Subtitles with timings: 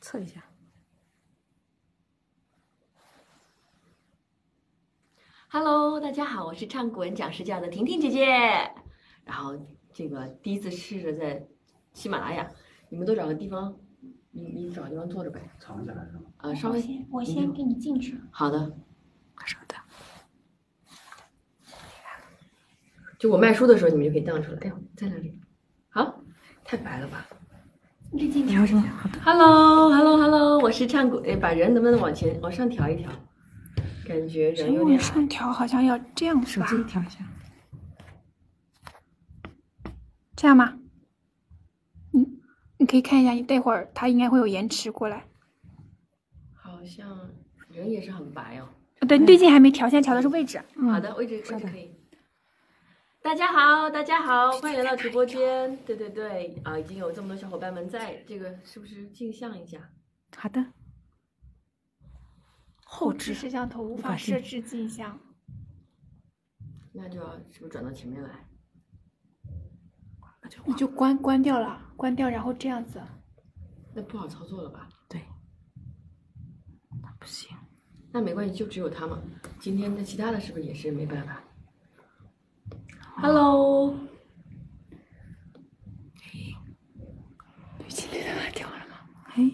[0.00, 0.44] 测一下。
[5.50, 8.26] Hello，大家好，我是唱古文讲诗教的婷婷姐姐。
[9.24, 9.58] 然后
[9.92, 11.46] 这个第一次试着在
[11.92, 12.50] 喜马拉雅，
[12.90, 13.78] 你们都找个地方，
[14.30, 15.40] 你你找个地方坐着呗。
[15.58, 16.22] 藏起来是吗？
[16.38, 18.20] 呃，稍微先我先给你进去。
[18.30, 18.76] 好的。
[19.46, 19.78] 稍等，
[23.18, 24.58] 就我卖书的时候，你们就可以荡出来。
[24.60, 25.40] 哎呦，在哪里？
[25.88, 26.22] 好，
[26.64, 27.26] 太白了吧
[28.12, 29.20] 滤镜调什么好的。
[29.20, 31.18] ？Hello，Hello，Hello，我是唱古。
[31.18, 33.10] 哎，把人能不能往前往上调一调？
[34.06, 36.66] 感觉人有点上调好像要这样是吧？
[36.66, 37.18] 机调一下。
[40.34, 40.78] 这样吗？
[42.12, 42.26] 你
[42.78, 45.24] 你可以看一下，你待会儿它应该会有延迟过来。
[46.54, 47.28] 好像
[47.70, 48.68] 人也是很白哦。
[49.00, 50.58] 呃对，滤镜还没调，现在调的是位置。
[50.90, 51.90] 好的，位置位置可以。
[53.28, 55.76] 大家好，大家好，欢迎来到直播间。
[55.84, 59.90] 对对对，啊，已经有这么多小伙伴们在，这个是不是镜像一下？
[60.34, 60.64] 好的。
[62.86, 65.20] 后置置摄像头无法设置镜像。
[66.94, 68.48] 那就要是不是转到前面来？
[70.40, 72.98] 那就你就关关掉了，关掉，然后这样子。
[73.94, 74.88] 那不好操作了吧？
[75.06, 75.20] 对。
[77.02, 77.54] 那不行，
[78.10, 79.22] 那没关系，就只有他嘛。
[79.60, 81.42] 今天的其他的是不是也是没办法
[83.20, 83.94] ？Hello，
[87.78, 88.94] 滤镜对它调了吗？
[89.34, 89.50] 哎，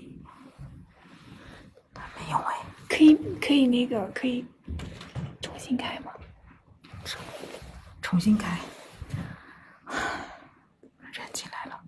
[1.94, 2.56] 他没有哎，
[2.88, 4.44] 可以可以那个可以
[5.40, 6.12] 重新开吗？
[8.02, 8.58] 重新开。
[11.12, 11.80] 人进来了，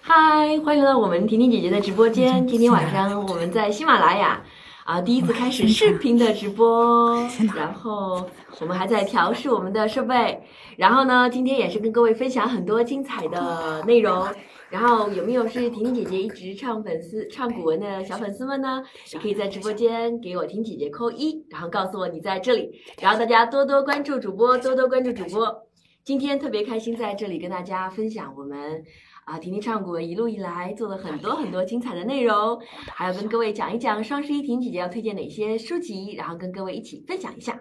[0.00, 2.46] 嗨，欢迎来到我们婷婷姐姐的直播间。
[2.46, 4.42] 今天晚上我们在喜马拉雅
[4.84, 7.16] 啊，第一次开始视频的直播
[7.56, 8.28] 然后
[8.60, 10.38] 我们还在调试我们的设备。
[10.76, 14.26] 然后呢，今天也是跟各位分享很多精彩的内容。
[14.68, 18.82] 然后有没有是婷婷姐姐一直唱粉丝唱古文的小粉丝们呢？
[19.14, 22.70] 也可以在直播间给我婷姐姐扣一，然后告诉我你在这里。
[23.00, 25.62] 然后大家多多关注主播，多多关注主播。
[26.04, 28.84] 今天特别开心在这里跟大家分享我们
[29.24, 32.60] 啊婷婷唱古文一路以来做了很多很多精彩的内容，
[32.94, 37.58] 还要跟各位讲一讲双十一婷姐姐要推荐哪些书籍，然后跟各位一起分享一下。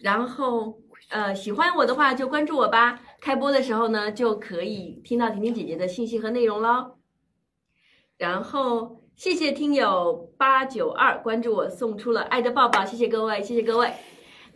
[0.00, 0.78] 然后
[1.10, 6.96] 呃喜欢我的话就关注我吧，开播的时候呢就可以听到婷婷姐姐的信息和内容喽。
[8.16, 13.92] 然后谢谢听友八九二关注我，送出了爱的抱抱，谢谢各位，谢谢各位。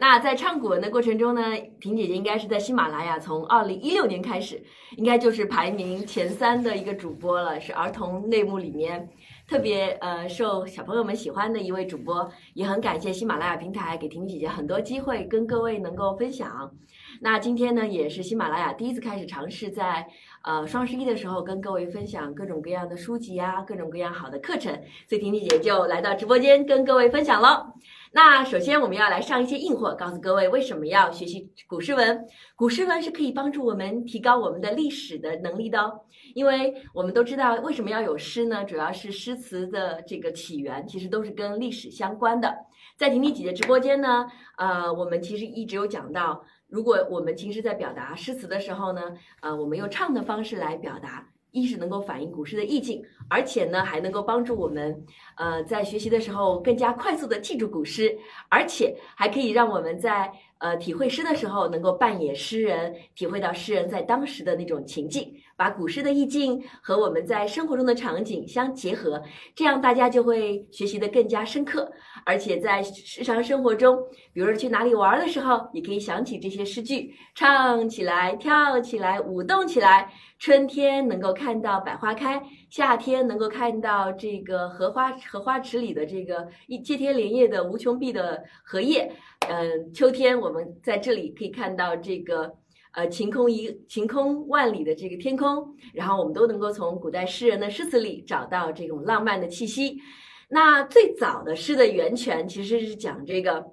[0.02, 4.60] 那在唱古文的过程中呢，婷姐姐应该是在喜马拉雅从二零一六年开始，
[4.96, 9.08] 应该就是排名前三的一个主播了，是儿童类目里面
[9.46, 16.72] 特别呃受小朋友们喜欢的一位主播，也很感谢喜马拉雅平台给婷姐姐很多机会跟各位能够分享。
[17.20, 20.04] 那今天呢，也是喜马拉雅第一次开始尝试在
[20.42, 24.72] 呃双十一的时候跟各位分享各种各样的书籍啊，各种各样好的课程，
[25.08, 27.74] 所以婷婷姐就来到直播间跟各位分享喽。
[28.14, 32.22] 那首先我们要来上一些硬货，告诉各位为什么要学习古诗文。
[32.54, 36.00] 古诗文是可以帮助我们提高我们的历史的能力的哦，
[36.34, 38.64] 因为我们都知道为什么要有诗呢？
[38.64, 42.54] 主要是诗词的这个起源其实都是跟历史相关的。
[42.98, 44.26] 在婷婷姐姐直播间呢，
[44.58, 49.00] 呃，我们其实一直有讲到，如果我们平时在表达诗词的时候呢，
[49.40, 51.31] 呃，我们用唱的方式来表达。
[51.52, 55.04] 一是能够反映古诗的意境，而且呢还能够帮助我们，
[55.36, 58.18] 呃，在学习的时候更加快速的记住古诗，
[58.48, 60.32] 而且还可以让我们在
[60.62, 69.20] 呃体会诗的时候能够扮演诗人，体会到诗人在当时的那种情境，把古诗的意境和我们在生活中的场景相结合，
[69.56, 71.90] 这样大家就会学习的更加深刻，
[72.24, 73.98] 而且在日常生活中，
[74.32, 80.12] 比如说去哪里玩的时候，也可以想起这些诗句，唱起来、跳起来、舞动起来。
[80.38, 89.12] 春天能够看到百花开，夏天能够看到这个荷花荷花池里的这个一接天莲叶的无穷碧的荷叶，
[89.48, 92.54] 嗯，秋天我们在这里可以看到这个
[92.92, 100.00] 呃晴空一晴空万里的这个天空，然后我们都能够从古代诗人的诗词里找到这种浪漫的气息。
[100.48, 103.72] 那最早的诗的源泉其实是讲这个，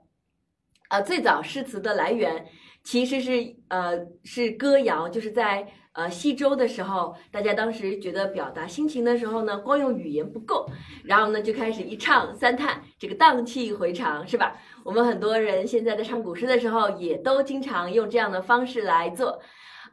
[0.90, 2.46] 呃，最早诗词的来源
[2.84, 10.66] 其实是呃是歌谣，就是在呃西周的时候，大家当时觉得表达心情的时候呢，光用语言不够，
[11.04, 14.56] 然后呢就开始一唱三叹，这个荡气回肠是吧？
[14.84, 19.40] 我们很多人现在在唱古诗的时候，也都经常用这样的方式来做。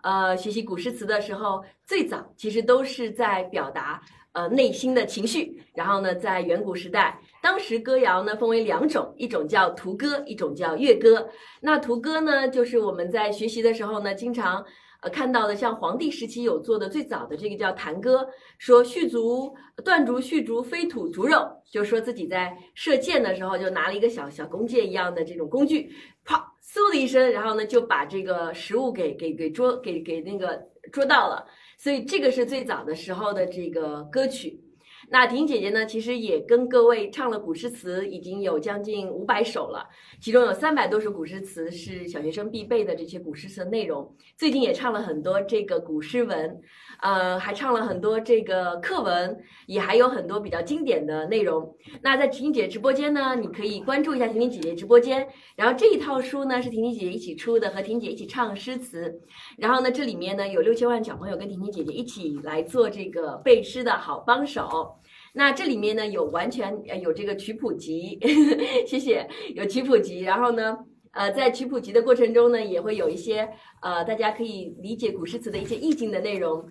[0.03, 4.01] 呃，学习古诗词的时候，最早其实都是在表达
[4.33, 5.61] 呃内心的情绪。
[5.75, 11.29] 然后呢，在远古时代，当时歌谣呢分为两种，一种叫图歌，一种叫乐歌。
[11.61, 14.65] 那图歌呢，就是我们在学习的时候呢，经常
[15.11, 18.27] 看到的，像皇帝时期有做的最早的这个叫弹歌，
[18.59, 19.55] 说续竹
[19.85, 25.91] 断竹续竹飞土逐肉，就说自己在射箭的时候就拿了一个小小弓箭一样的这种工具，
[26.25, 30.61] 啪嗖的一声，然后呢就把这个食物给给给捉给给那个
[30.93, 31.47] 捉到了，
[31.79, 34.61] 所以这个是最早的时候的这个歌曲。
[35.09, 39.89] 那婷姐姐呢，其实也跟各位唱了古诗词，已经有将近五百首了，
[40.21, 44.17] 其中有三百多首古诗词是小学生必备的这些古诗词的内容。
[44.37, 46.61] 最近也唱了很多这个古诗文，
[47.01, 51.77] 呃，还唱了很多这个课文，也还有很多比较经典的内容。
[52.03, 55.27] 那在婷婷姐直播间呢，你可以关注一下婷婷姐姐直播间。
[55.55, 59.21] 然后这一套书呢是婷婷姐姐一起出的，和婷姐一起唱诗词。
[59.59, 64.97] 然后呢，这里面呢有六千万小朋友跟婷婷姐姐一起来做这个背诗的好帮手。
[65.33, 68.19] 那这里面呢有完全有这个曲谱集，
[68.87, 70.21] 谢谢，有曲谱集。
[70.21, 70.79] 然后呢，
[71.13, 73.47] 呃，在曲谱集的过程中呢，也会有一些
[73.83, 76.67] 呃大家可以理解古诗词的一些意境的内容，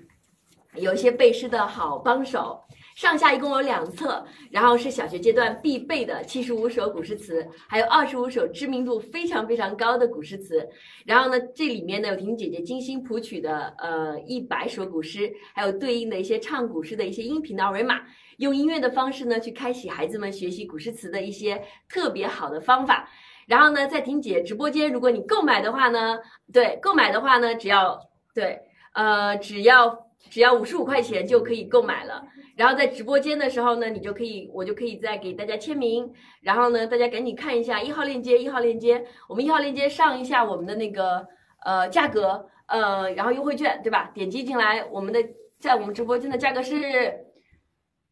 [0.77, 2.61] 有一些背诗的好帮手。
[2.95, 10.65] 上下一共有两册，然后是小学阶段必备的七十五首古诗词，还有二十五首知名度非常非常高的古诗词。
[11.05, 17.99] 然后呢，这里面呢有婷婷姐姐精心谱曲的呃一百首古诗，还有对应的一些唱古诗的一些音频的二维码，
[18.37, 23.09] 用音乐的方式呢去开启孩子们学习古诗词的一些特别好的方法。
[23.45, 26.17] 然后呢，在婷姐直播间，如果你购买的话呢，
[26.53, 27.99] 对，购买的话呢，只要
[28.33, 28.61] 对，
[28.93, 32.25] 呃，只要只要五十五块钱就可以购买了。
[32.55, 36.09] 然后在直播间的时候呢，你就可以，我就可以再给大家签名。
[36.41, 41.27] 然后呢，大家赶紧看一下一号链接，一号链接，我们一号链接上一下我们的那个
[41.65, 44.09] 呃价格，呃，然后优惠券，对吧？
[44.13, 45.21] 点击进来，我们的
[45.59, 47.25] 在我们直播间的价格是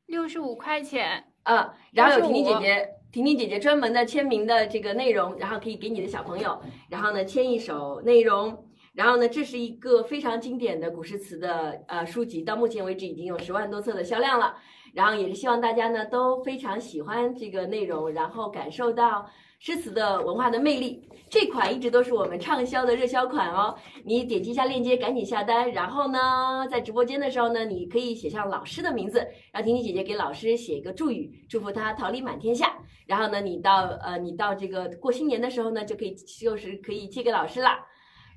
[0.07, 1.24] 六十五块钱。
[1.44, 8.66] 呃，然后有婷婷姐姐，婷婷姐姐专门的签名的这个内容，然后可以给你的小朋友，然后呢签一首内容。
[8.94, 14.56] 然后呢，这是一个非常经典的古诗词的呃书籍，到目前为止已经有十万多册的销量了。
[14.94, 21.01] 然后也是希望大家呢都非常喜欢这个内容，然后感受到诗词的文化的魅力。
[21.28, 23.75] 这款一直都是我们畅销的热销款哦。
[24.06, 25.72] 你点击一下链接，赶紧下单。
[25.72, 32.78] 然后呢，在直播间的时候呢，你可以写上老师的名字，让婷婷姐姐给老师写一个祝语，祝福他桃李满天下。
[33.07, 37.69] 然后呢，你到呃你到这个过新年的时候呢，就可以就是可以寄给老师了。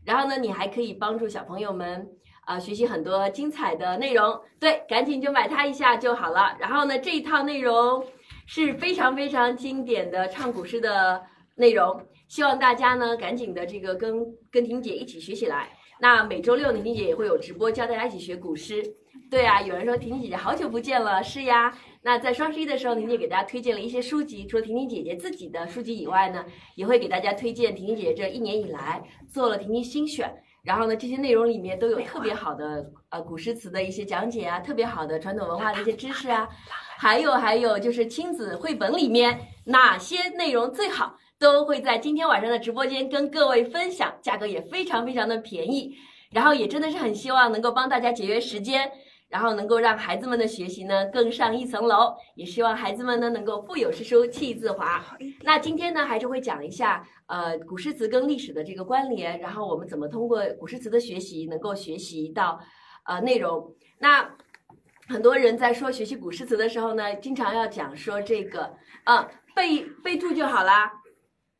[0.06, 2.08] 然后呢，你还可以帮助小朋友们
[2.46, 4.40] 啊学习很多精彩的内容。
[4.60, 6.56] 对，赶紧就买它一下就好了。
[6.60, 8.02] 然后呢，这一套内容
[8.46, 11.20] 是非常非常经典的唱古诗的
[11.56, 15.68] 内容，希望大家呢赶紧的这个跟跟婷姐一起学起来。
[15.98, 18.82] 那每周六呢，婷姐也会有直播教大家一起学古诗。
[19.30, 21.76] 对啊，有人说婷婷姐姐好久不见了，是呀。
[22.06, 30.32] 那在双十一的时候，婷婷给大家推荐了一些书籍，除了婷婷姐姐自己的书籍以外呢，也会给大家推荐婷婷姐姐这一年以来做了婷婷新选。
[30.62, 36.48] 然后呢，这些内容里面都有特别好的呃古诗词的一些讲解啊，特别好的传统文化的一些知识啊，
[36.96, 45.96] 还有还有就是亲子绘本里面哪些内容最好，都会在今天晚上的直播间跟各位分享，价格也非常非常的便宜，
[46.30, 48.92] 然后也真的是很希望能够帮大家节约时间。
[49.28, 55.04] 然后能够让孩子们的学习呢更上一层楼，也希望孩子们呢能够腹有诗书气自华。
[55.42, 62.60] 那今天呢还是会讲一下呃古诗词跟历史的这个关联，然后我们怎么通过古诗词的学习能够学习到
[63.04, 63.74] 呃内容。
[63.98, 64.36] 那
[65.08, 68.72] 很多人在说学习古诗词的时候呢，经常要讲说这个
[69.04, 70.92] 呃备备注就好啦，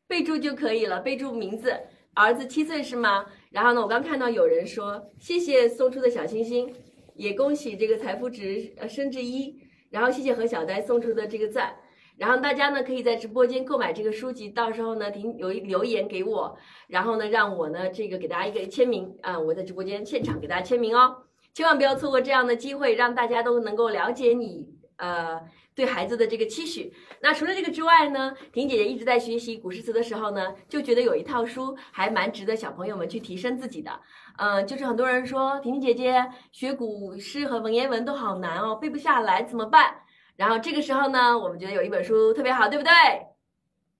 [0.07, 1.77] 备注就可以了，备注名字，
[2.13, 3.25] 儿子七岁是吗？
[3.51, 6.73] 然后呢，我刚看到有人说谢谢送出的小星星。
[7.17, 9.59] 也恭喜这个财富值呃升至一，
[9.89, 11.75] 然后谢谢何小呆送出的这个赞，
[12.17, 16.57] 然后大家呢可以在直播间购买这个书籍，到时候呢停留留言给我，
[16.87, 25.41] 然后呢让我呢这个给大家一个签名啊，我在直播间现场给大家签名哦，千万不要错过这样的机会，让大家都能够了解你呃。
[25.77, 33.91] 对孩子的这个期许，那除了这个之外呢，婷姐姐一直在学习古诗词的时候呢，就觉得有一套书还蛮值得小朋友们去提升自己的。
[34.39, 39.93] 嗯，就是很多人说婷婷姐姐学古诗和文言文都好难哦，背不下来怎么办？
[40.35, 42.91] 然后这个时候呢，我们觉得有一本书特别好，对不对？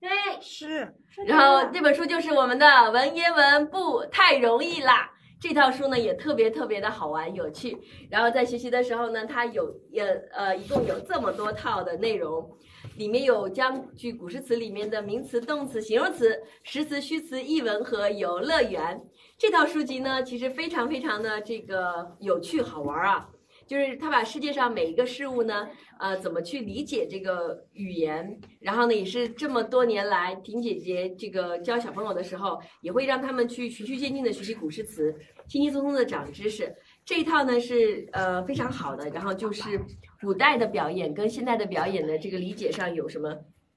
[0.00, 0.92] 对，是。
[1.28, 5.12] 然后这本书就是我们的《文言文不太容易啦》。
[5.40, 7.78] 这套书呢也特别特别的好玩有趣，
[8.10, 10.02] 然后在学习的时候呢，它有也
[10.32, 12.50] 呃一共有这么多套的内容，
[12.96, 19.00] 里面有将句古诗词里面的名词、动词、形容词、实词、虚词、译文和游乐园。
[19.38, 23.28] 这套书籍呢其实非常非常的这个有趣好玩啊。
[23.68, 25.68] 就是他把世界上每一个事物呢，
[26.00, 35.14] 呃，怎么去理解这个语言，然后呢，也是这么多年来，婷姐姐这个教小朋友的时候，也会让他们去循序渐进的学习古诗词，
[35.46, 36.74] 轻轻松松的长知识。
[37.04, 39.78] 这一套呢是呃非常好的，然后就是
[40.22, 43.28] 古代的表演跟现代的表演的这个理解上有什么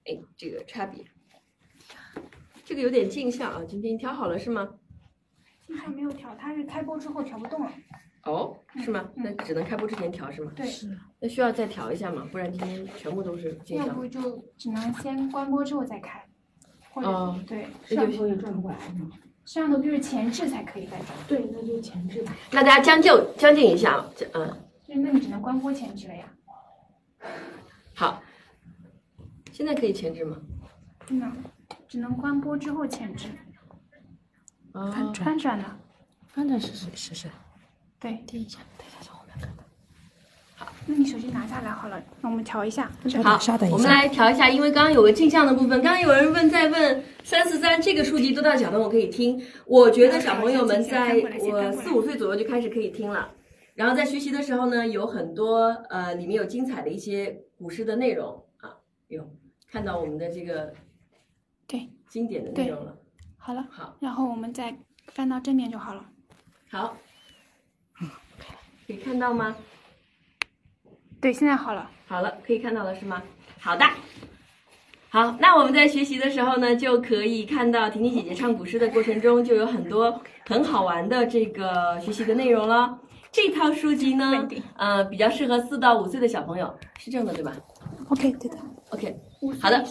[0.05, 1.03] 哎这个差别？
[2.63, 4.69] 这个有点镜像啊，今天调好了是吗？
[5.67, 7.73] 镜像没有调，它是开播之后调不动了。
[8.23, 9.09] 哦，是吗？
[9.15, 10.51] 嗯那只能开播之前调是吗？
[10.55, 10.67] 对，
[11.19, 12.27] 那需要再调一下吗？
[12.31, 13.57] 不然今天全部都是。
[13.69, 16.23] 要不就只能先关播之后再开，
[16.91, 19.09] 或者、哦对这就上头也转不过来是吗？
[19.43, 22.33] 摄像头就是前置才可以再转，对，那就前置吧。
[22.51, 24.47] 那大家将就将就一下嗯
[24.87, 26.25] 就那你只能关播前置了呀。
[27.95, 28.21] 好，
[29.51, 30.37] 现在可以前置吗？
[31.07, 31.35] 不能，
[31.87, 33.27] 只能关播之后前置，
[34.73, 35.65] 啊翻转的。
[36.27, 37.27] 翻转是谁是是，
[38.01, 39.47] 对，听一下，等一下从后面看。
[40.87, 42.91] 那你手机拿下来好了，那我们调一下。
[43.23, 49.39] 好稍等，一下，我们来调一下，因为刚刚有个镜像的部分，刚刚有人问在问三四三这个书籍多大小朋友可以听？
[49.67, 53.29] 我觉得小朋友们在我四五岁左右就开始可以听了。
[53.75, 58.75] 然后在学习的时候呢，有很多呃里面有精彩的一些古诗的内容啊，
[59.09, 59.31] 有
[59.71, 60.73] 看到我们的这个
[61.67, 62.97] 对，经典的内容了。
[63.37, 64.75] 好了，好，然后我们再
[65.07, 66.03] 翻到正面就好了。
[66.69, 66.97] 好，
[68.87, 69.55] 可以看到吗？
[71.19, 71.89] 对，现在好了。
[72.07, 73.21] 好了，可以看到了是吗？
[73.59, 73.85] 好的。
[75.09, 82.97] 好，那我们在学习的时候呢，就可以看到婷婷姐姐唱古诗的过程中，就有很多很好玩的这个学习的内容了。
[83.31, 87.53] 这套书籍呢 稳定，呃，比较适合四到五岁的小朋友，是这样的对吧
[88.09, 88.57] OK，对的。
[88.89, 89.15] ？OK，
[89.61, 89.85] 好的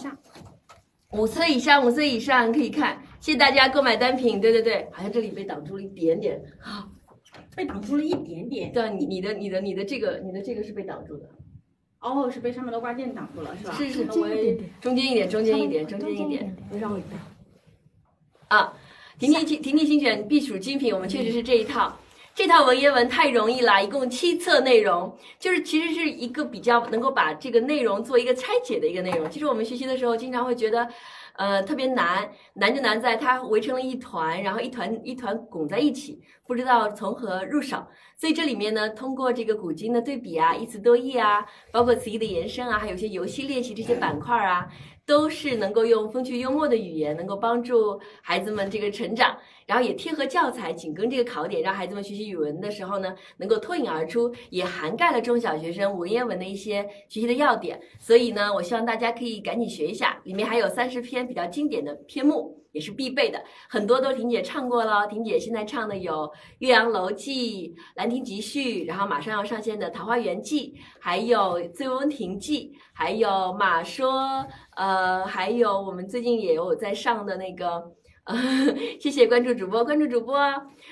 [1.11, 3.01] 五岁以上，五岁以上可以看。
[3.19, 6.41] 谢谢大家购买单品，对对对，好像这里被挡住了一点点。
[6.59, 6.89] 好，
[7.55, 8.71] 被挡住了一点点。
[8.71, 11.29] 对，你你的你的你的这个你的这个是被挡住的，
[11.99, 13.73] 哦，是被上面的挂件挡住了，是吧？
[13.73, 15.11] 是是中间一点，中间
[15.59, 16.55] 一点，中间一点。
[16.79, 17.07] 让我一下。
[18.47, 18.73] 啊，
[19.19, 21.97] 婷婷婷婷新选必属精品，我们确实是这一套。
[22.33, 29.29] 这套文言文太容易了，一共七册内容，就是其实是一个比较能够把这个内容做一个拆解的一个内容。
[29.29, 30.87] 其实我们学习的时候，经常会觉得，
[31.41, 37.83] 呃，特别难，难就难在它围成了一团，然后一团一团拱在一起，不知道从何入手。
[38.15, 44.67] 所以这里面呢，通过这个古今的对比啊，一词多义啊，包括词义的延伸啊，还有一些游戏练习这些板块啊，
[45.11, 57.77] 都是能够用风趣幽默的语言，能够帮助孩子们这个成长，然后也贴合教材，紧跟这个考点，让孩子们学习语文的时候呢，能够脱颖而出，也涵盖了中小学生文言文的一些学习的要点。
[57.99, 62.57] 所以呢，我希望大家可以赶紧学一下，里面还有三十篇比较经典的篇目。
[62.71, 65.05] 也是必备的，很多都婷姐唱过了。
[65.07, 66.13] 婷姐现在唱的有
[66.59, 73.27] 《岳阳楼记》《兰亭集序》，然后马上要上线的《桃花源记》，还有《醉翁亭记》，还有
[73.57, 74.11] 《马说》，
[74.75, 77.83] 呃，还有我们最近也有在上的那个。
[78.25, 78.35] 呃，
[78.99, 80.39] 谢谢关注主播，关注主播。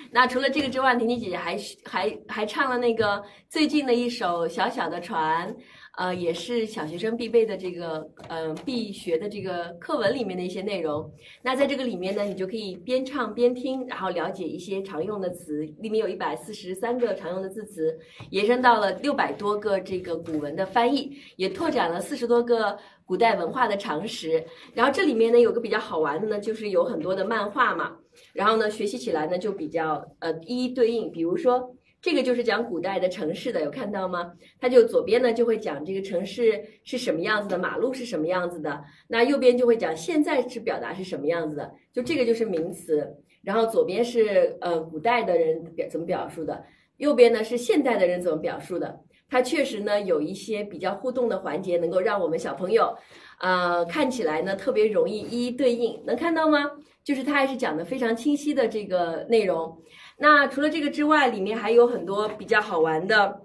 [0.09, 5.47] 那除了这个之外，婷婷姐姐还还还唱了那个最近的一首《小小的船》，
[5.98, 11.12] 呃，也是小学生必备的这个呃必学的这个课文里面的一些内容。
[11.41, 24.41] 那在这个里面呢，你就可以边唱边听，然后了解一些常用的词，里面有一百四十三个常用的字词，延伸到了六百多个这个古文的翻译，也拓展了四十多个古代文化的常识。
[24.74, 27.98] 然后这里面呢有个比较好玩的呢，就是有很多的漫画嘛，
[28.31, 31.75] 然后呢学习起来呢就比较呃一一对应，比如说。
[32.01, 34.32] 这个就是讲古代的城市的，有看到吗？
[34.60, 43.06] 它就左边呢就会讲这个城市是什么样子的，马路是什么样子的，那右边就会讲现在是表达是什么样子的，就这个就是名词。
[43.41, 46.63] 然后左边是呃古代的人表怎么表述的，
[46.98, 49.00] 右边呢是现代的人怎么表述的。
[49.29, 52.94] 它确实呢有一些比较互动的环节，能够让我们小朋友，
[53.39, 56.60] 呃看起来呢特别容易一一对应，能看到吗？
[57.03, 59.82] 就是它还是讲的非常清晰的这个内容。
[60.19, 63.41] 那除了这个之外，里面还有很多比较好玩的。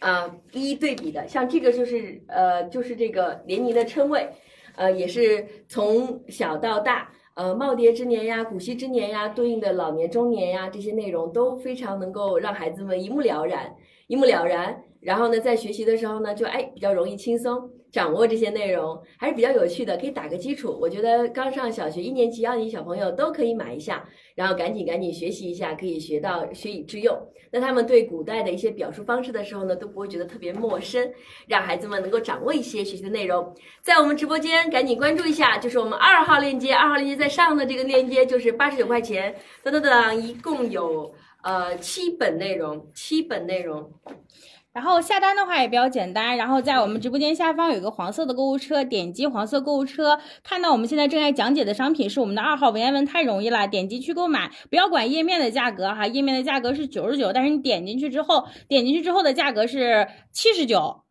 [0.00, 4.28] 啊，一一对比的，像这个就是呃，就是这个连宁的称谓，
[4.74, 13.72] 呃，也是从小到大，呃，耄耋之年呀、古稀之年呀，对应的老年、中年呀，这些内容都非常能够让孩子们一目了然，
[14.08, 14.82] 一目了然。
[15.00, 20.76] 然后呢，在学习的时候呢，就哎比较容易轻松掌握这些内容，还是比较有趣的，可以打个基础。
[20.80, 27.16] 我觉得刚上小学一年级、二年级小朋友都可以买一下，然后赶紧赶紧学习一下，可以学到学以致用。
[27.54, 31.12] 那他们对古代的一些表述方式的时候呢，都不会觉得特别陌生，
[31.46, 33.54] 让孩子们能够掌握一些学习的内容。
[33.82, 43.92] 在我们直播间赶紧关注一下，就是我们二号链接，二号链接在上的这个链接就是八十九块钱，噔噔噔，一共有呃七本内容，七本内容。
[44.72, 61.02] 然后下单的话也比较简单，然后在我们直播间下方有一个黄色的购物车，点击黄色购物车，看到我们现在正在讲解的商品是我们的二号文言文，太容易了，点击去购买，不要管页面的价格哈，页面的价格是九十九，但是你点进去之后，点进去之后的价格是七十九。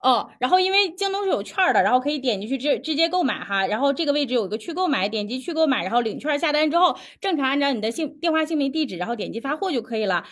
[0.00, 10.24] 哦，然后因为京东是有券的，然后可以点进去直直接购买哈，然后这个位置有一个去购买，点击去购买，然后领券下单之后，正常按照你的姓电话、姓名、地址，然后点击发货就可以了。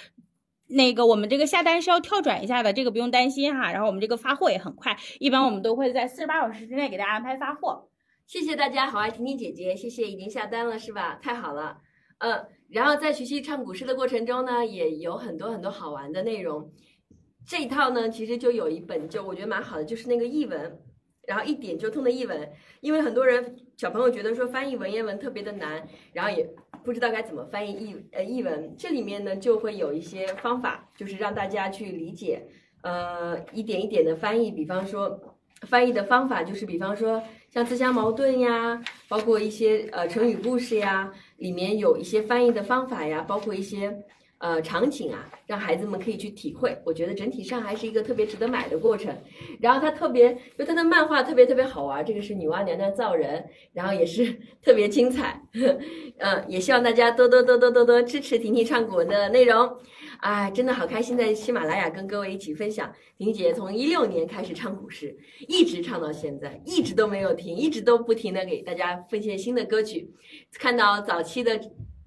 [0.73, 3.71] 那个我们这个下单是要跳转一下的，这个不用担心哈。
[3.73, 7.89] 然后我们这个发货也很快，一般我们都会在四十八小时之内给大家安排发货。
[8.27, 11.19] 谢谢大家，好爱婷婷姐姐，谢谢已经下单了是吧？
[11.21, 11.79] 太好了，
[12.19, 16.73] 嗯，然后在学习唱古诗的过程中呢，也有很多很多好玩的内容。
[17.47, 20.81] 这一套呢，其实就有一本，就我觉得蛮好的，就是那个译文，
[21.27, 22.51] 然后一点就通的译文。
[22.81, 26.49] 因为很多人小朋友觉得说翻译文言文特别的难，然后也
[26.85, 28.75] 不知道该怎么翻译译呃译文。
[28.77, 32.47] 这里面呢就会有一些方法，就是让大家去理解，
[32.83, 34.51] 呃，一点一点的翻译。
[34.51, 44.03] 比方说翻译的方法，就是比方说像自相矛盾呀，包括一些呃成语故事呀，里面有一些翻译的方法呀，包括一些。
[44.43, 46.77] 呃，场景啊，让孩子们可以去体会。
[46.85, 49.17] 我觉得整体上还是一个特别值得买的过程。
[49.61, 52.05] 然后它特别，就它的漫画特别特别好玩。
[52.05, 55.41] 这个是女娲娘娘造人，然后也是 特别精彩。
[56.19, 59.77] 嗯，也希望大家多多多多多多支持婷婷唱古文的内容。
[60.19, 62.93] 哎，真的好开心，在喜马拉雅跟各位一起分享。
[63.17, 70.11] 婷姐从一六年开始唱古诗，一直唱到现在，一直都没有停，一直都不停的给大家奉献新的歌曲。
[70.55, 71.61] 看到早期的。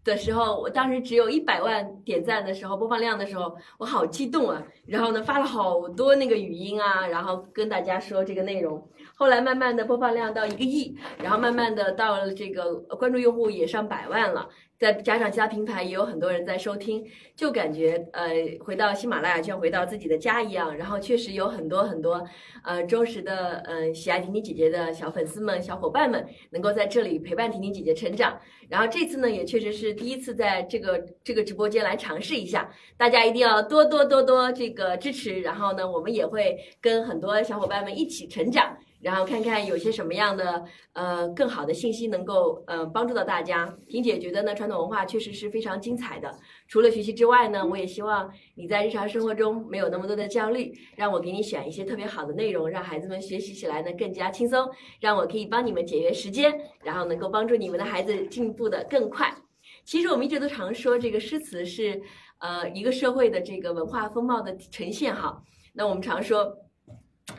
[0.06, 4.64] 的时候，我当时只有一百万点赞的时候，播放量的时候，我好激动啊！
[4.86, 8.88] 然后呢，发了好多那个语音啊，然后跟大家说这个内容。
[9.18, 14.48] 后来慢慢的播放量到一个亿，然后慢慢的到了这个关注用户也上百万了。
[14.78, 17.02] 再加上其他平台也有很多人在收听，
[17.34, 20.76] 就感觉呃回到喜马拉雅就像回到自己的家一样。
[20.76, 22.22] 然后确实有很多很多
[22.62, 28.38] 呃忠实的呃喜爱婷婷姐姐的小粉丝们、小伙伴们能够在这里陪伴婷婷姐姐成长。
[28.68, 35.40] 然后这次呢也确实是第一次在这个这个直播间来尝试一下，大家一定要多多多多这个支持。
[35.40, 38.76] 然后呢我们也会跟很多小伙伴们一起成长。
[39.06, 43.72] 然后看看有些什么样的呃更好的信息能够呃帮助到大家。
[43.88, 46.36] 婷姐觉得呢，传统文化确实是非常精彩的。
[46.68, 54.68] 除了学习之外呢，我也希望你在日常生活中没有那么多的焦虑，让我给你选一些特别好的内容，让孩子们学习起来呢更加轻松，
[55.00, 56.52] 让我可以帮你们节约时间，
[56.84, 59.32] 然后能够帮助你们的孩子进步的更快。
[59.84, 62.02] 其实我们一直都常说，这个诗词是
[62.40, 65.40] 呃一个社会的这个文化风貌的呈现哈。
[65.74, 66.58] 那我们常说。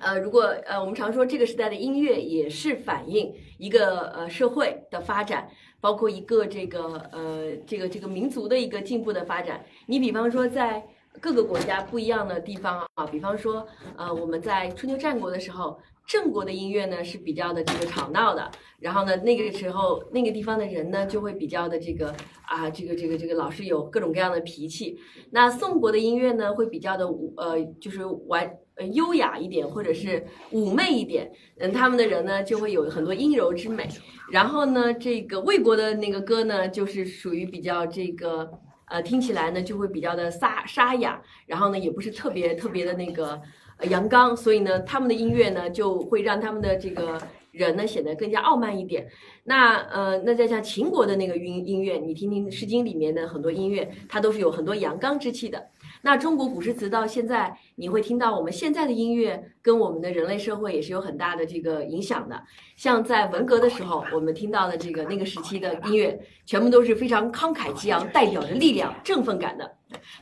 [0.01, 5.49] 呃，如果呃，我们常说这个时代的音乐也是反映一个呃社会的发展，
[5.81, 9.64] 包括一个这个呃这个这个民族的一个进步的发展。
[9.87, 10.85] 你比方说在
[11.20, 22.14] 各个国家不一样的地方啊，比方说呃我们在春秋战国的时候，郑国的音乐呢是比较的这个吵闹的，然后呢那个时候那个地方的人呢就会比较的这个
[22.46, 24.99] 啊这个这个这个老是有各种各样的脾气。
[25.31, 28.59] 那宋国的音乐呢会比较的呃就是完。
[28.76, 33.88] 呃，优雅一点，或者是妩媚一点，嗯，他们的人呢就会有很多阴柔之美。
[34.30, 38.50] 然后呢，这个魏国的那个歌呢，就是属于比较这个，
[38.88, 43.40] 呃，听起来呢就会比较的沙沙哑，然后呢也不是特别特别的那个
[43.88, 47.18] 阳刚，所以呢，他们的音乐呢就会让他们的这个
[47.52, 49.08] 人呢显得更加傲慢一点。
[49.44, 55.66] 那呃，那再像秦国的那个音音乐，你听听《诗经》里面的很多音乐，它都是有很多阳刚之气的。
[56.02, 62.40] 那中国古诗词到现在，你会听到我们现在的音乐跟我们的人类社会也是有很大的这个影响的。
[62.76, 69.76] 像在文革的时候，我们听到的这个那个时期的音乐，全部都是非常慷慨激昂，代表着力量、振奋感的。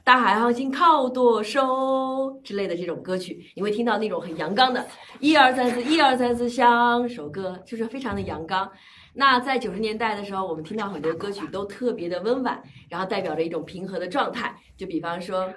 [0.05, 4.87] 大海航行靠舵手之类的这种歌曲，你会听到那种很阳刚的，
[5.21, 8.71] 一二三四，一二三四，像首歌，就是非常的阳刚。
[9.15, 15.53] 那在九十年代的时候，我们听到很多歌曲都特别的温婉，然后代表着一种平和的状态，就比方说。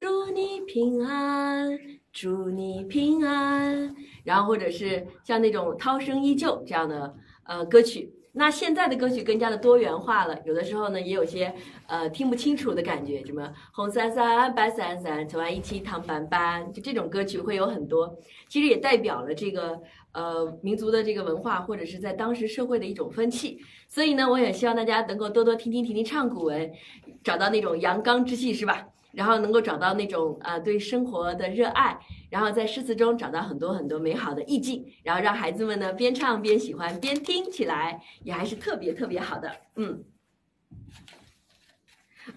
[0.00, 1.78] 祝你平安，
[2.12, 3.94] 祝你平安。
[4.22, 8.12] 然后或者是像那种涛声依旧这样的呃歌曲。
[8.36, 11.54] 那现在的歌曲更加的多元化了，有的时候呢也有些
[11.86, 18.18] 呃听不清楚的感觉，什么红伞伞白伞伞，走完一起躺板板，就这种歌曲会有很多。
[18.48, 19.80] 其实也代表了这个
[20.12, 23.60] 呃民族的这个文化，或者是在当时社会的一种风气。
[23.86, 26.72] 所以呢，我也希望大家能够多多听听婷婷唱古文，
[27.22, 28.88] 找到那种阳刚之气，是吧？
[29.14, 31.98] 然后能够找到那种呃对生活的热爱，
[32.30, 40.04] 然后在诗词中找到很多很多美好的意境，然后让孩子们呢边唱边喜欢边听起来也还是特别特别好的，嗯，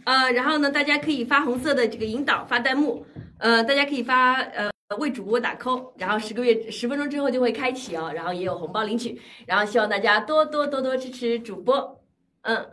[0.06, 3.06] 呃，然后呢大家可以发红色的这个引导发弹幕，
[3.40, 12.02] 呃，大家可以发呃为主播打 call，然后十个月十分钟之后就会开启哦，然后也有红包领取，然后希望大家多多多多支持主播，
[12.42, 12.70] 嗯，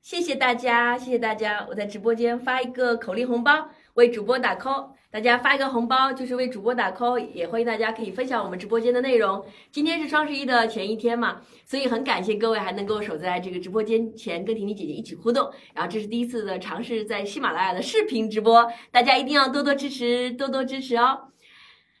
[0.00, 4.90] 谢谢大家，谢谢大家，我在直播间发一个口令红包为主播打 call。
[5.10, 9.44] 大家发一个红包，就是为主播打 call，也欢迎大家可以分享我们直播间的内容。
[9.70, 15.50] 今天是双十一的前一天嘛，所以很感谢各位还能够守在这个直播间前跟婷婷姐姐一起互动。
[15.74, 21.18] 然后这是第一次的尝试在喜马拉雅的视频直播，大家一定要多多支持，多多支持哦。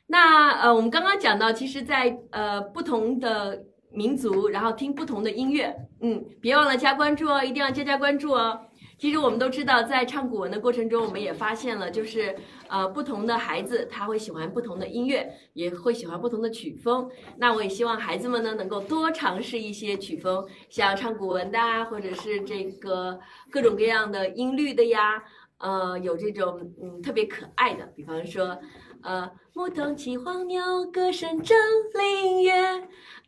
[0.06, 3.64] 那呃，我们刚刚讲到，其实在，呃不同的
[3.98, 8.60] 民族，然后听不同的音乐，嗯，别忘了加关注哦，一定要加加关注哦。
[8.96, 12.34] 其实我们都知道，在唱古文的过程中，我们也发现了，就是
[12.68, 17.08] 呃，不同的孩子他会喜欢不同的音乐，也会喜欢不同的曲风。
[17.38, 23.18] 那我也希望孩子们呢，能够多尝试一些曲风，像唱古文的啊，或者是这个
[23.50, 25.22] 各种各样的音律的呀，
[25.58, 28.58] 呃，有这种嗯特别可爱的，比方说
[29.02, 31.56] 呃，牧童骑黄牛，歌声振
[31.94, 32.82] 林樾，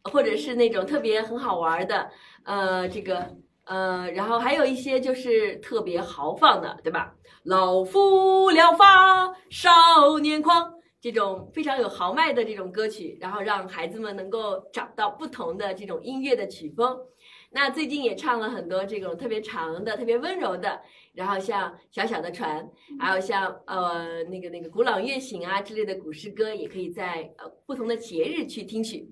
[0.04, 2.10] 或者是那种特别很好玩的，
[2.44, 3.36] 呃，这个。
[3.66, 7.14] 呃，然后还有一些就是特别豪放的，对吧？
[7.44, 16.98] 老夫聊发少年狂，这种非常有豪迈的这种歌曲，然后让孩子们能够找到不同的这种音乐的曲风。
[17.52, 20.80] 那最近也唱了很多这种特别长的、特别温柔的，
[21.12, 29.08] 然后像小小的船，还有像呃那个那个古朗月行啊之类的古诗歌，也可以在呃不同的节日去听取。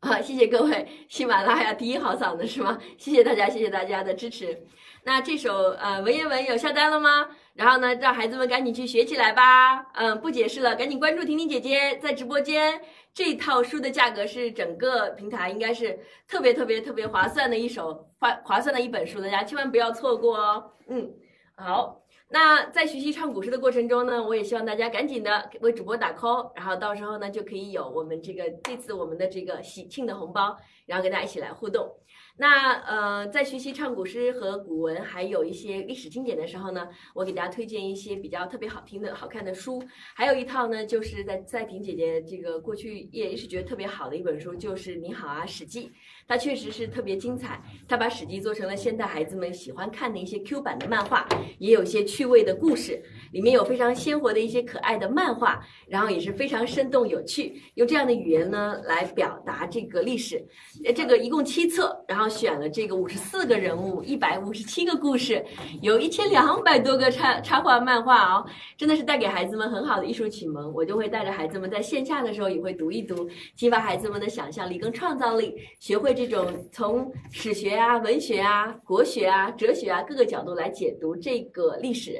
[0.00, 2.78] 啊，谢谢各位，喜马拉雅第一好嗓子是吗？
[2.98, 4.56] 谢谢大家，谢谢大家的支持。
[5.04, 7.28] 那这首呃文言文有下单了吗？
[7.54, 9.86] 然后呢，让孩子们赶紧去学起来吧。
[9.94, 12.80] 嗯，不解释了，赶紧关注婷婷姐姐在直播间。
[13.14, 20.72] 这套书的价格是整个平台应该是特别特别特别划算的一首划划算的一本书，大家千万不要错过哦。
[20.88, 21.10] 嗯，
[21.56, 22.02] 好。
[22.28, 31.88] 那在学习唱古诗的过程中呢，我也希望大家赶紧的为主播打 call，然后到时候呢就可以有我们这个这次我们的这个喜庆的红包，然后跟大家一起来互动。
[32.38, 39.82] 那呃，在学习唱古诗和古文，还有一些历史经典的时候呢，我给大家推荐一些比较特别好听的好看的书，
[40.14, 45.86] 还有一套呢，就是在在婷姐姐这个过去也一直觉得特别好的一本书，就是《你好啊史记》。
[46.28, 51.26] 它确实是特别精彩，它把《史记》做成了现代孩子们喜欢看的一些 Q 版的漫画，
[51.58, 60.44] 也有一些趣味的故事，里面有非常鲜活的一些可爱的漫画，然后也是非常生动有趣，用这样的语言呢来表达这个历史。
[60.84, 65.44] 呃，这个一共七册，然后选了这个五十四个人物，一百五十七个故事，
[65.80, 68.44] 有一千两百多个插插画漫画哦，
[68.76, 70.74] 真的是带给孩子们很好的艺术启蒙。
[70.74, 76.15] 我就会带着孩子们在线下的时候也会读一读，激发孩子们的想象力跟创造力，学会。
[76.16, 82.12] 这种从史学啊、文学啊、国学啊、哲学啊各个角度来解读这个历史，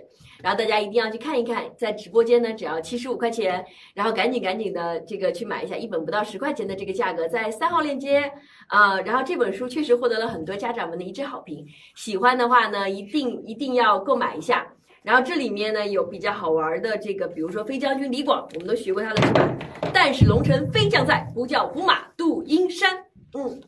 [0.42, 8.30] 然后大家一定要去看一看，在直播间呢只要七十五块钱，然后赶紧赶紧的这个去买一下，一本不到十块钱的这个价格，在三号链接
[8.66, 9.00] 啊。
[9.00, 14.66] 然后这本书确实获得了很多家长们的一致好评，喜欢的话呢一定一定要购买一下。
[15.02, 19.56] 然后这里面呢有比较好玩的这个，比如说飞将军李广，我们都学过他的是吧？
[19.94, 22.92] 但使龙城飞将在，不教胡马度阴山。
[23.34, 23.60] 嗯。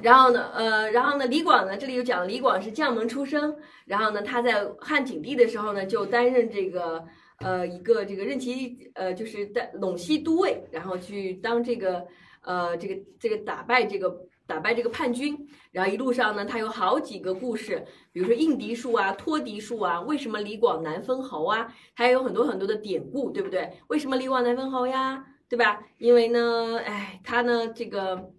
[0.00, 7.04] 然后呢，呃，然后呢，李广呢，这里有讲李广是将门出身，然后呢，他在汉景帝的时候呢，就担任这个
[7.40, 12.06] 呃一个这个任其呃就是在陇西都尉，然后去当这个
[12.42, 15.36] 呃这个这个打败这个打败这个叛军，
[15.72, 21.66] 然后一路上呢，他有好几个故事，比如说应敌术啊、脱敌术啊，为什么李广难封侯啊？
[21.94, 23.68] 还有很多很多的典故，对不对？
[23.88, 25.24] 为什么李广难封侯呀？
[25.48, 25.80] 对吧？
[25.98, 28.30] 因为呢，哎，他呢这个。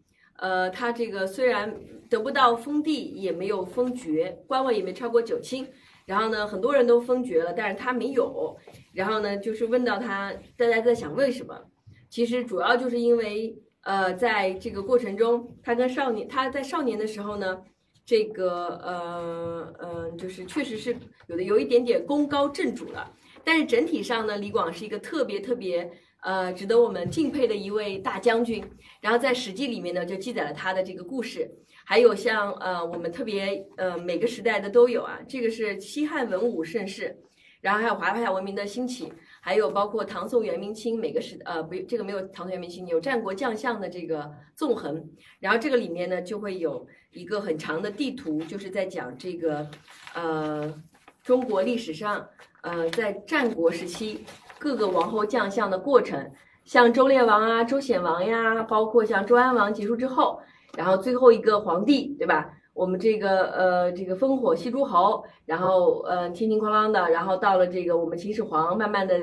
[0.41, 1.75] 呃，他这个虽然
[2.09, 5.67] 得不到封地，也没有封爵，官位也没超过九卿。
[6.05, 8.57] 然后呢，很多人都封爵了，但是他没有。
[8.93, 11.55] 然后呢，就是问到他，大家在想为什么？
[12.09, 17.61] 其实主要就是因为，呃，在这个过程中，他跟少年，他在少年的时候呢，
[18.05, 20.95] 这个呃呃，就是确实是
[21.27, 23.13] 有的有一点点功高震主了。
[23.43, 25.91] 但是整体上呢，李广是一个特别特别。
[26.21, 28.63] 呃，值得我们敬佩的一位大将军。
[29.01, 31.49] 然后在《史记》里面呢，就记载了他的这个故事。
[31.85, 35.19] 还有像呃，我们特别呃，每个时代的都有啊。
[35.27, 37.17] 这个是西汉文武盛世，
[37.61, 45.03] 然后还有华夏文明的兴起，还有包括唐宋元明清每个时呃，不，这个没有唐宋元明清，有战国将相的这个纵横。
[45.39, 49.67] 然后这个里面呢，就会有一个很长的地图，就是在讲这个
[50.13, 50.71] 呃，
[51.23, 52.27] 中国历史上
[52.61, 54.23] 呃，在战国时期。
[54.59, 56.31] 各个王侯将相的过程，
[56.65, 60.39] 像周烈王啊、周显王呀，包括像周安王结束之后，
[60.77, 62.51] 然后最后一个皇帝，对吧？
[62.73, 69.19] 我们这个呃这个烽火戏诸侯，然后呃叮叮哐啷的，然后到了这个我们秦始皇慢慢的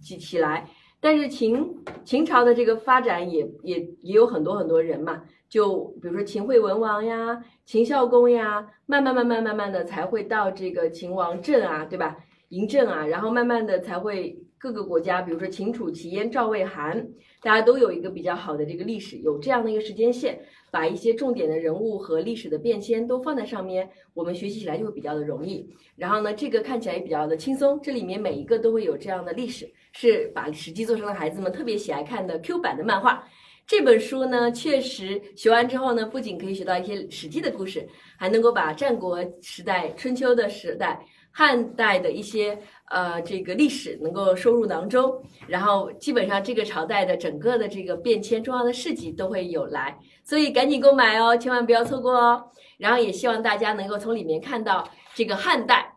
[0.00, 0.66] 起起来，
[1.00, 12.16] 但是秦秦朝的这个发展也也也有很多很多人嘛，就比如说秦惠文王呀、秦孝公呀，慢慢慢慢慢慢的才会到这个秦王政啊，对吧？
[12.48, 17.06] 嬴政啊，然后慢慢的才会各个国家，比如说秦楚齐燕赵魏韩，
[17.42, 20.40] 大家都有一个比较好的这个历史，有这样的一个时间线，
[20.70, 25.68] 把一些重点的人物和历史的变迁都放在上面，我们学习起来就会比较的容易。
[25.94, 33.22] 然后呢，这个看起来也比较的轻松，这里面每一个都会有这样的历史，是把《史记》做成了孩子们特别喜爱看的 Q 版的漫画。
[33.66, 37.84] 这本书呢，确实学完之后呢，不仅可以学到一些《史记》的故事，
[38.16, 41.04] 还能够把战国时代、春秋的时代、
[41.38, 49.94] 汉代的一些呃这个历史能够收入囊中，然后基本上这个朝代的整个的这个变迁重要的事迹都会有来，
[50.24, 52.42] 所以赶紧购买哦，千万不要错过哦。
[52.78, 55.94] 然后也希望大家能够从里面看到这个汉代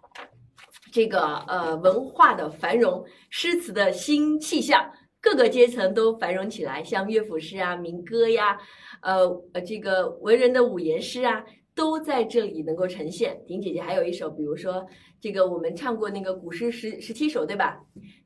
[0.92, 4.92] 这个呃文化的繁荣，诗词的新气象。
[5.22, 8.58] 各个阶层都繁荣起来，像乐府诗啊、民歌呀，
[9.02, 11.44] 呃呃，这个文人的五言诗啊，
[11.76, 13.38] 都在这里能够呈现。
[13.46, 14.86] 婷姐姐还有一首，比如说
[15.22, 17.80] 这个我们唱过那个古诗十十七首，对吧？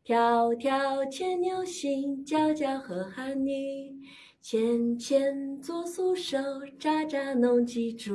[0.06, 3.91] 迢迢牵牛星，皎皎河汉女。
[4.41, 6.38] 纤纤作素手，
[6.77, 8.12] 札札弄机杼，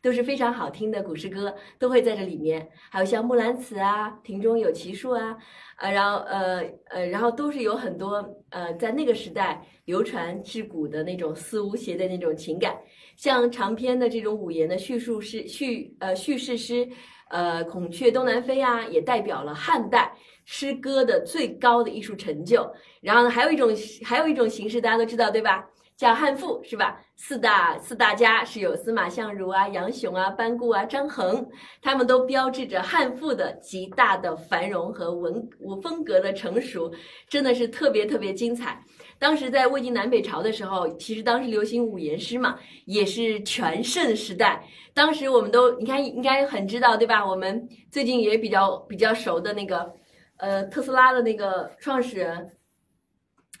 [0.00, 2.68] 都是非常好听的古诗歌，都会在这里面。
[2.88, 5.36] 还有像《木兰辞》啊，《庭中有奇树》啊，
[5.78, 12.78] 呃，然后呃呃，然后都是有很多呃，在那个时代流传至古的那种思无邪的那种情感。
[13.16, 16.88] 像长篇的这种五言的叙述诗、叙呃叙事诗，
[17.30, 20.12] 呃，《孔雀东南飞》啊，也代表了汉代
[20.44, 22.70] 诗歌的最高的艺术成就。
[23.00, 23.70] 然后呢，还有一种
[24.04, 25.64] 还有一种形式，大家都知道对吧？
[25.96, 26.98] 叫汉赋，是吧？
[27.14, 31.46] 四大四大家是有司马相如啊、杨雄啊、班固啊、张衡，
[31.82, 36.90] 他们都标志着汉赋的极大的繁荣和文文风格的成熟，
[37.28, 38.82] 真的是特别特别精彩。
[39.20, 44.64] 当时在魏晋南北朝的时候，其实当时流行五言诗嘛，也是全盛时代。
[44.94, 47.24] 当时我们都你看应该很知道对吧？
[47.24, 49.94] 我们最近也比较比较熟的那个，
[50.38, 52.50] 呃，特斯拉的那个创始人。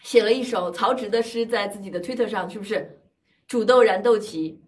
[0.02, 2.98] 写了一首曹植的诗，在自己的推特上，是不是？
[3.46, 4.58] 煮豆燃豆萁，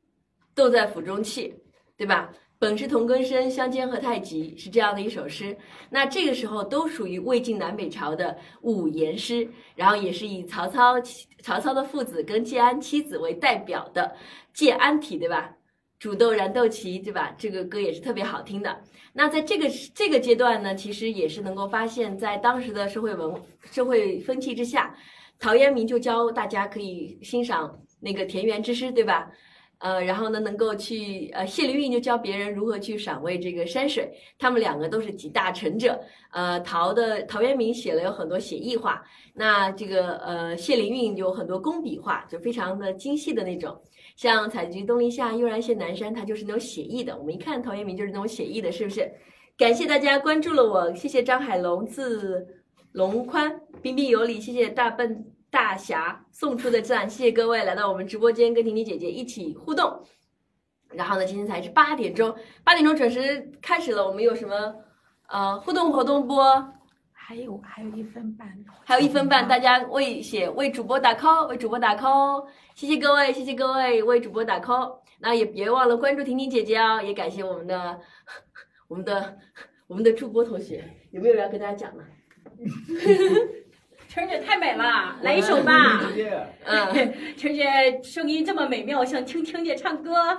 [0.55, 1.55] 豆在釜中泣，
[1.97, 2.31] 对吧？
[2.63, 5.57] 本是同根生，相煎何太急，是这样的一首诗。
[5.91, 10.95] 那这个时候都属于魏晋南北朝的五言诗，然后也是以曹操
[11.43, 14.15] 曹操的父子跟建安妻子为代表的
[14.55, 15.53] 建安体，对吧？
[15.99, 17.35] 煮豆燃豆萁，对吧？
[17.37, 18.81] 这个歌也是特别好听的。
[19.13, 23.35] 那在这个这个阶段呢，其实也是能够发现，在当时的社会文
[23.73, 24.95] 社会风气之下。
[25.41, 29.29] 陶渊明就教大家可以欣赏那个田园之诗，对吧？
[29.83, 34.11] 呃，然后呢，能够去呃，谢灵运就教别人如何去赏味这个山水。
[34.39, 36.01] 他们两个都是集大成者。
[36.31, 39.03] 呃，陶的陶渊明写了有很多写意画，
[39.35, 43.77] 那这个呃，谢灵运有很多工笔画，就非常的精细的那种。
[44.17, 47.19] 像“采菊东篱下，悠然见南山”，它就是那种写意的。
[47.19, 49.11] 我们一看陶渊明就是那种写意的，是不是？
[49.57, 52.47] 感谢大家关注了我，谢谢张海龙字。
[52.93, 60.03] 龙宽，彬彬有礼，谢谢大笨大侠送出的赞，谢谢各位来到我们直播间跟婷婷姐姐一起互动。
[60.89, 62.35] 然后呢，今天才是八点钟，
[62.65, 64.09] 八点钟准时开始了。
[64.09, 64.75] 我们有什么
[65.29, 66.37] 呃互动活动不？
[67.13, 68.49] 还有还有一分半，
[68.83, 75.01] 还有一分半，大家为写为主播打 call，为主播打 call，谢谢各位，谢谢各位为主播打 call。
[75.19, 78.01] 那也别忘了关注婷婷姐姐哦，也感谢我们的
[78.89, 79.39] 我们的
[79.87, 82.03] 我们的助播同学，有没有要跟大家讲的？
[84.13, 85.73] 晨姐太美了，来一首吧。
[86.67, 90.37] 嗯， 晨姐声音这么美妙，想听听姐唱歌。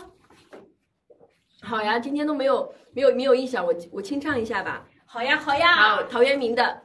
[1.63, 4.85] 好呀，今天都没有没有没有印象，我我清唱一下吧。
[5.07, 5.73] 好呀，好呀。
[5.73, 6.81] 好，陶渊明的，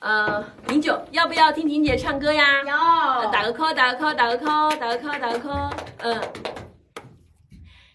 [0.00, 2.64] 呃，饮酒，要不要听婷姐唱歌呀？
[2.66, 3.30] 要。
[3.30, 5.72] 打个 call，打个 call，打个 call，打个 call，打个 call。
[5.98, 6.20] 嗯。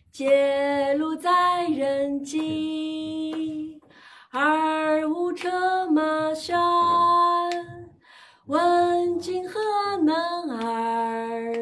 [0.10, 3.82] 结庐在人迹。
[4.32, 6.54] 而无车马喧，
[8.48, 9.60] 问君何
[9.98, 11.54] 能尔？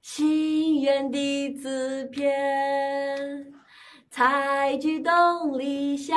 [0.00, 3.52] 心愿弟子篇。
[4.10, 6.16] 采菊东篱下，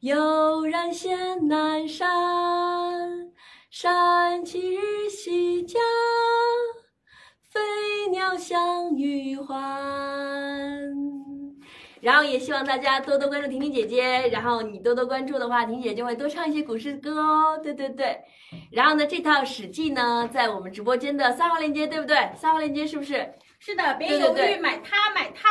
[0.00, 2.08] 悠然见南山。
[3.68, 5.78] 山气日夕佳，
[7.42, 7.60] 飞
[8.10, 11.05] 鸟相与还。
[12.00, 17.58] 然后也希望大家多多关注婷婷姐姐，然后你多多关注的话，婷姐就会多唱一些古诗歌哦。
[17.62, 18.20] 对对对，
[18.70, 22.16] 然后呢，这套《史记》呢，在我们直播间的三号链接，对不对？
[22.36, 23.34] 三号链接是不是？
[23.58, 25.48] 是的，别犹豫，买它，买它。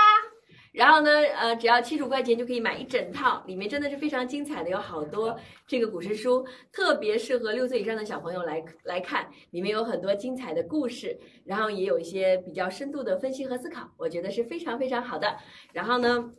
[0.75, 1.09] 然后呢，
[1.39, 5.33] 呃，只要七十五块钱就可以买一整套，里面真的是非常精彩的，有好多
[5.65, 15.37] 这个古诗书，特别适合六岁以上的小朋友来来看，里面有很多精彩的故事，然后也有一些比较深度的分析和思考，我觉得是非常非常好的。
[15.71, 16.31] 然后呢，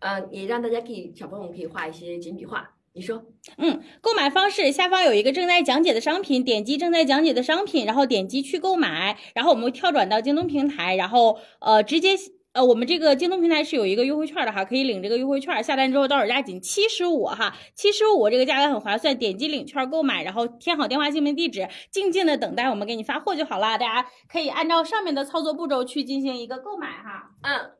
[0.00, 3.24] 呃，也让大家可以小朋友可以画一些简笔画，你说？
[3.56, 12.10] 嗯，购买方式下方有一个正在讲解的商品，点击正在讲解的商品，然后点击去购买，然后我们会跳转到京东平台，然后呃直接。
[12.52, 27.30] 呃，我们这个京东平台是有一个优惠券的哈，可以领这个优惠券，下单之后到手价仅七十五哈，七十五这个价格很划算，点击领券购买，然后填好电话、姓名、地址，静静的等待我们给你发货就好了，大家可以按照上面的操作步骤去进行一个购买哈。
[27.42, 27.70] 嗯，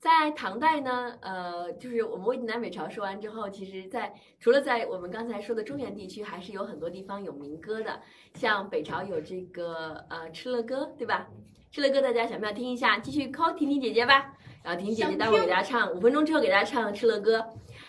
[0.00, 8.00] 在唐代呢，呃，就是我们魏晋南北朝说完之后，其实在除了在我们刚才说的中原地区，还是有很多地方有民歌的，
[8.34, 11.28] 像北朝有这个呃《敕勒歌》，对吧？
[11.74, 13.00] 敕勒歌大家想不想听一下？
[13.00, 14.32] 继续 call 婷婷姐姐吧，
[14.62, 17.44] 然后婷婷姐姐待会儿给大家唱，五分钟之后给大家唱敕勒歌。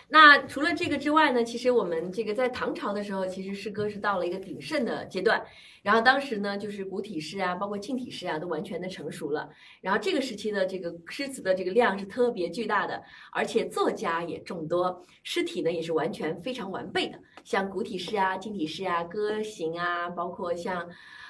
[0.08, 5.40] 那除了这个之外呢，其实我们这个在唐朝的时候，其实诗歌是到了一个鼎盛的阶段。
[5.84, 9.48] 然后当时呢，就是古体诗啊，包括近体诗啊，都完全的成熟了。
[9.80, 17.16] 然后这个时期的这个诗词的这个量是特别巨大的，而且作家也众多，诗体呢也是完全非常完备的。
[17.44, 20.88] 像古体诗啊、近体诗啊、歌行啊，包括像。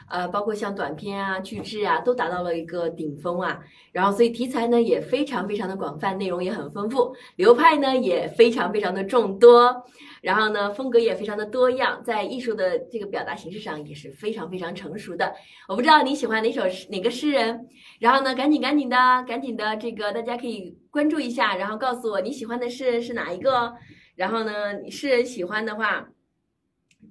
[0.09, 3.61] 呃，包括像短篇啊、巨制啊，都达到了一个顶峰啊。
[3.93, 9.85] 然后，所以题材呢也非常非常的广泛，内容也很丰富，流派呢也非常非常的众多。
[10.23, 15.33] 然后呢，风格也非常的多样，在艺术的这个表达形式上也是非常非常成熟的。
[15.69, 17.69] 我不知道你喜欢哪首诗哪个诗人，
[18.01, 23.75] 然后呢，赶紧赶紧的，赶紧的，这个大家可以关注一下，然后告诉我你喜欢的诗人是哪一个。
[24.17, 24.53] 然后呢，
[24.91, 26.09] 诗人喜欢的话，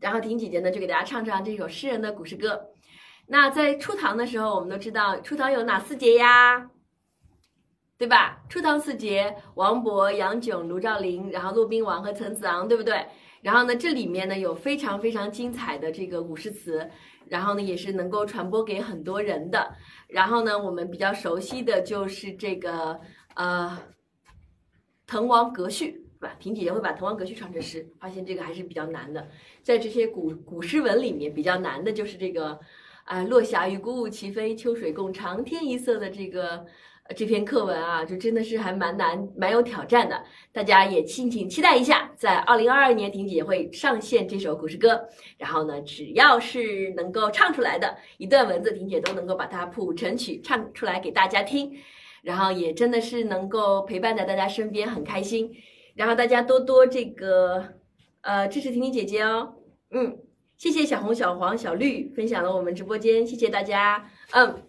[0.02, 2.70] 然后婷姐姐呢就给大家唱唱这首诗人的古诗歌。
[3.28, 6.70] 那在初唐的时候，我们都知道初唐有哪四杰呀？
[7.98, 8.44] 对吧？
[8.50, 13.06] 初唐四杰：王勃、杨炯、卢照邻，然后骆宾王和陈子昂，对不对？
[13.42, 16.88] 然后呢，这里面呢有非常非常精彩的这个古诗词，
[17.28, 19.74] 然后呢也是能够传播给很多人的。
[20.08, 23.00] 然后呢，我们比较熟悉的就是这个
[23.36, 23.76] 呃
[25.08, 26.36] 《滕王阁序》，是吧？
[26.38, 29.26] 婷姐姐会把《滕王阁序》唱成诗，发现这个还是比较难的。
[29.64, 32.60] 在这些古古诗文里面，比较难的就是这个。
[33.06, 36.66] 啊，落霞与孤鹜齐飞，秋水共长天一色的这个
[37.16, 40.24] 这篇课文啊，就真的是还蛮难、蛮有挑战的。
[40.52, 45.08] 大家也敬请期待一下，在二零二二年，婷姐会上线这首古诗歌。
[45.38, 51.72] 然后呢，只要是能够唱出来的一段文字，婷姐都能够把它谱成曲唱出来给大家听。
[52.24, 55.52] 然后也真的是能够陪伴在大家身边，很开心。
[55.94, 57.64] 然后大家多多这个
[58.22, 59.54] 呃支持婷婷姐姐哦，
[59.92, 60.25] 嗯。
[60.66, 64.04] 谢谢小红、小黄、小绿分享了我们直播间，谢谢大家。
[64.32, 64.64] 嗯，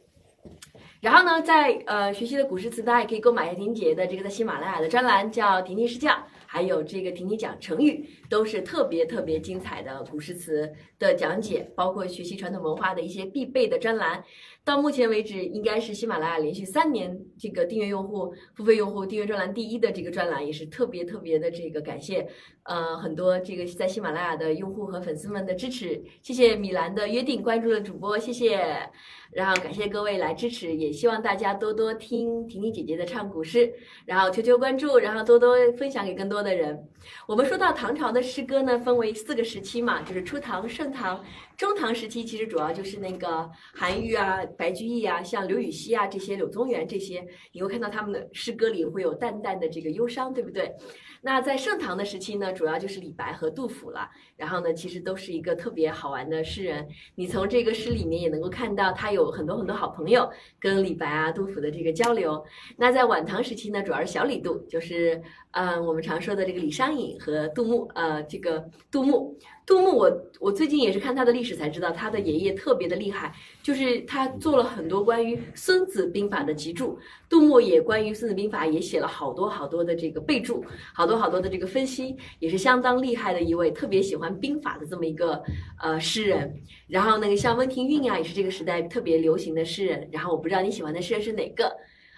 [1.01, 14.23] 然后呢，在呃学习的古诗词，大家也可以购买婷姐的这个在喜马拉雅的专栏，叫婷婷诗教，还有这个婷婷讲成语，都是特别特别精彩的古诗词的讲解，包括学习传统文化的一些必备的专栏。
[14.67, 22.27] 到目前为止，应该是喜马拉雅连续三年这个订阅用户、付费用户订阅专栏第一的这个专栏，也是特别特别的这个感谢，
[22.65, 28.91] 呃，很多这个在喜马拉雅的用户和粉丝们的支持，谢谢米兰的约定关注了主播，谢谢，
[29.33, 33.73] 然后感谢各位来支持，也希望大家多多听婷婷姐姐的唱古诗，
[34.05, 36.89] 然后求求关注，然后多多分享给更多的人。
[37.29, 41.25] 我们说到唐朝的诗歌呢，分为四个时期嘛，就是初唐、盛唐。
[41.57, 50.75] 中唐时期其实主要就是那个韩愈啊、白居易啊，像刘禹锡啊这些、柳宗元这些，你会看到他们的诗歌里会有淡淡的这个忧伤，对不对？
[51.23, 54.11] 那在盛唐的时期呢，主要就是李白和杜甫了。
[54.37, 56.87] 然后呢，其实都是一个特别好玩的诗人。
[57.15, 62.45] 你从这个诗里面也能够看到他有很多很多好朋友，跟李白啊、杜甫的这个交流。
[62.77, 65.23] 那在晚唐时期呢，主要是小李杜，就是
[65.53, 69.37] 嗯我们常说的这个李商隐和杜牧，呃，这个杜牧。
[69.67, 76.97] 杜牧，我我最近也是看他的历史才知道，他的爷爷特别的厉害，就是他做了很多关于《孙子兵法》的集注。
[77.29, 85.43] 杜牧也关于《孙子兵法》也写了好多好多的这个备注，好多好多的这个分析，也是相当厉害的一位，特别喜欢兵法的这么一个
[85.83, 86.55] 呃诗人。
[86.87, 90.09] 然后那个像温庭筠啊，也是这个时代特别流行的诗人。
[90.13, 91.77] 然后我不知道你喜欢的诗人是哪个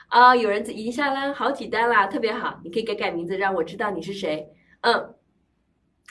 [0.08, 0.36] 啊？
[0.36, 4.46] 有人已经下单好几单啦，特别好，你可以改改名字，让我知道你是谁。
[4.82, 5.14] 嗯。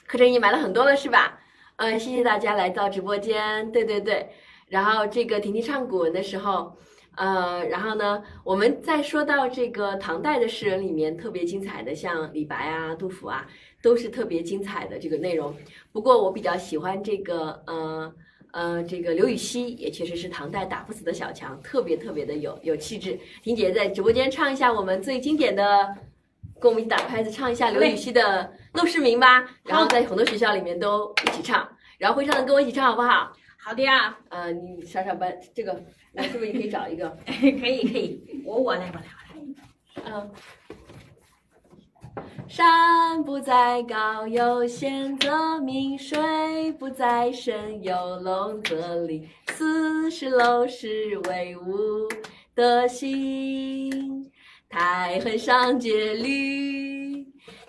[0.07, 1.37] 课程已经买了很多了，是吧？
[1.75, 3.69] 嗯，谢谢大家来到直播间。
[3.73, 4.29] 对对对，
[4.69, 6.77] 然后这个婷婷唱古文的时候，
[7.17, 13.45] 呃，然后呢，我们在说到这个唐代的诗人里面特别精彩的，像李白啊、杜甫啊，
[13.81, 15.53] 都是特别精彩的这个内容。
[15.91, 18.13] 不过我比较喜欢这个，呃
[18.53, 23.19] 呃，这个刘禹锡也确实是唐代打不死的小强，特别特别的有有气质。
[23.43, 25.95] 婷姐在直播间唱一下我们最经典的，
[26.59, 31.67] 跟我们一起打拍子唱一下刘禹锡的《陋室铭》吧，然后在很多学校里面都一起唱，
[31.97, 33.33] 然后会唱的跟我一起唱好不好？
[33.57, 37.09] 好的呀，呃，你上上班这个，那是不是你可以找一个？
[37.25, 40.13] 可以可以，我我来我来我来。
[40.13, 40.31] 嗯。
[42.47, 49.27] 山不在高，有仙则名；水不在深，有龙则灵。
[49.49, 52.07] 斯是陋室，惟吾
[52.55, 54.31] 德馨。
[54.69, 57.26] 苔痕上阶绿，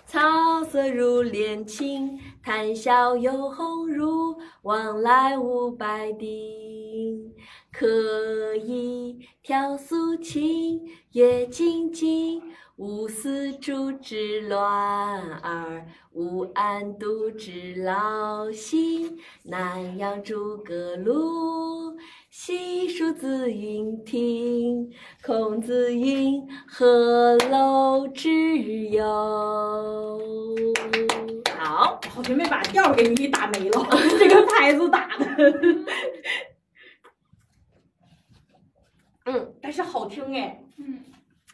[0.09, 2.19] 草色入帘青。
[2.41, 7.31] 谈笑有鸿儒，往来无白丁。
[7.71, 10.81] 可以调素琴，
[11.11, 12.41] 阅金经。
[12.75, 19.19] 无丝竹之乱耳，无案牍之劳心。
[19.43, 21.95] 南阳诸葛庐，
[22.41, 24.89] 西蜀子云亭。
[25.21, 29.03] 孔子云：“何陋之有？”
[31.59, 33.85] 好，好像没把调给你打没了，
[34.17, 35.25] 这个拍子打的。
[39.25, 41.03] 嗯，但是好听哎，嗯，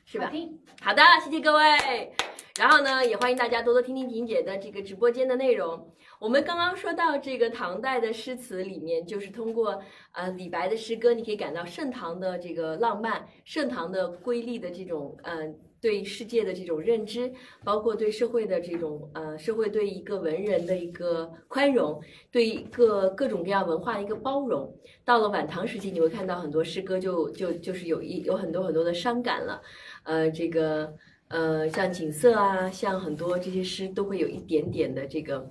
[0.06, 0.32] 是吧好？
[0.32, 2.14] 听好的，谢谢各位。
[2.60, 5.92] 然后呢，也欢迎大家多多听听婷姐的这个直播间的内容。
[6.26, 9.80] 我们刚刚说到这个唐代的诗词里面，就是通过
[10.12, 15.48] 呃李白的诗歌，你可以感到盛唐的这个浪漫，盛唐的瑰丽的这种呃
[15.80, 17.32] 对世界的这种认知，
[17.64, 22.02] 包括对社会的这种呃社会对一个文人的一个宽容，
[22.32, 24.76] 对一个各种各样文化的一个包容。
[25.04, 29.62] 到了晚唐时期，你会看到很多诗歌就就就是有一有很多很多的伤感了。
[30.02, 30.92] 呃，这个
[31.28, 35.48] 呃，像景色啊，像很多这些诗都会有一点点的这个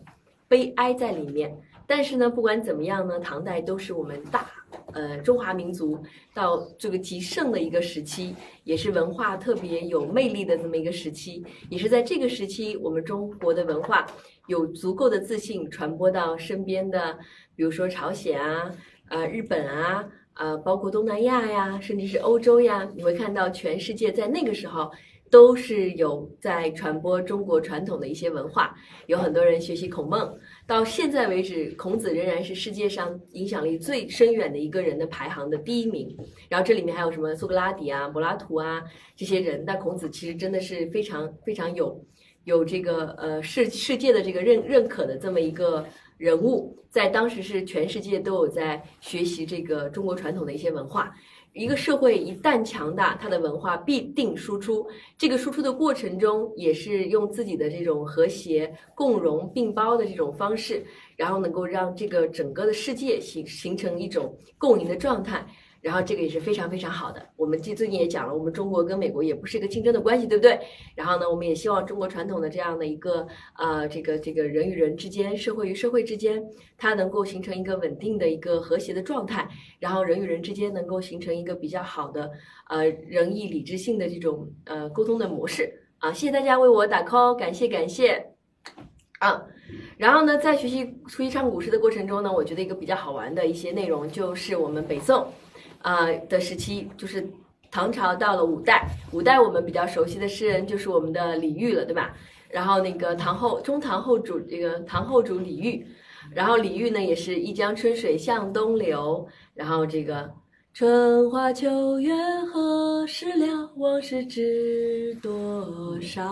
[0.55, 1.52] 悲哀在里面。
[1.84, 4.48] 但是呢，不管怎么样呢，唐代都是我们大
[4.92, 5.98] 呃中华民族
[6.32, 11.44] 到这个极盛的一个时期，也是文化特别有魅力的这么一个时期。
[11.68, 14.07] 也是在这个时期，我们中国的文化
[14.46, 17.18] 有足够的自信传播到身边的，
[17.57, 18.70] 比如说朝鲜啊、
[19.09, 20.09] 呃日本啊。
[20.36, 24.90] 呃，包括东南亚呀，甚至是欧洲呀，你会看到全世界在那个时候
[25.35, 28.72] 都是有在传播中国传统的一些文化，
[29.09, 30.32] 有很多人学习孔孟。
[30.64, 36.16] 到现在为止，孔子仍然是世界上影响力最深远的一个人的排行的第一名。
[36.49, 38.80] 然后这里面还有什么苏格拉底啊、柏拉图啊
[39.16, 42.01] 这些人，但孔子其实真的是非常非常有
[42.45, 45.85] 有这个呃世世界的这个认认可的这么一个。
[46.16, 51.12] 人物在当时是全世界都有在学习这个中国传统的一些文化。
[51.55, 54.84] 一个社会一旦强大，它的文化必定输出。
[55.16, 60.84] 这个输出的过程中，也是用自己的这种和谐、共荣、并包的这种方式，
[61.16, 65.46] 然后能够让这个整个的世界形形成一种共赢的状态。
[65.85, 67.22] 然后这个也是非常非常好的。
[67.37, 70.59] 我们最最近也讲了，我们中国跟美国也不是一个竞争的关系，对不对？
[70.95, 73.26] 然后呢，我们也希望中国传统的这样的一个
[73.59, 76.43] 呃，这个这个人与人之间、社会与社会之间，
[76.78, 79.47] 它能够形成一个稳定的一个和谐的状态，
[79.78, 82.30] 然后人与人之间能够形成一个比较好的
[82.70, 86.11] 呃仁义礼智信的这种呃沟通的模式啊。
[86.11, 88.24] 谢谢大家为我打 call，感谢感谢
[89.18, 89.45] 啊。
[89.99, 95.26] 然后呢，在学习学习唱古诗的过程中呢，我觉得一个比较好玩的一些内容就是我们北宋。
[95.85, 97.30] 啊的时期就是
[97.70, 102.14] 唐朝到了五代，五代我们比较熟悉的诗人就是我们的李煜了，对吧？
[102.49, 105.85] 然后那个唐后中唐后主这个唐后主李煜，
[106.32, 110.30] 然后李煜呢也是一江春水向东流，然后这个
[110.72, 112.14] 春花秋月
[112.51, 116.24] 何时了，往事知多少，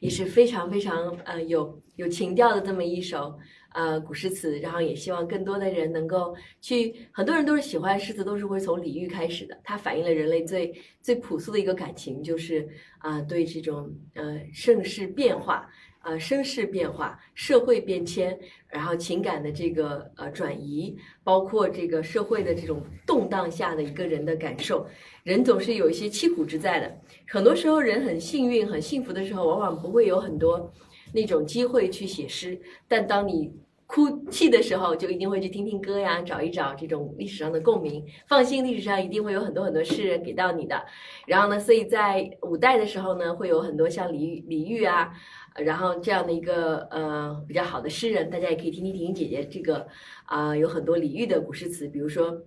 [0.00, 3.32] 也是非常非常呃有有情调的这么一首。
[3.72, 9.56] 呃，古诗词，然后也希望更多的人能够去，很多人都是喜欢诗词，都是会从李煜开始的。
[9.62, 12.68] 它反映了人类最最朴素的一个感情，就是
[12.98, 15.68] 啊，对这种呃盛世变化、
[16.02, 18.36] 呃声势变化、社会变迁，
[18.68, 24.86] 然后情感的这个呃转移，包括这个社会的这种动荡下的一个人的感受。
[25.22, 26.98] 人总是有一些凄苦之在的，
[27.28, 30.72] 很多时候人很幸运、很幸福的时候，往往不会有很多。
[31.12, 33.52] 那种机会去写诗，但当你
[33.86, 38.06] 哭泣的时候，就一定会去听听歌呀，找一找这种历史上的共鸣。
[38.28, 40.86] 放心，历史上一定会有很多很多诗人给到你的。
[41.26, 45.12] 然后呢，所以在五代的时候呢，会有很多像李李煜啊，
[45.56, 49.88] 然后这样的一个呃比较好的诗人，大家也可以听听婷婷姐姐这个
[50.26, 52.42] 啊，有很多李煜的古诗词，比如说，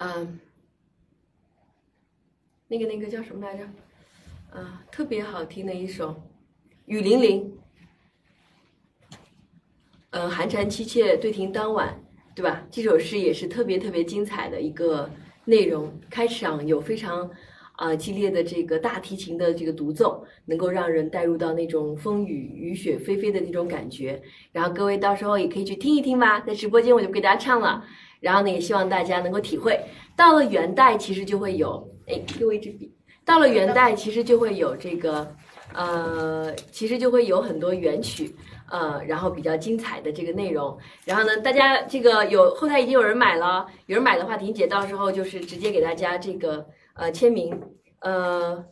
[0.00, 0.38] 嗯，
[2.68, 3.64] 那个那个叫什么来着？
[4.50, 6.10] 啊，特别好听的一首
[6.86, 7.42] 《雨霖铃》。
[10.10, 12.00] 嗯，寒蝉凄切，对亭当晚，
[12.34, 12.66] 对吧？
[12.70, 15.10] 这首诗也是特别特别精彩的一个
[15.44, 15.92] 内容。
[16.08, 17.30] 开场有非常
[17.74, 24.22] 啊、激烈的这个大提琴的这个独奏，能够让人带入到那种风雨雨雪霏霏的那种感觉。
[24.52, 27.84] 然后各位到时候也可以去听一听吧，在直播间我就不给大家唱了。
[28.20, 29.78] 然后呢，也希望大家能够体会。
[30.16, 32.90] 到了元代，其实就会有，哎，给我一支笔。
[33.26, 35.36] 到了元代，其实就会有这个，
[35.76, 38.34] 呃，其实就会有很多元曲，
[38.70, 40.78] 呃，然后比较精彩的这个内容。
[41.04, 47.60] 然后呢，大家这个有后台已经有人买了，有人买的话，婷姐到时候就是直接给大家这个呃签名，
[48.00, 48.64] 呃。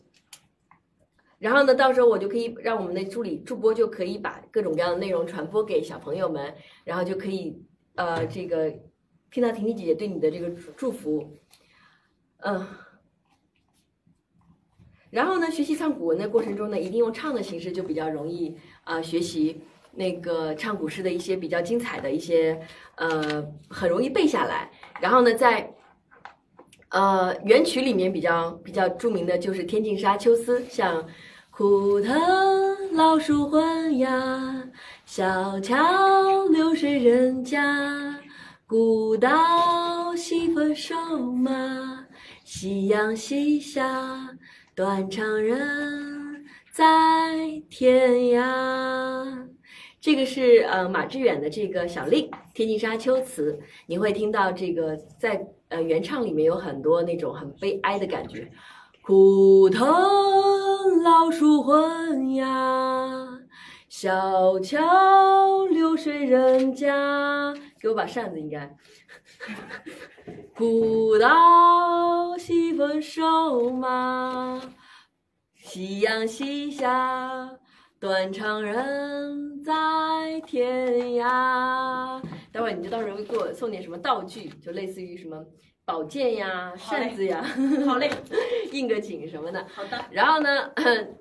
[1.39, 7.63] 然后呢，到时候我就可以让我们的助理助播就可以把各种各样的内容传播给小朋友们，然后就可以
[7.97, 8.73] 呃这个
[9.31, 11.37] 听到婷婷姐姐对你的这个祝祝福，
[12.39, 12.67] 嗯。
[15.15, 18.49] 然后呢，学习唱古文的过程中呢，一定用唱的形式，就比较容易
[18.83, 19.61] 啊、呃学习
[19.93, 22.61] 那个唱古诗的一些比较精彩的一些
[22.97, 24.69] 呃，很容易背下来。
[25.01, 25.73] 然后呢，在
[26.89, 31.07] 呃元曲里面比较比较著名的就是《天净沙·秋思》，像
[31.53, 32.13] 枯藤
[32.93, 34.69] 老树昏鸦，
[35.07, 38.19] 小桥流水人家，
[38.67, 42.05] 古道西风瘦马，
[42.45, 44.29] 夕阳西下。
[44.75, 46.83] 断肠人在
[47.71, 49.49] 天涯。
[50.01, 53.53] 这个是呃马致远的这个小令《天净沙·秋词》，
[53.87, 58.51] 你会听到这个在呃原唱里面有很多那种很悲哀的感觉。
[59.03, 59.87] 枯藤
[61.05, 63.41] 老树昏鸦，
[63.89, 67.55] 小桥流水人家。
[67.79, 68.77] 给我把扇子，应该。
[70.57, 71.29] 古道
[73.01, 74.61] 瘦马，
[75.57, 77.51] 夕阳西下，
[77.99, 79.73] 断肠人在
[80.47, 82.23] 天涯。
[82.53, 85.45] 待会儿你就到时候给我送点什么道具，就类似于什么
[85.85, 87.43] 宝剑呀、扇子呀，
[87.85, 88.11] 好嘞，
[88.73, 89.67] 应个景什么的。
[89.75, 90.71] 好的，然后呢，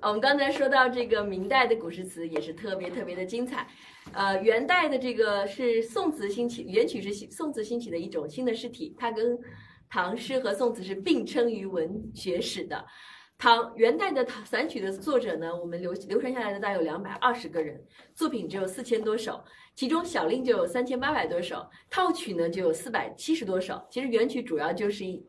[0.02, 3.66] 我们刚才说到这个明代的古诗词也是特别特别的精彩。
[4.12, 9.38] 呃，元代的这个是宋词兴起，元曲是宋词兴起的一种新的诗体，它跟
[9.94, 12.84] 唐诗和宋词是并称于文学史的。
[13.38, 17.80] 唐元代的唐散曲的作者呢，我们流流传下来的大概有两百二十个人，
[18.12, 19.40] 作品只有四千多首，
[19.76, 23.80] 其中小令就有三千八百多首，套曲呢就有四百七十多首。
[23.88, 25.24] 其实元曲主要就是一。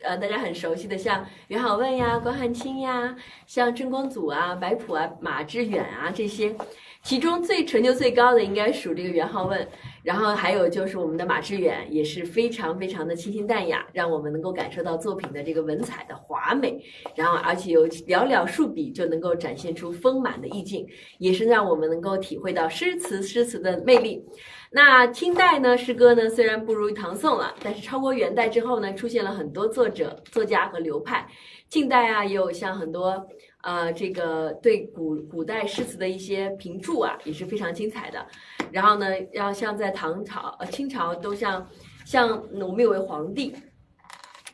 [0.00, 3.16] 呃，大家很熟悉的，像元好问呀、关汉卿呀，
[3.48, 6.54] 像郑光祖啊、白朴啊、马致远啊这些，
[7.02, 9.68] 其中最成就最高的应该属这个元好问，
[10.08, 16.82] 然后还有就是我们的马致远，也是非常非常的清新淡雅，让我们能够感受到作品的这个文采的华美，
[17.14, 20.86] 然后而且有寥寥数笔就能够展现出丰满的意境，
[21.18, 24.24] 也是让我们能够体会到诗词诗词的魅力。
[24.70, 31.28] 那清代呢，诗歌呢虽然不如唐宋了，但是超过元代之后呢，出现了很多作者、作家和流派。
[31.68, 33.26] 近代啊，也有像很多
[33.62, 38.26] 呃这个对古古代诗词的一些评注啊，也是非常精彩的。
[38.70, 41.68] 然后呢，要像在唐朝、呃清朝都像
[42.04, 43.54] 像我们有位皇帝，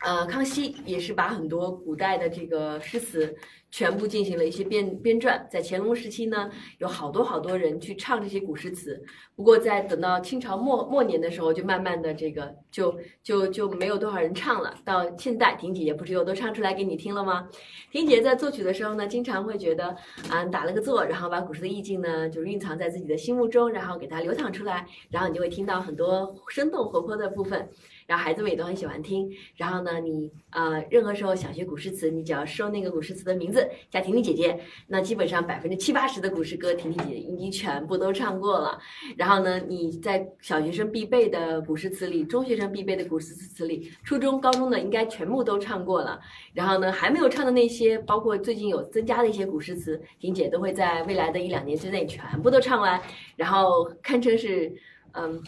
[0.04, 3.34] 呃康熙也是把很多古代的这个诗词
[3.70, 5.40] 全部进行了一些编编撰。
[5.50, 9.02] 在乾隆时期呢，有好多好多人去唱这些古诗词。
[9.34, 14.74] 不过在等到清朝末末年的时候，就慢慢的这个就就就没有多少人唱了。
[14.84, 17.48] 到现代，婷姐也不是又都唱出来给你听了吗？
[17.90, 19.96] 婷姐在作曲的时候呢，经常会觉得
[20.30, 27.68] 啊打了个坐，然后把古诗的意境呢就蕴藏在自己的心目中，然后给它流淌出来，然后你就会听到很多生动活泼的部分。
[28.06, 29.30] 然后孩子们也都很喜欢听。
[29.56, 38.78] 然后呢，你呃，任何时候想学古诗词，你只要收那个古诗词的名字，加婷婷姐姐，那基本上百分之七八十的古诗歌，婷婷姐姐已经全部都唱过了。
[39.16, 46.20] 然后呢，你在小学生必备的古诗词里，中学生必备的古诗词里，初中、高中的应该全部都唱过了。
[46.52, 53.00] 然后呢，还没有唱的那些，包括最近有增加的一些古诗词，婷姐都会在未来的一两年之内全部都唱完，
[53.36, 54.72] 然后堪称是
[55.12, 55.42] 嗯。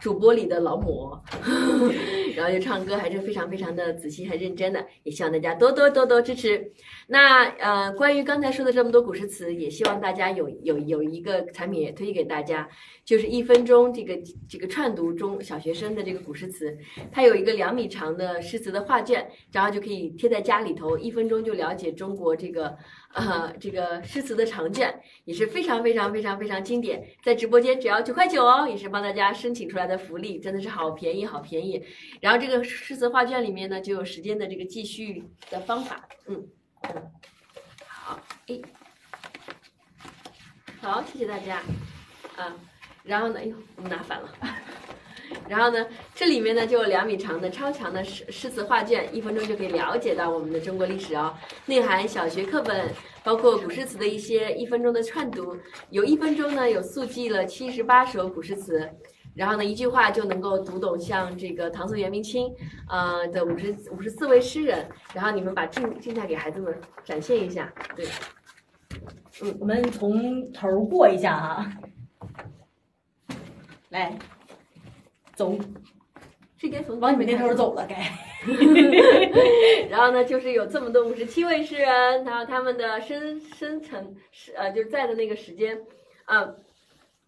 [0.00, 1.22] 主播里的劳模，
[2.34, 6.72] 然后就唱歌还是非常非常的仔细很认真的，也希望大家多多多多支持。
[7.12, 12.68] 那呃，关于刚才说的这么多古诗词，也希望大家有有有一个产品也推荐给大家，
[13.04, 16.76] 就是一分钟这个这个串读中小学生的这个古诗词，
[17.12, 22.76] 它有一个两米长的诗词的画卷，然后就可以贴在家里头，一分钟就了解中国这个
[23.14, 31.82] 呃这个诗词的长卷，也是非常非常非常非常经典，在直播间只要九块九哦，也是帮大家申请出来的福利，真的是好便宜好便宜。
[32.20, 32.40] 然后。
[32.40, 36.08] 这个诗词画卷里面呢，就有时间的这个记叙的方法。
[36.26, 36.48] 嗯，
[37.86, 38.18] 好，
[38.48, 38.60] 哎，
[40.80, 41.56] 好，谢谢大家。
[42.36, 42.54] 啊，
[43.02, 44.28] 然后呢，哎呦，我们拿反了。
[45.48, 51.32] 然后呢，这里面呢就有两米长的超强的诗诗词画卷，一分钟就可以了解到我们的中国历史哦，
[51.66, 55.56] 内含小学课本，包括古诗词的一些一分钟的串读，
[55.90, 58.90] 有一分钟呢有速记了七十八首古诗词，
[59.34, 62.54] 然后呢一句话就能够读懂像这个唐宋元明清，
[62.88, 66.74] 呃的五十五十四位诗人，然后你们把静静态给孩子们
[67.04, 68.06] 展现一下，对，
[69.42, 71.72] 嗯我们从头儿过一下啊，
[73.90, 74.18] 来，
[75.34, 75.56] 走，
[76.56, 77.96] 是该从往你们那头儿走了该。
[79.90, 85.78] 然后呢，就是有这么多五十七位诗人，然后他们的生生辰时呃，就是在的那个时间，
[86.24, 86.56] 嗯，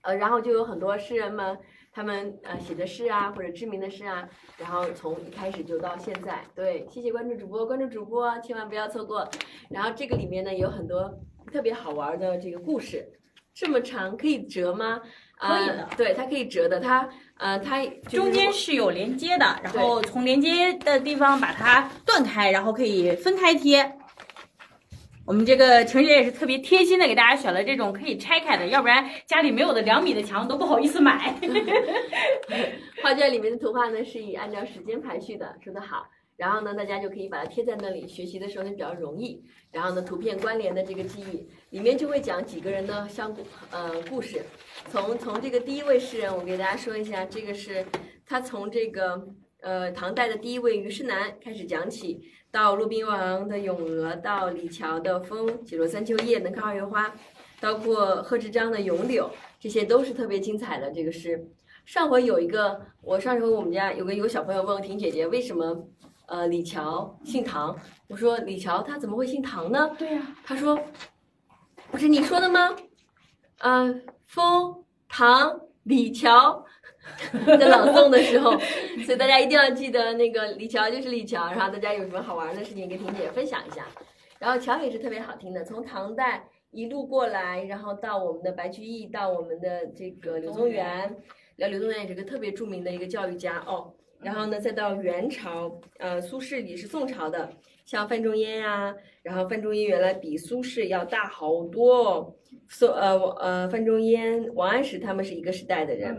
[0.00, 1.58] 呃，然后就有很多诗人们，
[1.94, 4.26] 他们呃写的诗啊，或者知名的诗啊，
[4.56, 9.28] 然后从一开始就到现在，对，谢谢关注主播，关注主播，千万不要错过。
[9.68, 11.12] 然后这个里面呢有很多
[11.52, 13.06] 特别好玩的这个故事，
[13.54, 15.00] 这么长可以折吗？
[15.36, 23.98] 啊可以的对，它可以折的，它呃它中间是有连接的，然后从连接的地方把它断开，然后可以分开贴。
[25.24, 31.34] 我们这个晴姐也是特别贴心的，给大家选了这种可以拆开的，要不然家里没有的两米的墙都不好意思买。
[33.02, 36.04] 画卷里面的图画呢是以按照时间排序的，说得好。
[36.36, 39.40] 然后呢，大家就可以把它贴在那里，学习的时候呢比较容易。
[39.70, 44.42] 然后呢，图片关联的这个记忆里面就会讲几个人的相故呃故事。
[44.90, 47.86] 从从这个第一位诗人，我给大家说一下，这个是
[48.26, 49.22] 他从这个
[49.60, 52.20] 呃唐代的第一位虞世南开始讲起，
[52.52, 57.10] 到骆宾王的《咏鹅》，到李峤的《风》，解落三秋叶，能看二月花，
[57.62, 59.24] 包括贺知章的《咏柳》，
[59.58, 61.42] 这些都是特别精彩的这个诗。
[61.86, 65.88] 上回有一个，我上回我们家有个有个小朋友问我婷姐姐为什么，
[66.26, 67.74] 呃，李峤姓唐？
[68.06, 69.90] 我说李峤他怎么会姓唐呢？
[69.98, 70.78] 对呀、他说，
[71.90, 72.76] 不是你说的吗？
[73.60, 73.94] 呃，
[74.26, 76.62] 风唐李峤
[77.58, 78.52] 在朗诵的时候，
[79.04, 83.86] 所以大家一定要记得那个李峤就是李峤，然后大家有什么好玩的事情跟婷姐分享一下。
[84.38, 91.16] 然后桥也是特别好听的，从唐代一路过来，然后到我们的白居易，到我们的这个柳宗元，
[91.56, 93.92] 然后柳宗元也是个特别著名的一个教育家哦。
[94.20, 97.50] 然后呢，再到元朝，呃，苏轼也是宋朝的，
[97.84, 102.34] 像范仲淹呀、然后范仲淹原来比苏轼要大好多哦。
[102.74, 106.16] 宋呃呃范仲淹、王安石他们是一个时代的人，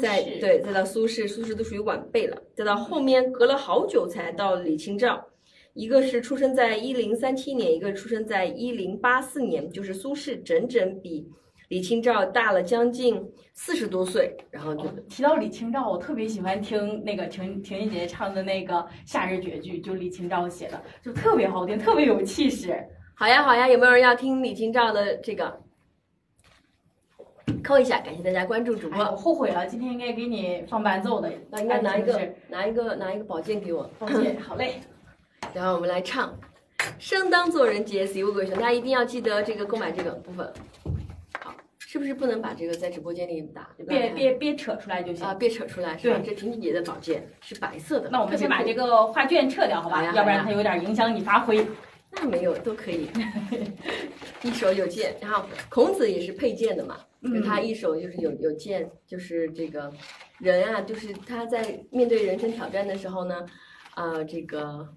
[0.00, 2.36] 再轼，对，再到苏轼，苏轼都属于晚辈了。
[2.56, 5.24] 再到后面隔了好久才到李清照，
[5.74, 11.24] 一个是出生在一零三七年，一个出生在一零八四年，就是苏轼整整比
[11.68, 13.22] 李清照大了将近
[13.54, 18.74] 四十多岁，然后就哦提到李清照，我特别喜欢听那个婷婷婷姐姐唱的那个
[19.06, 22.76] 《夏日绝句》，就李清照写的，就特别好听，特别有气势。
[23.14, 25.62] 好呀好呀，有没有人要听李清照的这个？
[27.62, 29.16] 扣一下，感谢大家关注主哎，我。
[29.16, 31.32] 后悔了，今天应该给你放伴奏的。
[31.50, 33.88] 那应该拿一个拿一个拿一个宝剑给我。
[33.98, 34.80] 宝剑， 好嘞。
[35.54, 36.28] 然后我们来唱
[36.98, 38.54] 《生当作人杰》，死无鬼雄。
[38.54, 40.50] 大家一定要记得这个购买这个部分。
[41.40, 43.68] 好，是不是不能把这个在直播间里打？
[43.86, 45.34] 别别别扯出来就行啊，。
[45.34, 46.18] 别扯出来是吧？
[46.18, 48.08] 对这婷婷姐的宝剑是白色的。
[48.10, 49.96] 那我们先把这个个画卷撤掉，好吧？
[49.98, 51.66] 好要不然它有点影响你发挥。
[52.12, 53.08] 那没有都可以，
[54.42, 55.16] 一手有剑。
[55.20, 57.00] 然后孔子也是佩剑的嘛，
[57.44, 59.92] 他一手就是有有剑，就是这个
[60.38, 63.46] 人啊，就是他在面对人生挑战的时候呢，
[63.94, 64.88] 啊、这个。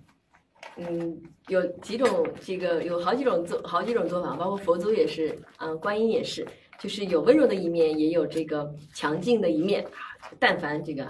[0.77, 6.45] 嗯，有几种这个有好几种做好几种做法，包括佛祖也是，嗯、观音也是，
[6.79, 10.27] 就是有温柔的一面，也有这个强劲的一面啊。
[10.37, 11.07] 但凡这个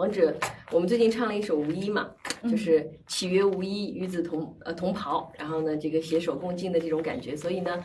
[0.00, 0.34] 王者，
[0.72, 2.08] 我们最近唱了一首《无衣》嘛，
[2.50, 7.36] 就是岂曰无衣，与子同呃同袍，然后呢，这个携手共进的这种感觉。
[7.36, 7.84] 所以呢，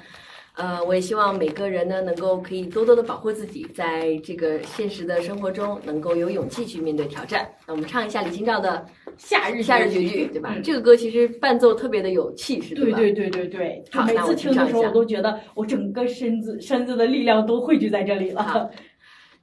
[0.55, 7.45] 呃，我也希望每个人呢，能够可以多多的保护自己，在这个现实的生活中，能够有勇气去面对挑战。
[7.67, 8.85] 那我们唱一下李清照的
[9.17, 10.55] 夏日《夏日绝句》，对吧？
[10.63, 12.81] 这个歌其实伴奏特别的有气势，吧？
[12.81, 18.69] 对对对对对，好每次听的时候，我都觉得我整个身子身子的力量都汇聚在这里了好。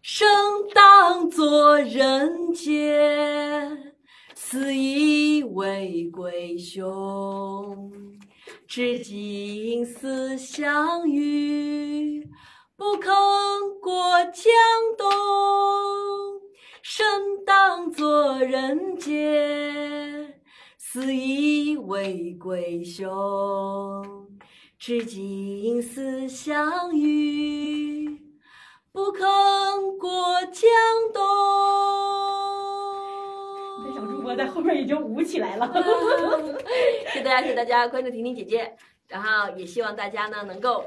[0.05, 0.27] 生
[0.75, 3.71] 当作人杰，
[4.35, 7.93] 死亦为鬼雄。
[8.67, 12.29] 至今思项羽，
[12.77, 13.15] 不肯
[13.81, 14.53] 过江
[14.99, 15.09] 东。
[16.83, 17.07] 生
[17.47, 20.35] 当作人杰，
[20.79, 23.07] 死亦为鬼雄。
[24.81, 28.02] 至今思项羽。
[28.95, 29.27] 不肯
[29.99, 30.11] 过
[30.53, 30.69] 江
[31.15, 31.23] 东。
[33.87, 35.67] 这小主播在后面已经舞起来了。
[37.11, 38.77] 谢谢大家，谢谢大家关注婷婷姐姐，
[39.09, 40.85] 然后也希望大家呢能够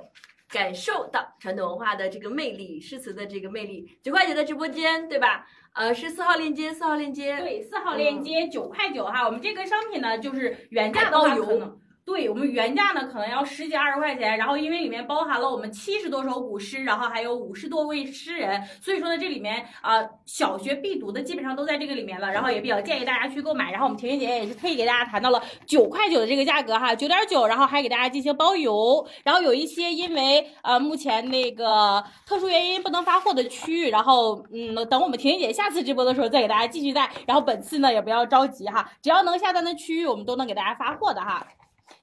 [0.51, 3.97] 感受到传统文化的这个魅力，诗词的这个魅力。
[4.03, 5.47] 九块九的直播间，对吧？
[5.73, 7.35] 呃，是四号链接，四号链接。
[7.39, 11.79] 对，四号链接九块九哈，我们这个商品呢，就是原价的话还包邮可能。
[12.05, 23.71] 对我们原价呢，可能要十几二十块钱，然后因为里面包含了我们七十多首古诗，然后还有五十多位诗人，所以说呢，这里面啊、小学必读的基本上都在这个里面了，然后也比较建议大家去购买。
[23.71, 29.03] 然后我们婷婷姐姐也是特意给大家谈到了九块九的这个价格哈，九点九，然后还给大家进行包邮。
[29.23, 37.09] 然后有一些因为呃目前那个特殊原因不能发货的区域，然后嗯等我们婷婷姐下次直播的时候再给大家继续带。
[37.25, 41.45] 然后本次呢也不要着急哈，只要能下单的区域我们都能给大家发货的哈。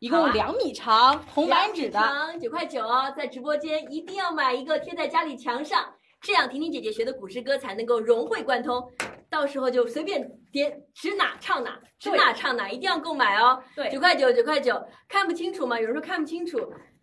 [0.03, 2.01] 一共两米长，红白纸的，
[2.41, 8.83] 九块九哦，在直播间一定要买一个贴在家里墙上，这样婷婷姐姐学的古诗歌才能够融会贯通，
[9.31, 13.63] 到时候就随便点指哪唱哪，指哪唱哪，一定要购买哦。
[13.77, 14.75] 对九块九，九块九，
[15.09, 15.79] 看不清楚吗？
[15.79, 16.59] 有人说看不清楚，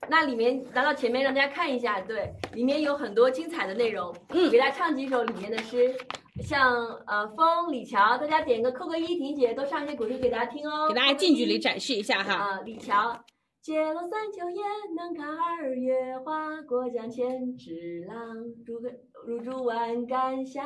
[0.08, 5.96] 那里面拿到前面让大家看一下，对，里面有很多精彩的内容，嗯给大家唱几首里面的诗。
[6.42, 6.74] 像
[7.06, 12.34] 呃风李乔，大家点个扣个一，婷姐都唱一些古诗给大家听哦，给大家近距离展示一下哈。
[12.34, 13.20] 啊，李乔。
[13.62, 14.62] 解落三秋叶，
[14.96, 16.62] 能看二月花。
[16.62, 18.90] 过江千尺浪，入个
[19.26, 20.62] 入竹万竿斜。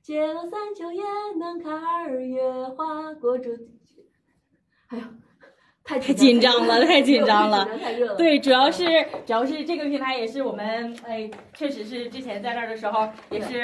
[0.00, 1.02] 解落三秋叶，
[1.38, 3.12] 能看二月花。
[3.12, 3.50] 过竹，
[4.88, 5.04] 哎呦，
[5.86, 8.16] 太太紧张了太紧张了，太热了。
[8.16, 8.84] 对，主要是
[9.24, 13.62] 主要是这个平台也是我们哎，确实是之前在那儿的时候也是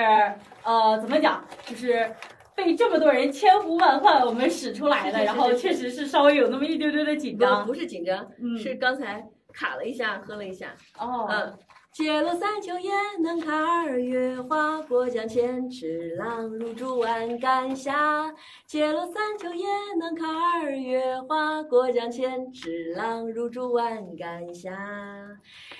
[0.62, 2.08] 呃怎么讲，就是
[2.54, 7.66] 被这么多人千呼万唤我们使出来的，然后确实是稍微有那么一丢丢的紧张。
[7.66, 10.76] 不是紧张，嗯是刚才卡了一下，喝了一下。
[10.96, 11.52] 哦，嗯，
[11.92, 12.90] 解落三秋叶，
[13.22, 14.80] 能看二月花。
[14.80, 18.34] 过江千尺浪，入竹万竿下。
[18.66, 19.66] 解落三秋叶，
[20.00, 21.62] 能看二月花。
[21.64, 24.70] 过江千尺浪，入竹万竿下。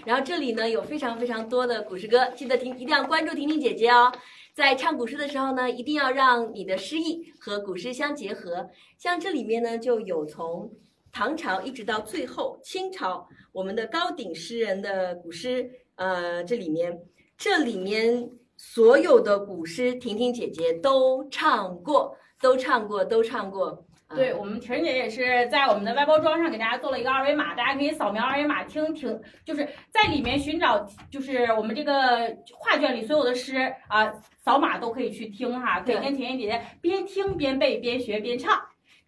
[0.04, 4.12] 然后这里呢有非常非常多的古诗歌，记得听一定要关注婷婷姐姐哦。
[4.52, 8.68] 在唱古诗的时候呢，一定要让你的诗意和古诗相结合。
[8.98, 10.70] 像这里面呢，就有从
[11.10, 17.00] 唐朝一直到最后清朝我们的高鼎诗人的古诗，呃，这里面
[17.36, 23.66] 这里面所有的古诗，婷婷姐姐都唱过，都唱过，都唱过。
[24.08, 34.12] 呃对我们婷儿姐也是在我们的外包装上给大家做了一个二维码，大家可以扫描二维码听听，就是在里面寻找，就是我们这个画卷里所有的诗啊，
[34.44, 38.60] 扫码都可以去听哈，可以跟婷婷姐姐边听边背边学边唱。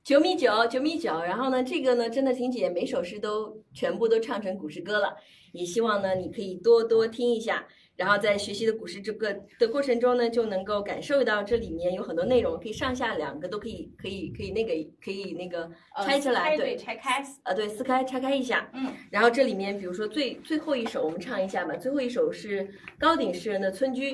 [0.02, 1.20] 九米九，九米九。
[1.20, 5.14] 然后呢，这个呢，真的婷姐每首诗都全部都唱成古诗歌了。
[5.54, 17.24] 也希望呢，你可以多多听一下，然后在学习的古诗这个的过程中呢，就能够感受到这里面有很多内容，可以上下两个都可以，可以，可以那个，可以那个呃拆起来，对，对，拆开。
[17.44, 18.68] 呃，对，撕开拆开一下。
[18.74, 21.76] 嗯，然后这里面，比如说最最后一首，我们唱一下吧。
[21.76, 24.10] 最后一首是高鼎诗人的《村居》，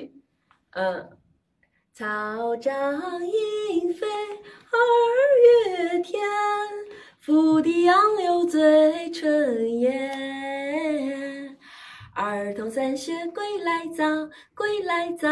[0.72, 1.08] 嗯、
[1.94, 6.20] 草长莺飞二月天，
[7.18, 10.39] 拂堤杨柳醉春烟。
[12.40, 14.02] 儿童散学归来早，
[14.54, 15.28] 归来早，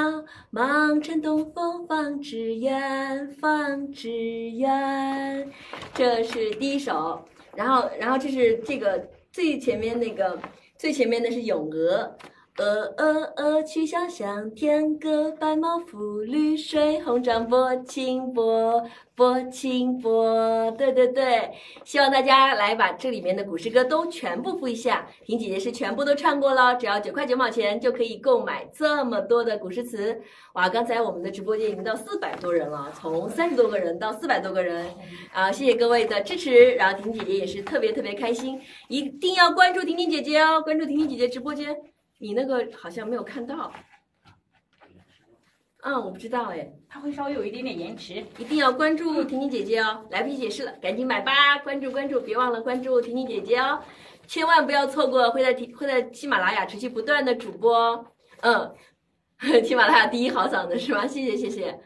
[0.51, 4.11] 忙趁东风放纸鸢，放纸
[4.51, 5.51] 鸢。
[5.95, 9.03] 这是第一首，然后，然后这是这个
[9.33, 10.39] 最前面那个
[10.77, 12.15] 最前面的是咏鹅，
[12.59, 18.83] 鹅鹅鹅，曲项向天歌，白毛浮绿水，红掌拨清波，
[19.15, 20.69] 拨清波。
[20.73, 21.53] 对对对，
[21.85, 25.07] 希望大家来把这里面的古诗歌都全部复一下。
[25.25, 30.21] 婷姐姐是全部都唱过了，只要九块九毛钱就可以购买这么多的古诗词。
[30.55, 34.85] 哇，刚才我们的直播间已经到四百多人了，从三十多个人到四百多个人，
[35.33, 36.73] 啊，谢谢各位的支持。
[36.73, 41.77] 然后婷姐姐也是特别特别开心，一定要关注婷婷姐姐哦，关注婷婷姐姐直播间。
[42.19, 43.73] 你那个好像没有看到，
[45.83, 48.15] 嗯，我不知道哎，它会稍微有一点点延迟。
[48.39, 53.81] 一定要关注婷婷姐姐哦，来不及解释了，赶紧买吧，关注关注，别忘了关注婷婷姐姐哦，
[54.27, 58.07] 千万不要错过会在体会在喜马拉雅持续不断的主播哦，
[58.41, 58.75] 嗯，
[59.65, 61.07] 喜马拉雅第一好嗓子是吗？
[61.07, 61.79] 谢谢谢谢，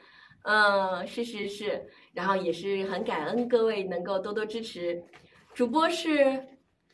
[0.44, 5.04] 嗯，是是是，然后也是很感恩各位能够多多支持，
[5.52, 6.42] 主播是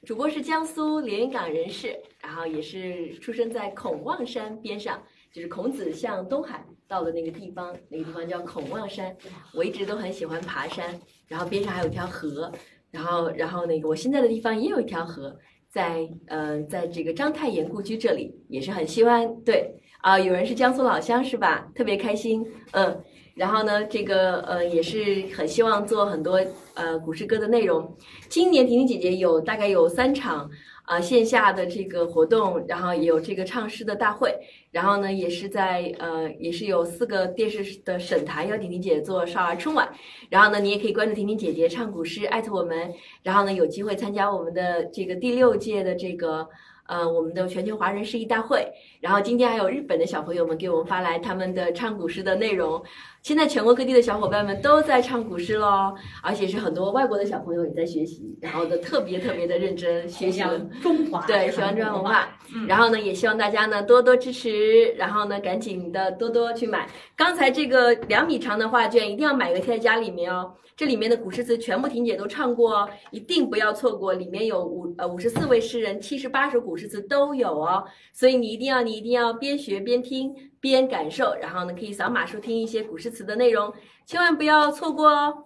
[0.06, 9.14] 主播是江苏连云港人士，然后也是出生在孔望山边上，就是孔子向东海到的那个地方，那个地方叫孔望山。
[9.52, 12.50] 我一直都很喜欢爬山，然后边上还有一条河，
[12.90, 15.36] 然后然后那个我现在的地方也有一条河，
[15.68, 19.28] 在呃在这个章太炎故居这里，也是很喜欢。
[19.44, 21.68] 对啊、有人是江苏老乡是吧？
[21.74, 23.04] 特别开心，嗯。
[23.38, 27.96] 然后呢，这个呃也是很希望做很多呃古诗歌的内容。
[28.28, 30.50] 今年婷婷姐姐有大概有三场
[30.82, 34.34] 啊、线下的这个活动，然后有这个唱诗的大会，
[34.72, 39.88] 然后呢也是在呃也是有四个电视的省台邀婷婷姐姐做少儿春晚，
[40.28, 46.48] 然后呢你也可以关注婷婷姐姐唱古诗，艾特我们，然后呢有机会参加我们的这个第六届的这个。
[46.88, 48.66] 呃，我们的全球华人诗意大会，
[49.00, 52.82] 然后今天还有日本的小朋友们给我们发来他们的唱古诗的内容。
[53.22, 60.58] 现在全国各地的小伙伴们都在唱古诗喽，而且是很多外国的小朋友也在学习，然后都特别特别的认真学习了。
[60.80, 62.28] 中华对，喜欢中华文化。
[62.54, 66.88] 嗯然后呢，也希望大家呢多多支持，然后呢赶紧的多多去买。
[67.14, 70.54] 刚才这个两米长的画卷一定要买个贴在家里面哦。
[70.74, 74.12] 这里面的古诗词全部婷姐都唱过哦，一定不要错过。
[74.12, 83.72] 里面有五呃五十四位诗人，七十八首古诗词都有哦，所以你一定要你一定要边学边听边感受，然后呢可以扫码收听一些古诗词的内容，
[84.06, 85.44] 千万不要错过哦。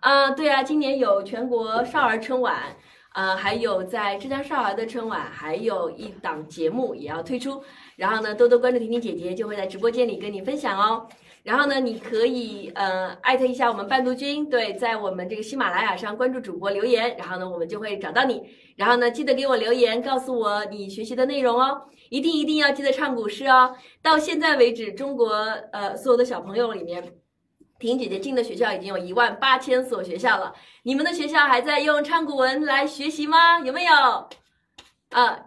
[0.00, 2.76] 啊、对啊，今年有全国少儿春晚，
[3.14, 7.62] 呃，还有在浙江少儿的春晚，还有一档节目也要推出。
[7.96, 11.08] 然后呢，多多关注婷婷姐姐，就会在直播间里跟你分享哦。
[11.42, 18.42] 然后呢，你可以呃艾特一下我们伴读君，对，在我们这个喜马拉雅上关注主播留言，然后呢，我们就会找到你。
[18.76, 21.82] 然后呢，记得给我留言，告诉我你学习的内容哦。
[22.10, 23.74] 一定一定要记得唱古诗哦。
[24.02, 25.32] 到现在为止，中国
[25.72, 27.14] 呃所有的小朋友里面，
[27.78, 30.54] 婷姐姐进的学校已经有一万八千所学校了。
[30.84, 33.58] 你们的学校还在用唱古文来学习吗？
[33.60, 33.92] 有没有？
[35.10, 35.46] 啊，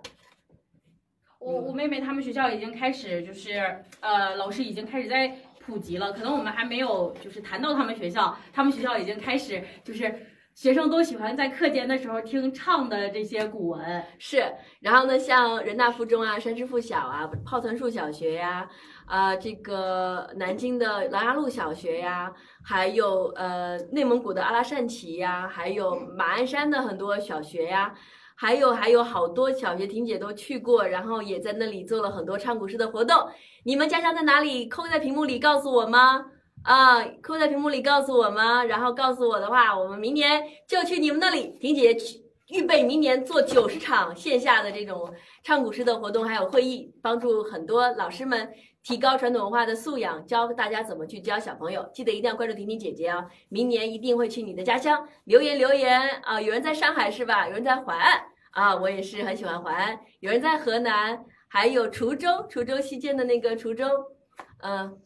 [1.40, 14.04] 我我妹妹他们学校已经开始就是呃，老师已经开始在普及了，可能我们还没有就是谈到他们学校，他们学校已经开始就是学生都喜欢在课间的时候听唱的这些古文。
[14.20, 14.44] 是。
[14.80, 18.70] 然后呢，像人大附中啊、山师附小啊、炮团树小学呀、
[19.06, 22.32] 啊，这个南京的琅琊路小学呀，
[22.64, 27.94] 还有呃内蒙古的阿拉善旗呀，还有马鞍山的很多小学呀。
[28.36, 33.18] 还有还有好多小学婷姐都去过，然后也在那里做了很多唱古诗的活动。
[33.64, 34.68] 你们家乡在哪里？
[34.68, 36.26] 扣在屏幕里告诉我吗？
[36.64, 38.64] 啊，扣在屏幕里告诉我吗？
[38.64, 41.56] 然后告诉我的话，我们明年就去你们那里。
[41.60, 45.12] 婷姐去预备明年做九十场线下的这种
[45.44, 48.52] 唱古诗的活动，还有会议，帮助很多老师们
[48.86, 51.90] 提高传统文化的素养，教大家怎么去教小朋友。
[51.92, 53.26] 记得一定要关注婷婷姐姐啊！
[53.50, 56.40] 明年一定会去你的家乡留言留言啊！
[56.40, 57.48] 有人在上海是吧？
[57.48, 58.22] 有人在淮安
[58.52, 60.00] 啊，我也是很喜欢淮安。
[60.20, 63.88] 有人在河南，还有滁州，滁州西涧的那个滁州，
[64.62, 65.00] 嗯、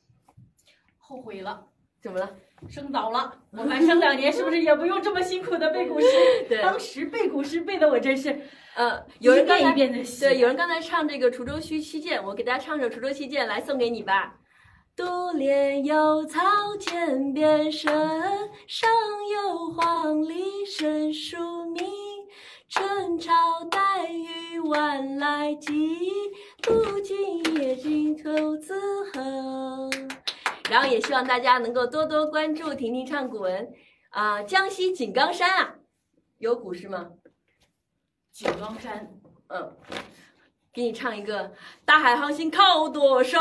[0.97, 1.67] 后悔了，
[2.03, 2.29] 怎么了？
[2.67, 6.07] 升早了，我们升两年是不是也不用这么辛苦的背古诗？
[6.49, 8.41] 对，当时背古诗背的我真是
[8.75, 9.73] 呃，有人刚才。
[9.73, 14.35] 对，有人刚才唱这个《滁州西西涧》，我给大家唱首《滁州西涧》来送给你吧。
[14.95, 15.03] 独
[15.33, 16.39] 怜幽草
[16.79, 17.91] 涧边生，
[18.67, 18.89] 上
[19.33, 21.85] 有黄鹂深树鸣。
[22.67, 23.33] 春潮
[23.71, 25.97] 带雨晚来急，
[26.61, 28.75] 不尽野径头自
[29.11, 29.89] 横。
[30.69, 33.67] 然后也希望大家能够多多关注婷婷唱古文
[34.11, 35.75] 啊、江西井冈山啊，
[36.37, 37.07] 有古诗吗？
[38.39, 39.05] 井冈山，
[39.49, 39.69] 嗯，
[40.71, 41.51] 给你唱一个
[41.83, 43.37] “大海航行靠舵手”，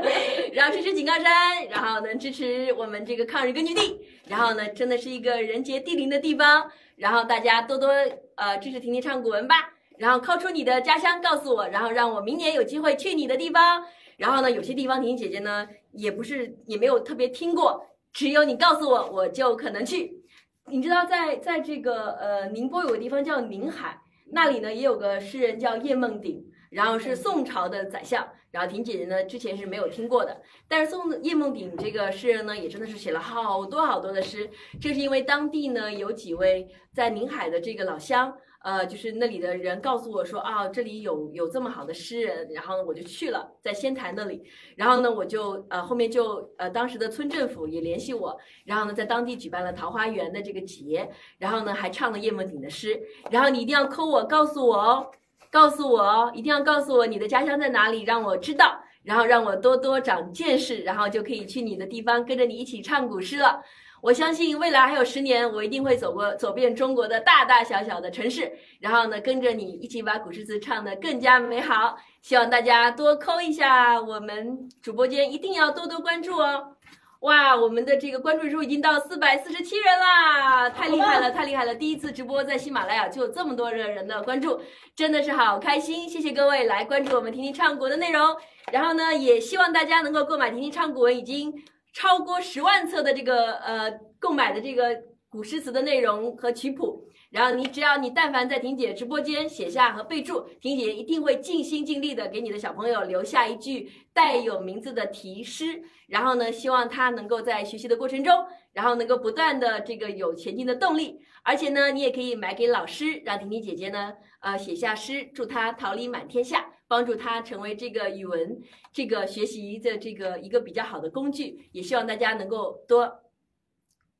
[0.52, 3.98] 然后支持井冈山，然后能支持我们这个抗日根据地，
[4.28, 7.88] 然后呢，真的是一个人杰地灵的地方，然后大家多多
[8.34, 9.54] 呃支持婷婷唱古文吧，
[9.96, 13.82] 然后靠出你的家乡告诉我，然后让我明年有机会去你的地方，
[14.18, 20.22] 然后呢，有些地方婷婷姐姐呢也不是也没有特别听过，只有你告诉我，我就可能去。
[20.70, 28.26] 你知道在在这个呃宁波有个地方叫宁海，那里呢也有个诗人叫叶梦鼎，然后是宋朝的宰相。
[28.50, 34.48] 然后婷姐姐呢之前是没有听过的，但是宋叶梦鼎这个诗人呢也真的是写了好多好多的诗，
[34.80, 38.32] 这是因为当地呢有几位在宁海的这个老乡，
[38.64, 44.42] 呃，就是那里的人告诉我说啊，这里有有这么好的诗人，然后呢我就去了，在仙台那里，
[44.74, 48.34] 然后呢我就呃后面就呃当时的村政府也联系我，
[48.64, 51.06] 然后呢在当地举办了桃花源的这个节，
[51.36, 52.98] 然后呢还唱了叶梦鼎的诗，
[53.30, 55.10] 然后你一定要扣我告诉我哦，
[55.50, 63.62] 告诉我哦，一定要告诉我你的家乡在哪里，让我知道，然后让我多多长见识，然后就可以去你的地方跟着你一起唱古诗了。
[64.04, 71.96] 我相信未来还有十年，我一定会走过走遍中国的大大小小的城市，然后呢，跟着你一起把古诗词唱得更加美好。
[72.20, 76.76] 希望大家多扣一下我们直播间，一定要多多关注哦。
[77.20, 81.74] 哇，我们的这个关注人数已经到四百四十七人啦，太厉害了，太厉害了！
[81.74, 84.60] 第一次直播在喜马拉雅就有这么多的人的关注，
[84.94, 86.06] 真的是好开心！
[86.06, 88.36] 谢谢各位来关注我们婷婷唱国的内容，
[88.70, 91.50] 然后呢，也希望大家能够购买婷婷唱古文已经
[91.94, 94.94] 超过十万册的这个呃购买的这个
[95.30, 97.08] 古诗词的内容和曲谱。
[97.30, 105.82] 然后你只要你但凡在婷姐直播间写下和备注，婷姐一定会尽心尽力的给你的小朋友留下一句带有名字的题诗。
[106.06, 108.32] 然后呢，希望他能够在学习的过程中，
[108.72, 111.18] 然后能够不断的这个有前进的动力。
[111.42, 118.60] 而且呢，你也可以买给老师，让婷婷姐姐呢，呃，写下诗，祝他桃李满天下，帮助他成为这个语文
[118.92, 121.68] 这个学习的这个一个比较好的工具。
[121.72, 123.20] 也希望大家能够多，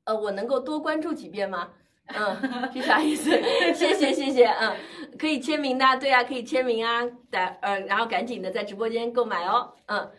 [0.04, 1.72] 呃，我能够多关注几遍吗？
[2.06, 3.30] 嗯，是啥意思？
[3.74, 4.76] 谢谢谢谢，嗯，
[5.18, 10.10] 可以签名的，对啊，可以签名啊，的，呃，然后赶紧的在直播间购买哦，嗯，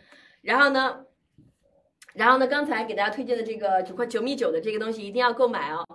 [0.42, 1.04] 然后呢，
[2.14, 5.86] 然后呢，刚才给大家推荐的这个九块九米九的这个东西一定要购买哦。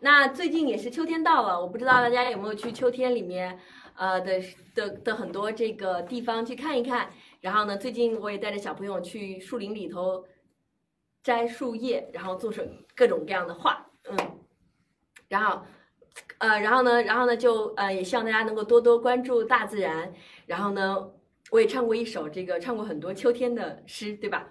[0.00, 3.58] 那最近也是秋天到了，我不知道大家有没有去秋天里面，
[3.94, 4.40] 呃的
[4.74, 7.10] 的的很多这个地方去看一看。
[7.40, 10.24] 然后呢，最近我也带着小朋友去树林里头
[11.22, 14.16] 摘树叶，然后做成各种各样的画，嗯。
[15.28, 15.62] 然后，
[16.38, 20.12] 呃，然后呢，然后呢，就呃，也希望大家能够多多关注大自然。
[20.46, 21.10] 然后呢，
[21.50, 24.50] 我也唱过一首这个，唱过很多秋天的诗，对吧？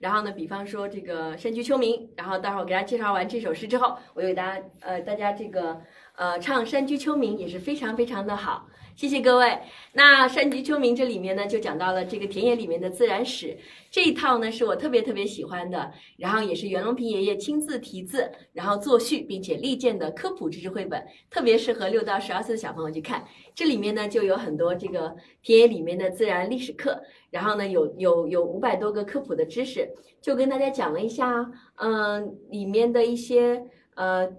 [0.00, 5.78] 然后呢，比方说这个《山居秋暝》，然后待会儿我给大家介绍完这首诗之后，我就给大家呃，大家这个
[6.16, 8.66] 呃，唱《山居秋暝》也是非常非常的好。
[9.00, 9.58] 谢谢各位。
[9.94, 13.56] 那《山居秋暝》这里面呢，就讲到了这个田野里面的自然史
[13.90, 15.90] 这一套呢，是我特别特别喜欢的。
[16.18, 23.24] 然后也是袁隆平爷爷亲自题字，然后作序，并且力荐的科普知识绘本，特别适合六到十二岁的小朋友去看。
[23.54, 29.88] 这里面呢，就有很多这个田野里面的自然历史课，然后呢，有有有五百多个科普的知识，
[30.20, 34.30] 就跟大家讲了一下，嗯，里面的一些呃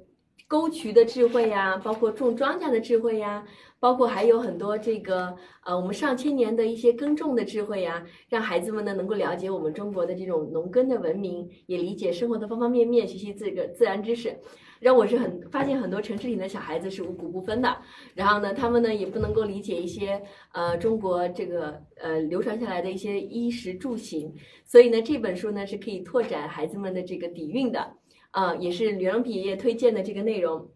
[0.47, 3.43] 沟渠的智慧呀，包括种庄稼的智慧呀。
[3.82, 14.38] 包括还有很多这个呃，我们上千年的一些耕种的智慧呀，让孩子们呢能够了解我们中国的这种农耕的文明，也理解生活的方方面面，学习这个自然知识。
[14.79, 17.75] 让我是很发现很多城市里的小孩子是五谷不分的，
[18.15, 20.21] 然后呢，他们呢也不能够理解一些
[20.53, 24.34] 呃中国这个呃流传下来的一些衣食住行，
[24.65, 27.95] 所以呢这本书呢是可以拓展孩子们的这个底蕴的，
[28.32, 30.67] 呃，也是吕荣皮爷爷推荐的这个内容，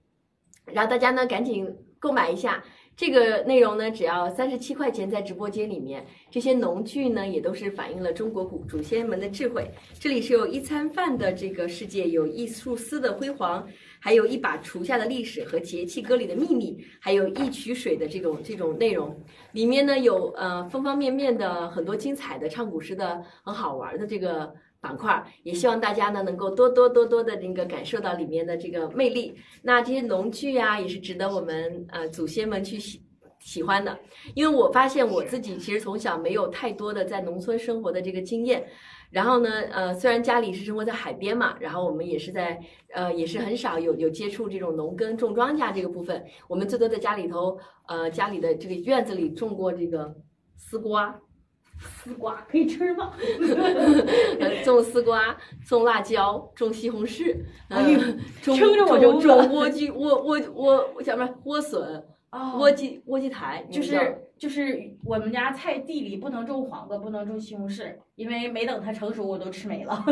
[0.66, 1.68] 然后大家呢赶紧
[2.00, 2.64] 购买一下。
[2.98, 9.70] 这个内容呢，只要三十七块钱，在直播间里面，这些农具呢，也都是反映了中国古祖先们的智慧。
[10.00, 13.68] 这里是有一餐饭的这个世界，有一束丝的辉煌，
[14.00, 19.14] 还有一把锄下的历史和节气歌里的秘密，还有一曲水的这种这种内容。
[19.52, 24.54] 里面呢，有呃方方面面的很多精彩的唱古诗的很好玩的这个。
[24.86, 29.34] 板块也希望大家呢能够多多多多的那个感受到里面的这个魅力。
[29.64, 33.02] 那这些农具啊，也是值得我们呃祖先们去喜
[33.40, 33.98] 喜欢的。
[34.36, 38.64] 因为我发现我自己其实从小没有太多的在农村生活的这个经验。
[39.10, 42.60] 然后呢，呃，虽然家里是生活在海边嘛，然后我们也是在
[42.94, 46.24] 呃也是很少有有接触这种农耕种庄稼这个部分。
[46.48, 47.58] 我们最多在家里头
[47.88, 50.14] 呃家里的这个院子里种过这个
[50.58, 51.20] 丝瓜。
[51.86, 53.14] 丝瓜可以吃吗？
[54.64, 57.36] 种丝瓜，种辣椒，种西红柿，
[57.70, 61.30] 嗯， 种撑着我就种莴苣，莴莴莴我叫什么？
[61.44, 70.04] 莴笋，莴苣莴苣苔，就是就是我们家菜地里不能种黄瓜，不能种西红柿，因为没等它成熟我都吃没了。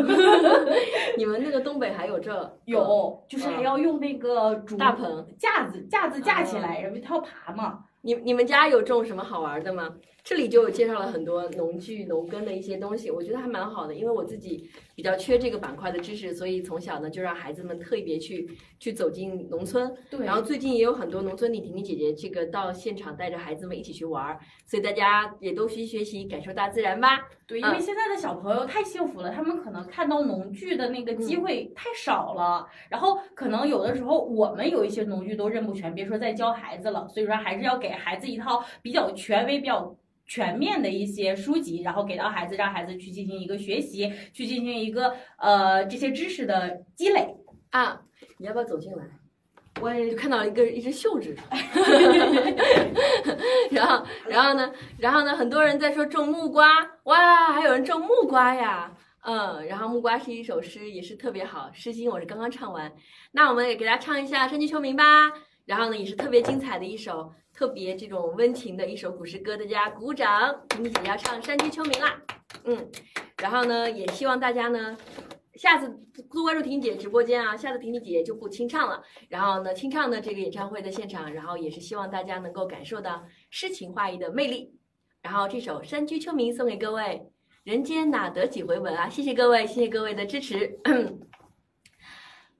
[1.18, 2.58] 你们那个东北还有这？
[2.64, 7.80] 有，就是还要用那个竹大棚架子架子架起来，然后它要爬嘛。
[8.00, 9.88] 你你们家有种什么好玩的吗？
[10.24, 13.94] 这里就介绍了很多农具、农耕的一些东西，我觉得还蛮好的。
[13.94, 18.48] 因为我自己比较缺这个板块的知识，所以从小呢就让孩子们特别去
[18.80, 19.94] 去走进农村。
[20.08, 20.24] 对。
[20.24, 27.28] 然后最近也有很多农村里婷婷姐姐这个到现场带着孩子们一起去玩，所以大家也都学习学习，感受大自然吧。
[27.46, 37.06] 对，因为现在的小朋友太幸福了，他们可能看到农具的那个机会太少了，然后可能有的时候我们有一些农具都认不全，别说再教孩子了。
[37.08, 39.94] 所以说还是要给孩子一套比较权威、比较。
[40.26, 47.34] 全面的一些书籍，然后给到孩子，让孩子去进行一个学习，去进行一个呃这些知识的积累
[47.70, 48.00] 啊。
[48.38, 49.04] 你要不要走进来？
[49.80, 51.34] 我就看到一个一只袖子，
[53.72, 56.68] 然后然后呢，然后呢，很多人在说种木瓜，
[57.02, 62.92] 哇，还有人种木瓜呀，嗯，然后木瓜是一首诗，也是特别好，诗经我是刚刚唱完，
[63.32, 65.32] 那我们也给大家唱一下《山居秋暝》吧，
[65.64, 67.32] 然后呢，也是特别精彩的一首。
[67.56, 70.60] 特别这种温情的一首古诗歌，大家鼓掌！
[70.70, 72.20] 婷婷姐姐要唱《山居秋暝》啦，
[72.64, 72.90] 嗯，
[73.40, 74.96] 然后呢，也希望大家呢，
[75.54, 75.88] 下次
[76.28, 79.00] 多关注婷婷姐直播间啊，下次婷婷姐就不清唱了。
[79.28, 84.74] 然后呢，清唱的这个演唱会的现场，然后也是希望大家能够感受到诗情画意的魅力。
[85.22, 87.24] 然后这首《山居秋暝》送给各位，
[87.62, 89.08] 人间哪得几回闻啊！
[89.08, 90.76] 谢谢各位，谢谢各位的支持。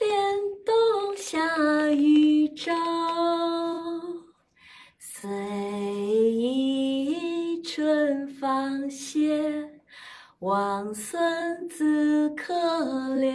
[0.00, 0.10] 莲
[0.64, 2.72] 动下渔舟。
[4.98, 5.28] 随
[6.32, 9.68] 意春芳歇。
[10.40, 12.54] 王孙自可
[13.16, 13.28] 留，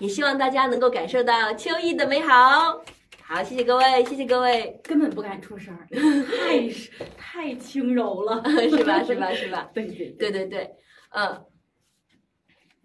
[0.00, 2.78] 也希望大家能够感受到秋意的美好。
[3.22, 5.88] 好，谢谢各位，谢谢各位，根本不敢出声儿，
[6.46, 9.02] 太是太轻柔了， 是吧？
[9.02, 9.32] 是吧？
[9.32, 9.70] 是吧？
[9.72, 10.70] 对对对对对，
[11.08, 11.42] 嗯。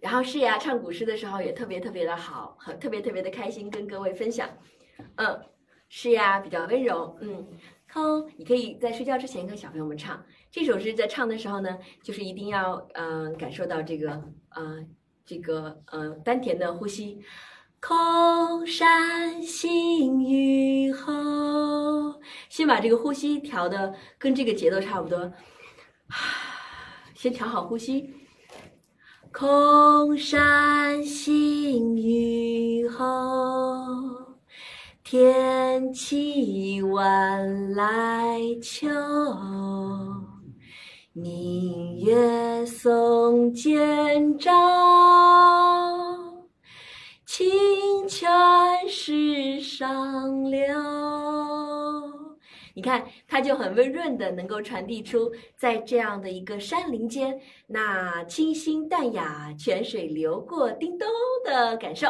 [0.01, 4.49] 然后是呀，唱古诗的时候也特别特别的好，很特别特别的开心，跟各位分享。
[5.15, 5.39] 嗯，
[5.89, 7.15] 是呀，比较温柔。
[7.21, 7.47] 嗯，
[7.93, 10.25] 空，你可以在睡觉之前跟小朋友们唱。
[10.49, 14.09] 这首诗在唱的时候呢，就是一定要嗯、感受到这个
[14.49, 14.85] 呃
[15.23, 17.23] 这个呃丹田的呼吸。
[17.79, 25.31] 空山新雨后，先把这个呼吸调的跟这个节奏差不多，
[27.15, 28.13] 先调好呼吸。
[29.33, 33.05] 空山新雨后，
[35.05, 38.89] 天气晚来秋。
[41.13, 44.51] 明月松间照，
[47.25, 47.39] 清
[48.09, 48.29] 泉
[48.89, 50.59] 石上流。
[52.81, 61.07] 你看，它就很温润的，能够传递出在这样的一个山林间，那清新淡雅、泉水流过叮咚
[61.45, 62.07] 的感受。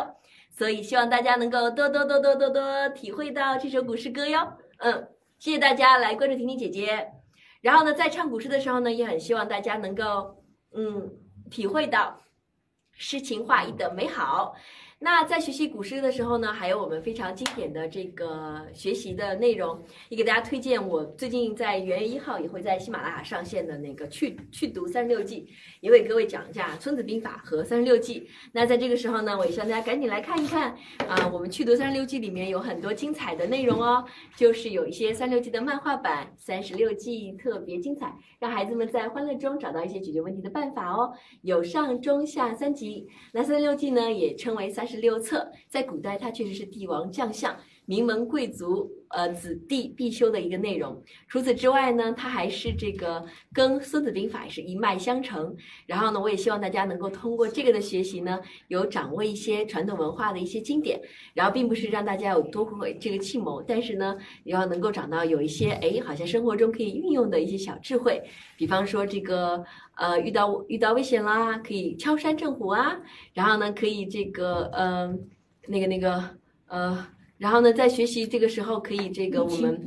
[0.49, 4.39] 所以，希望大家能够多多多多多多体会到这首古诗歌哟。
[4.77, 5.09] 嗯，
[5.39, 7.05] 谢谢大家来关注婷婷姐姐。
[7.59, 10.41] 然后呢，在唱古诗的时候呢，也很希望大家能够，
[10.73, 11.11] 嗯，
[11.49, 12.17] 体会到
[12.93, 14.55] 诗情画意的美好。
[15.03, 20.87] 那在学习古诗的时候呢，还有我们非常经典的这个学习的内容，也给大家推荐。
[20.87, 25.47] 我最近在元月一号也会在喜马拉雅上线的那个去去读三十六计，
[25.79, 28.29] 也为各位讲一下《孙子兵法》和三十六计。
[28.51, 30.69] 那在这个时候呢，我也希望大家赶紧来看一看
[31.07, 41.11] 啊，我们去读三十六计里面有很多精彩的内容哦，就是有一些三十六计的漫画版，三十六计特别精彩，让孩子们在欢乐中找到一些解决问题的办法哦。
[41.41, 51.01] 有上中下三集，那三十六计呢也称为三十六册，在古代他确实是帝王将相、名门贵族呃子弟必修的一个内容。
[51.27, 55.53] 除此之外呢，它还是这个跟《孙子兵法》也是一脉相承。
[55.85, 61.01] 然后呢，我也希望大家能够通过这个的学习呢，有掌握一些传统文化的一些经典。
[61.33, 68.21] 然后并不是让大家有多会这个计谋，但是呢，也要能够找到有一些哎，好像生活中可以运用的一些小智慧。
[68.55, 69.61] 比方说这个
[69.95, 72.97] 呃，遇到遇到危险啦，可以敲山震虎啊。
[73.33, 75.19] 然后呢，可以这个嗯、呃，
[75.67, 76.23] 那个那个
[76.67, 77.07] 呃。
[77.41, 79.83] 然后呢，在学习这个时候，可以这个我们，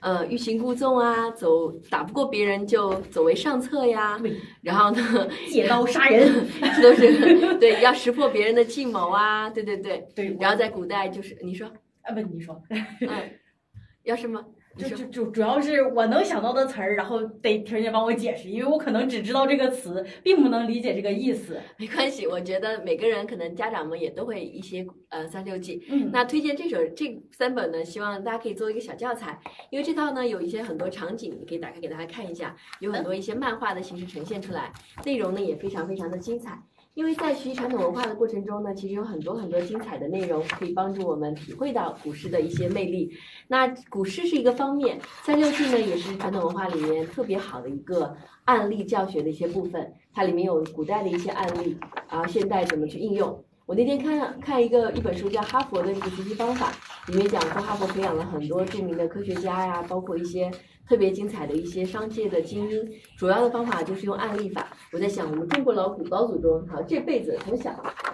[0.00, 4.20] 呃欲擒故纵啊，走打不过别人就走为上策呀。
[4.60, 6.46] 然后呢，借刀杀人，
[6.76, 10.06] 这都是对要识破别人的计谋啊，对对对。
[10.14, 11.66] 对，然后在古代就是你说，
[12.02, 13.08] 啊不，你说，嗯，
[14.04, 14.44] 要什么？
[14.78, 21.60] 就就就主要是我能想到的词儿，然后得婷姐帮我解释，因为我可能只知道这个词，并不能理解这个意思。
[21.76, 25.84] 没关系，我觉得每个人可能家长们也都会一些呃三六计。
[25.90, 29.38] 嗯，那推荐这首这三本呢，希望大家可以做一个小教材，
[29.70, 34.72] 因为这套呢有一些很多场景，你可以打开给大家看一下，有很多一些漫画的形式呈现出来，
[35.04, 36.62] 内容呢也非常非常的精彩。
[36.98, 43.08] 因为在学习传统文化的过程中呢，其实有很多很多精彩的内容可以帮助我们体会到古诗的一些魅力。
[43.46, 48.16] 那古诗是一个方面，三六计呢也是传统文化里面特别好的一个
[48.46, 53.44] 案例教学的一些部分，它里面有古代的一些案例，啊，现代怎么去应用。
[53.64, 56.72] 我那天看看一个一本书叫《哈佛的这个学习方法》，
[57.12, 60.50] 里面讲说哈佛培养了很多著名的科学家呀，包括一些
[60.88, 62.90] 特别精彩的一些商界的精英。
[63.16, 64.68] 主要的方法就是用案例法。
[64.92, 67.70] 我在想，我们中国老古老祖宗，好这辈子从小，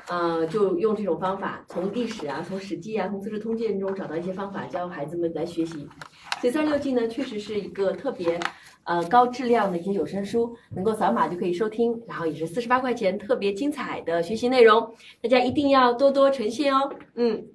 [0.08, 5.88] 呃，就用这种方法，从历史啊，从史记啊，从资治通鉴中找到一些方法，教孩子们来学习。
[6.40, 8.38] 所以三十六计呢，确实是一个特别
[8.82, 14.92] 呃高质量的一些有声书，能够扫码就可以收听，然后也是四十八块钱，特别精彩的学习内容，
[15.22, 16.90] 大家一定要多多呈现哦。
[17.14, 17.46] 嗯，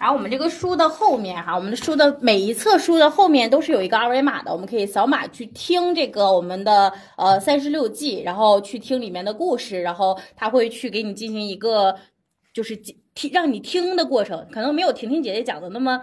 [0.00, 11.94] 然后我们这个书的后面哈，我们的书的每一册书的后面都是有一个二维码的，我们可以扫码去听这个我们的呃三十六计，然后去听里面的故事，然后他会去给你进行一个
[12.54, 12.74] 就是
[13.14, 16.00] 听让你听的过程，可能没有婷婷姐姐讲的那么。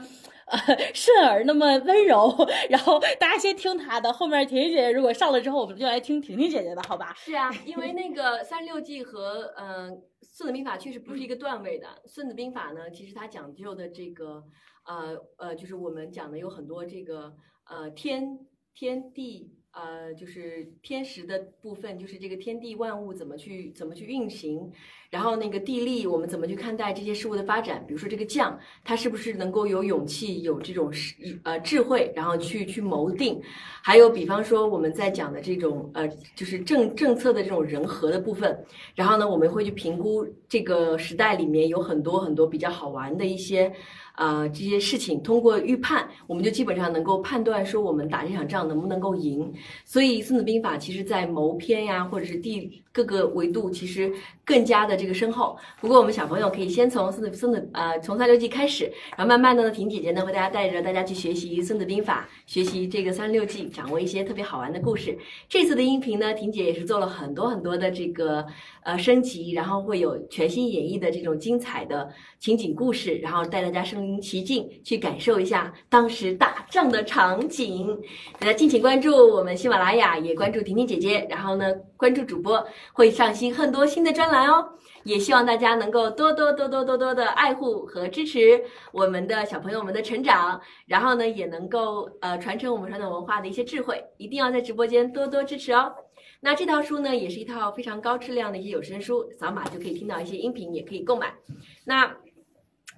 [0.50, 0.58] 呃，
[0.94, 2.34] 顺耳那么温柔，
[2.72, 7.14] 然后大家先听她的，后面婷婷姐姐如果上了之后，我们就来听婷婷姐姐的，好吧？
[7.18, 9.92] 是啊，因为那个三十六计和嗯
[10.38, 14.44] 《孙子兵法》确实不是一个段位的，《孙子兵法》呢，其实它讲究的这个
[14.86, 17.36] 呃呃，就是我们讲的有很多这个
[17.66, 18.46] 呃天
[18.76, 19.56] 天地。
[19.72, 24.72] 呃，就是天时的部分，就是这个天地万物怎么去怎么去运行，
[25.10, 27.84] 然后那个地利，我们怎么去看待这些事物的发展？
[27.88, 30.92] 比如说这个将，他是不是能够有勇气、有这种
[31.44, 33.42] 呃智慧，然后去去谋定？
[33.82, 38.58] 还有比方说我们在讲的这种呃，就是政政策的这种人和的部分，
[38.96, 43.72] 然后呢，我们会去评估这个时代里面有很多很多比较好玩的一些。
[44.18, 49.54] 啊，这些事情通过预判，我们就基本上能够判断说我们打这场仗能不能够赢。
[49.86, 54.12] 所以《孙子兵法》其实在谋篇呀，或者是地各个维度，其实
[54.44, 55.56] 更加的这个深厚。
[55.80, 65.16] 不过我们小朋友可以先从孙子孙子呃从三六计开始，然后慢慢的呢，婷姐姐呢会大家带着大家去学习《孙子兵法》，学习这个三六计，掌握一些特别好玩的故事。
[65.48, 68.44] 这次的音频呢，婷姐也是做了很多很多的这个
[68.82, 78.00] 呃升级，然后会有全新演绎的这种精彩的情景故事，然后带大家身临其境去感受一下当时打仗的场景。
[78.40, 82.66] 大家敬请关注我们喜马拉雅，也关注婷婷姐姐，然后呢关注主播。
[82.94, 84.66] 会上新很多新的专栏哦，
[85.04, 95.92] 也希望大家能够多多多多多多的爱护和支持我们的小朋友们的成长，然后呢，也能够呃传承我们传统文化的一些智慧，一定要在直播间多多支持哦。
[96.40, 101.34] 那这套书呢，也是一套非常高质量的一些有声书，扫码就可以听到一些音频，也可以购买。
[101.84, 102.16] 那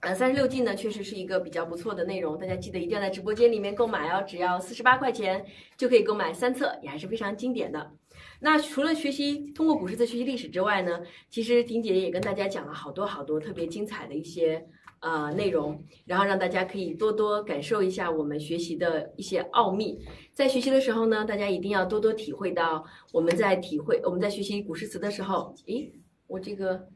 [0.02, 5.46] 呃三十六计呢，确实是一个比较不错的内容，大家记得一定要在直播间里面购买哦，只要四十八块钱
[5.78, 7.92] 就可以购买三册，也还是非常经典的。
[8.40, 14.66] 那除了学习通过古诗词学习历史之外呢，其实婷姐也跟大家讲了好多好多特别精彩的一些
[15.02, 20.00] 呃内容，然后让大家可以多多感受一下我们学习的一些奥秘。
[20.34, 25.92] 在学习的时候呢，大家一定要多多体会到我们在体会我们在学习古诗词的时候，诶，
[26.28, 26.88] 我这个，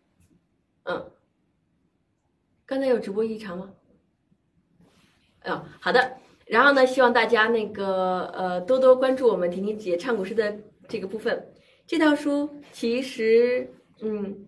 [0.84, 1.12] 嗯，
[2.74, 3.70] 刚才有直播异常吗？
[5.44, 6.18] 嗯，好的。
[6.48, 10.58] 然后呢，希望大家那个呃多多关注我们婷婷姐唱古诗的。
[10.90, 11.48] 这个部分，
[11.86, 13.72] 这套书其实，
[14.02, 14.46] 嗯，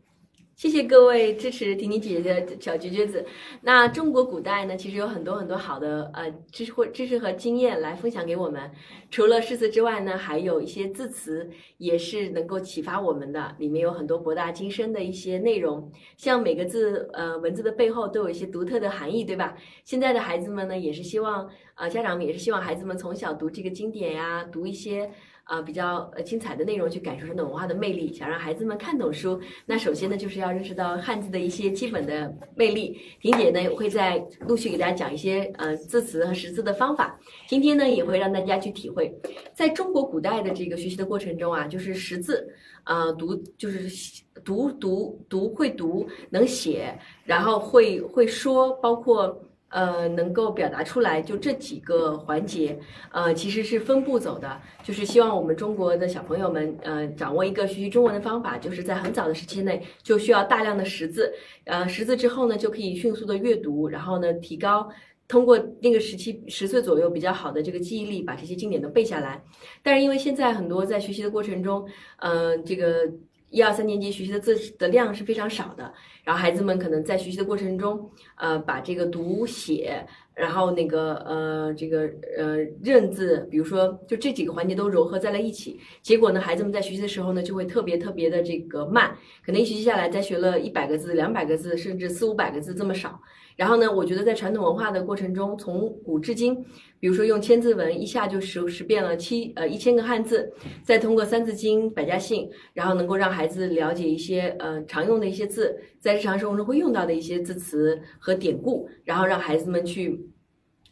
[0.56, 3.26] 谢谢各位支持婷婷姐姐的小绝绝子。
[3.62, 8.72] 那中国古代呢，其实有很多很多好的呃知识或知识和经验来分享给我们。
[9.12, 15.92] 除了诗词之外呢，还有一些字词也是能够启发我们的，里面有很多博大精深的一些内容。
[16.16, 19.58] 像每个字呃文字的背后都有一些独特的含义，对吧？
[19.84, 25.12] 现在的孩子们呢，也是希望呃家长们也是希望孩子们从小读这个经典呀，读一些。
[25.46, 33.00] 啊，比较呃精彩的内容去感受传统文化的魅力，想让孩子们看懂书，那首先呢就是要认识到汉字的一些基本的魅力。
[33.22, 37.20] 婷姐呢会在陆续给大家讲一些呃字词和识字的方法。
[37.48, 39.14] 今天呢也会让大家去体会，
[39.54, 42.48] 在中国古代的这个学习的过程中啊，就是识字，
[42.84, 49.40] 呃读就是读读读会读能写，然后会会说，包括。
[49.76, 52.80] 呃，能够表达出来，就这几个环节，
[53.12, 54.62] 呃，其实是分步走的。
[54.82, 61.30] 就是希望我们中国的小朋友们，呃，掌握一个学习中文的方法，就是在很早的时期内就需要大量的识字，
[61.66, 64.90] 呃，识字之后呢，就可以迅速的阅读，然后呢，提高
[65.28, 69.44] 通过那个时期十岁左右比较好的这个记忆力，把这些经典都背下来。
[69.84, 71.86] 但是因为现在很多在学习的过程中，
[72.20, 73.12] 嗯，这个。
[73.50, 75.94] 一二三年级学习的字的量是非常少的，
[76.24, 89.16] 然后孩子们可能在学习的过程中，呃，把这个读写，然后那个呃，这个呃认字，比如说就这几个环节都糅合在了一起，结果呢，孩子们在学习的时候呢，就会特别特别的这个慢，
[89.46, 93.22] 可能一学期下来，才学了一百个字、两百个字，甚至四五百个字这么少。
[93.56, 96.56] 然后呢，我觉得在传统文化的过程中，从古至今，
[97.00, 100.52] 比如说用千字文一下就识识遍了七呃一千个汉字，
[100.84, 110.20] 再通过三字经、百家姓，然后能够让孩子了解一些呃常用的一些字，在日常生活中会用到的一些字词和典故，然后让孩子们去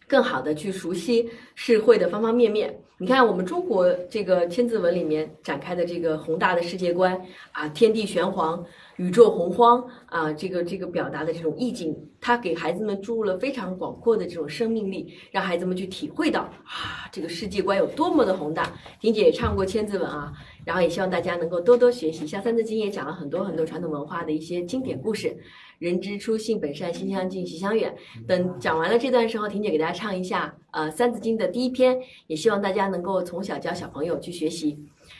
[0.07, 2.79] 更好的去熟悉社会的方方面面。
[2.99, 7.19] 你看我们中国这个千字文里面展开的这个宏大的世界观
[7.51, 8.63] 啊，天地玄黄。
[8.97, 18.71] 宇宙洪荒啊，这个这个表达的这种意境，它给孩子们注入了非常广阔的这种生命力，让孩子们去体会到啊，这个世界观有多么的宏大。
[18.99, 20.31] 婷姐也唱过千字文啊，
[20.63, 22.27] 然后也希望大家能够多多学习。
[22.27, 25.35] 像《三字经》也讲了很多很多传统文化的一些经典故事
[25.79, 27.95] ，“人之初，性本善，性相近，习相远”。
[28.27, 34.77] 等讲完了这段时候，婷姐给大家唱一下呃《三字经》的第一篇，也希望大家能够从小教小朋友去学习。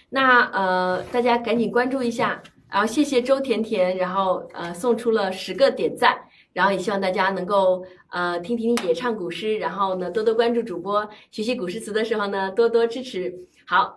[0.10, 2.42] 那呃，大家赶紧关注一下。
[2.74, 6.18] 然后谢谢周甜甜，然后呃送出了十个点赞，
[6.54, 13.32] 然后也希望大家能够呃听婷婷姐唱古诗，然后呢多多关注主播，学习古诗词的时候呢多多支持。
[13.68, 13.96] 好，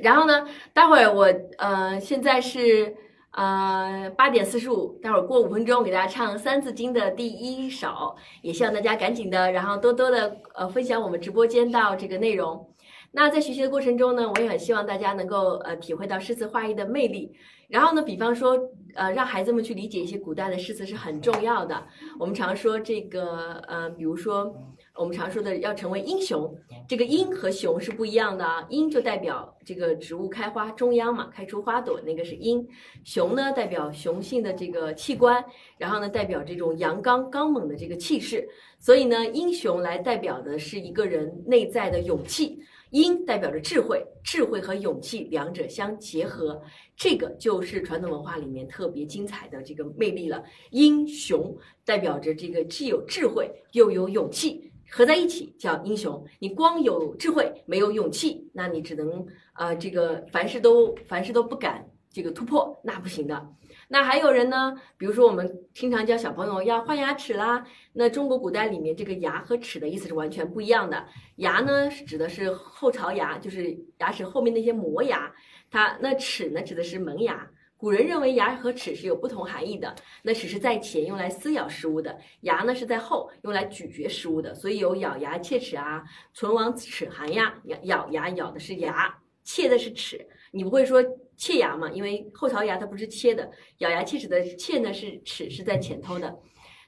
[0.00, 2.96] 然后呢待会儿我呃现在是
[3.30, 12.68] 呃八点四十五，待会儿过五分钟给大家唱《三字经》的第一首，也希望大家赶紧的，然后多多的呃分享我们直播间到这个内容。
[13.12, 17.32] 那在学习的过程中呢，我也很希望大家能够呃体会到诗词画意的魅力。
[17.68, 18.58] 然后呢，比方说，
[18.94, 21.86] 呃，让孩子们去理解一些古代的诗词是很重要的。
[22.18, 24.50] 我们常说这个，呃，比如说
[24.94, 26.50] 我们常说的要成为英雄，
[26.88, 28.66] 这个英和雄是不一样的啊。
[28.70, 32.66] 英就代表这个植物开花中央嘛，开出花朵那个是英。
[33.04, 35.44] 雄呢代表雄性的这个器官，
[35.76, 38.48] 然后呢代表这种阳刚刚猛的这个气势。
[38.78, 42.58] 所以呢，英雄来代表的是一个人内在的勇气。
[42.90, 46.60] 英代表着智慧，智慧和勇气两者相结合，
[46.96, 50.42] 这个就是传统文化里面特别精彩的这个魅力了。
[50.70, 56.24] 英雄代表着这个既有智慧又有勇气，合在一起叫英雄。
[56.38, 63.48] 你光有智慧没有勇气，那你只能呃这个凡事都凡事都不敢这个突破，那不行的。
[63.90, 64.74] 那还有人呢？
[64.98, 67.64] 比如说，我们经常教小朋友要换牙齿啦。
[67.94, 71.02] 那中国古代里面，这个牙和齿的意思是完全不一样的。
[71.36, 75.32] 牙呢，指的是后槽牙，就是牙齿后面那些磨牙。
[75.70, 77.48] 它那齿呢，指的是门牙。
[77.78, 79.94] 古人认为牙和齿是有不同含义的。
[80.22, 82.12] 那齿是在前，用来撕咬食物的；
[82.42, 84.54] 牙呢是在后，用来咀嚼食物的。
[84.54, 86.04] 所以有咬牙切齿啊，
[86.34, 87.54] 唇亡齿寒呀。
[87.64, 90.28] 咬咬牙咬的是牙，切的是齿。
[90.50, 91.02] 你不会说。
[91.38, 96.38] 切牙嘛，因为后槽牙它不是切的，咬牙切齿的切呢是齿是在前头的。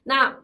[0.03, 0.37] 那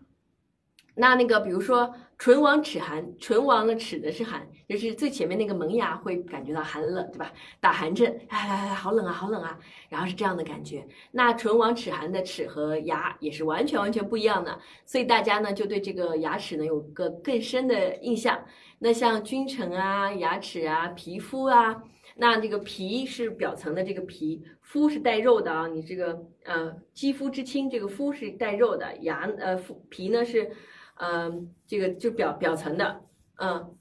[0.95, 7.31] 那那个，比如说唇亡齿寒，唇亡了齿的是寒，就是最前面那个门牙会感觉到寒冷，对吧？
[7.61, 9.59] 打寒颤，哎，好冷啊，好冷啊，
[9.91, 10.87] 然后是这样的感觉。
[11.11, 18.43] 那唇亡齿寒的齿和牙也是完全完全不一样的，所以大家呢就对这个牙齿呢有个更深的印象。
[18.78, 21.83] 那像君臣啊，牙齿啊，皮肤啊。
[22.18, 25.68] 那这个皮是表层的这个皮，肤是带肉的啊。
[25.68, 30.51] 你这个呃肌肤之亲，这个肤是带肉的，牙呃肤皮呢是，
[30.94, 31.30] 呃
[31.66, 33.02] 这个就表表层的，
[33.38, 33.76] 嗯，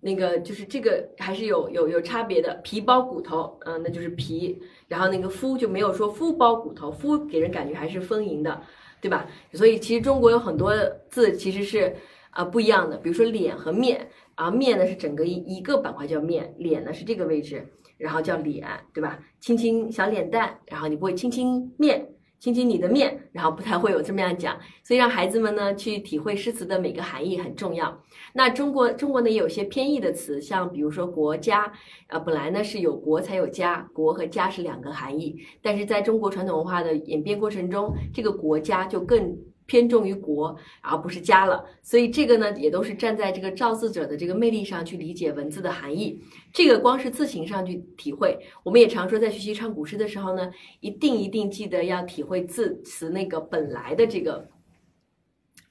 [0.00, 8.60] 那个就是这个还是有有有差别的，皮包骨头，嗯，那就是皮，然后那个肤就没有说肤包骨头，肤给人感觉还是丰盈的，
[9.00, 9.30] 对吧？
[9.52, 10.74] 所以其实中国有很多
[11.08, 11.94] 字其实是
[12.30, 14.08] 啊不一样的，比如说脸和面。
[14.36, 19.18] 啊，面呢是整个一一个板块叫面，脸呢是这个位置，然后叫脸，对吧？
[19.40, 22.06] 亲亲小脸蛋，然后你不会亲亲面，
[22.38, 27.98] 亲亲你的面，然后不太会有这么样讲，所以让孩子们呢去体会诗词的每个含义很重要。
[28.34, 31.72] 那中国中国呢也有些偏义的词，像比如说国家，
[32.08, 39.34] 呃，本来呢是有国才有家，国和家是两个含义，但是在中国传统文化的演变过程中，这个国家就更。
[39.66, 46.22] 偏重于国而不是家了，所以这个呢，也都是站在这个造字者的这个魅力上去理解文字的含义。
[46.52, 54.48] 这个光是字形上去体会，我们也常说，在学习唱古诗的时候呢，一定一定记得要体会字词那个本来的这个，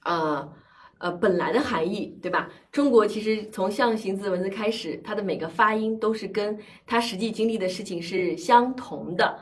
[0.04, 0.54] 呃
[0.98, 2.50] 呃本来的含义，对吧？
[2.72, 9.40] 中国其实从象形字文字开始，它的每个发音都是跟它实际经历的事情是相同的。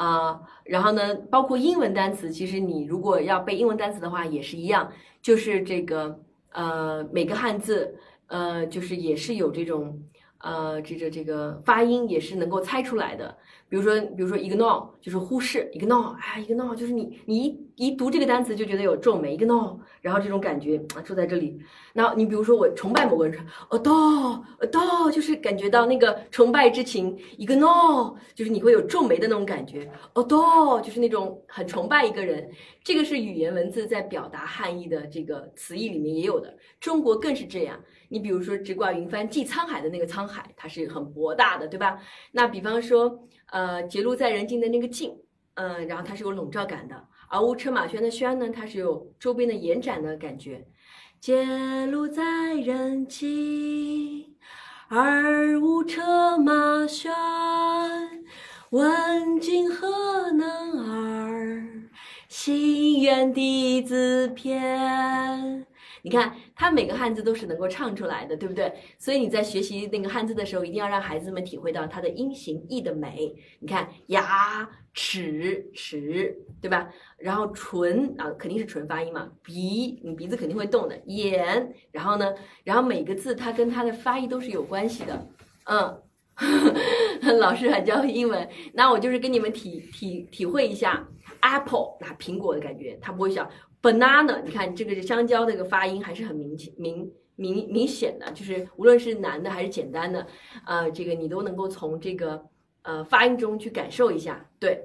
[0.00, 4.90] 啊，然后呢，包括英文单词，其实你如果要背英文单词的话，也是一样，
[5.20, 6.18] 就是这个
[6.52, 7.98] 呃，每个汉字
[8.28, 10.02] 呃，就是也是有这种
[10.40, 13.36] 呃，这个这个发音也是能够猜出来的。
[13.68, 21.56] 比如说，比如说 ignore 就是忽视，ignore 哎，ignore 就是你你一一读这个单词就觉得有皱眉，ignore，然后这种感觉啊住在这里。
[21.92, 23.44] 那你比如说我崇拜某个人说
[23.78, 32.50] ，adore，adore 就是感觉到那个崇拜之情，ignore 就是你会有皱眉的那种感觉，adore 就是那种很崇拜一个人。
[32.82, 37.78] 这个是语言文字在表达汉意的这个词义里面也有的，中国更是这样。
[38.10, 41.98] 你比如说直挂云帆济沧海的那个沧海，它是很博大的，对吧？
[42.32, 43.26] 那比方说。
[43.52, 45.12] 呃，结庐在人境的那个境，
[45.54, 46.94] 嗯，然后它是有笼罩感的；
[47.28, 50.64] 而无车马喧的喧呢，它是有周边的延展的感觉。
[51.18, 51.44] 结
[51.88, 54.36] 庐在人境，
[54.86, 56.52] 而无车马
[56.86, 57.10] 喧，
[58.70, 61.66] 问君何能尔？
[62.28, 65.66] 心愿弟子偏。
[66.02, 68.72] 你看，它每个汉字都是能够唱出来的，对不对？
[68.98, 73.34] 所以你在学习那个汉字的时候，一定要让孩子们体会到它的音形意的美。
[73.58, 76.88] 你看，牙、齿、齿，对吧？
[77.18, 79.30] 然后唇啊，肯定是唇发音嘛。
[79.42, 80.96] 鼻，你鼻子肯定会动的。
[81.06, 85.28] 眼，然后呢，然后每个字它跟它的发音都是有关系的。
[85.64, 86.02] 嗯，
[87.38, 91.06] 老师还教英文，那我就是跟你们体体体会一下
[91.40, 93.48] apple 那苹果的感觉，他不会像
[93.82, 94.42] banana。
[94.42, 100.26] 你看这个是香蕉这个发音还是很明明明明显的，就是无论是难的还是简单的，
[100.66, 102.44] 呃，这个你都能够从这个
[102.82, 104.46] 呃发音中去感受一下。
[104.58, 104.84] 对，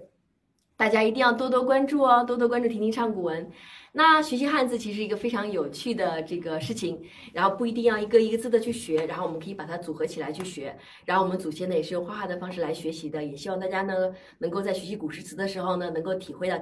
[0.78, 3.50] 大家一定要多多关注哦，多多关注婷婷唱古文。
[3.98, 7.02] 那学习汉字其实一个非常有趣的这个事情，
[7.32, 10.76] 然后不一定要一个一个字的去学，然后我们可以把它组合起来去学。
[11.06, 16.58] 然后我们祖先呢也是用画画的方式来学习的，也希望大家呢能够在学习古诗词的时候呢，能够体会到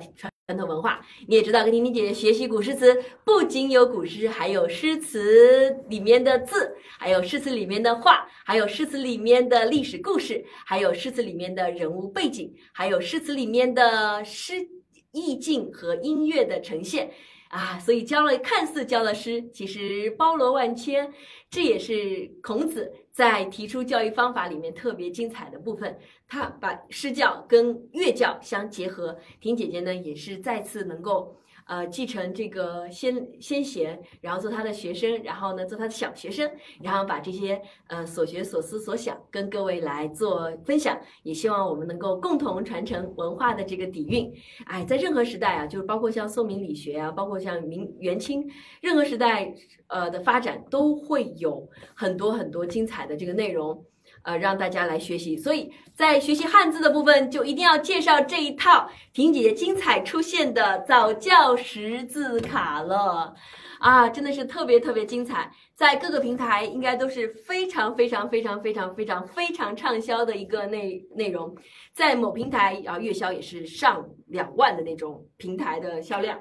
[0.47, 0.99] 传统文化。
[1.27, 14.67] 你也知道，跟婷婷姐姐学习古诗词，不仅有古诗，还有诗词里面的字，还有诗词里面的画，还有诗词里面的历史故事，还有诗词里面的人物背景，还有诗词里面的诗。
[15.15, 17.11] 意境和音乐的呈现
[17.53, 21.13] 啊，所以教了看似教了诗，其实包罗万千。
[21.51, 25.99] 这也是孔子在提出教育方法里面特别精彩的部分。
[26.27, 29.15] 他把诗教跟乐教相结合。
[29.39, 31.37] 婷姐姐呢，也是再次能够。
[31.65, 36.49] 呃，继承这个先先贤，然后做他的学生，然后呢做他的小学生，
[36.81, 44.31] 然后把这些呃所学所思所想跟各位来做分享，也希望我们能够共同传承文化的这个底蕴。
[44.65, 48.45] 哎，在任何时代啊，就是包括像宋明理学啊，包括像明元清，
[48.81, 49.53] 任何时代
[49.87, 53.85] 呃的发展都会有很多很多精彩的这个内容。
[54.23, 63.33] 呃，让大家来学习，所以在学习汉字的部分，就一定要介绍这一套婷姐姐精彩出现的早教识字卡了，
[63.79, 71.53] 啊，真的是特别特别精彩，在各个平台应该都是非常非常非常非常非常非常畅销的一个内内容，
[71.93, 76.39] 在某平台啊月销也是上两万的那种平台的销量。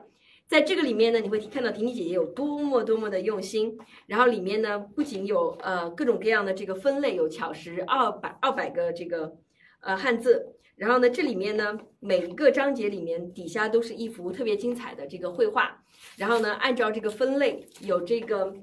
[0.52, 3.78] 在这个里面呢，你会看到婷婷姐姐有多么多么的用心。
[4.06, 9.34] 然后里面呢，不仅有呃各种各样的这个分类，有巧识二百二百个这个
[9.80, 10.54] 呃汉字。
[10.76, 15.82] 然后呢，这里面呢每一个章节里面底下都是一幅特别精彩的这个绘画。
[16.18, 18.54] 然后呢，按照这个分类，有这个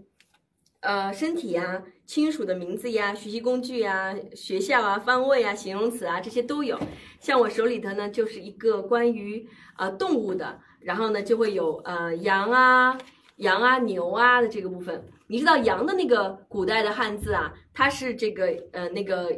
[0.82, 6.80] 呃身体呀、亲属的名字呀、学习工具呀、学校啊、方位啊、形容词啊这些都有。
[7.20, 10.60] 像我手里头呢，就是一个关于呃动物的。
[10.82, 12.98] 然后呢，就会有呃羊啊、
[13.38, 15.04] 羊啊、牛啊的这个部分。
[15.28, 19.32] 你知道羊的那个古代的汉字啊，它是这个呃那个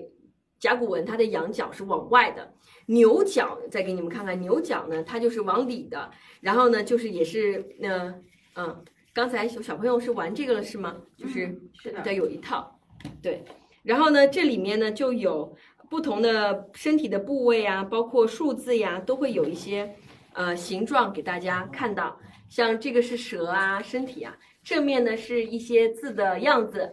[0.59, 2.53] 甲骨文，它的羊角是往外的，
[2.85, 6.09] 牛角再给你们看看，牛角呢它就是往里的。
[6.39, 8.13] 然后呢，就是也是呃
[8.55, 10.95] 嗯，刚才小小朋友是玩这个了是吗？
[11.18, 12.80] 就是是的，有一套，
[13.22, 13.43] 对。
[13.84, 15.53] 然后呢，这里面呢就有
[15.89, 19.95] 不同的身体的部位啊，包括数字呀，都会有一些。
[20.34, 26.90] 呃，形状给大家看到，像这个是蛇啊，身体啊，正面呢是一些字的样子，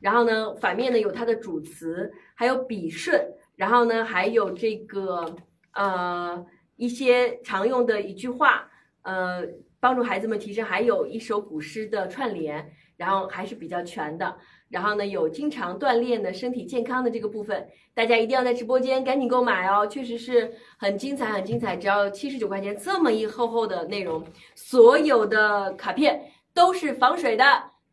[0.00, 3.20] 然后呢，反面呢有它的主词，还有笔顺，
[3.56, 5.34] 然后呢还有这个
[5.74, 6.44] 呃
[6.76, 8.68] 一些常用的一句话，
[9.02, 9.42] 呃，
[9.80, 14.36] 帮助孩子们提升，还有一首古诗的串联，然后还是比较全的。
[14.72, 24.24] 然后呢，有经常锻炼的身体健康的这个部分，大家一定要在直播间赶紧购买哦，确实是很精彩，很精彩，只要七十九块钱，这么一厚厚的内容，
[24.54, 26.22] 所有的卡片
[26.54, 27.44] 都是防水的，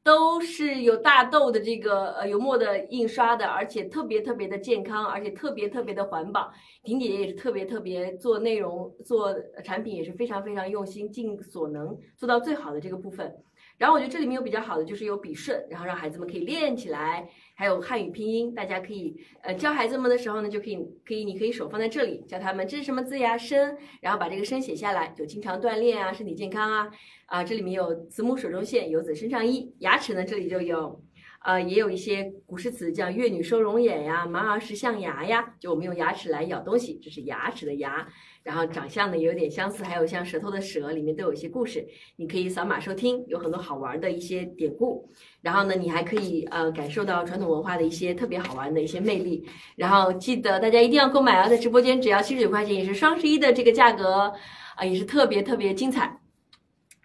[0.03, 6.49] 都是有大豆的这个呃油墨的印刷的，而且特别特别的健康，而且特别特别的环保。
[6.83, 9.35] 婷姐姐也是特别特别做内容做
[9.65, 13.35] 产品也是非常非常用心，尽所能做到最好的这个部分。
[13.79, 20.75] 然后我觉得这里面有比较好的，就是有笔顺，然后让孩子们可以练起来，还有汉语拼音，大家可以呃教孩子们的时候呢，就可以
[21.05, 26.91] 可以你可以手放在这里教他们这是什么字呀，声，然后把这个声写下来，就经常锻炼啊，身体健康啊
[27.25, 31.01] 啊，这里面有子母手中线，游子身上衣，牙齿呢这里就有。
[31.41, 38.05] 呃，也有一些古诗词，叫“月女收容眼”呀，“马儿食象牙”呀，就我们用牙齿来咬东西，这是牙齿的牙。
[38.49, 41.85] 然后长相呢有点相似，还有像舌头的舌，里面都有一些故事，
[42.15, 45.07] 你可以扫码收听，有很多好玩的一些典故。
[45.39, 49.47] 然后呢，你还可以呃感受到传统文化的一些特别好玩的一些魅力。
[49.75, 54.33] 然后记得大家一定要购买啊，在直播间只要七十九块钱，也是双十一的这个价格
[54.75, 56.19] 啊，也是特别特别精彩。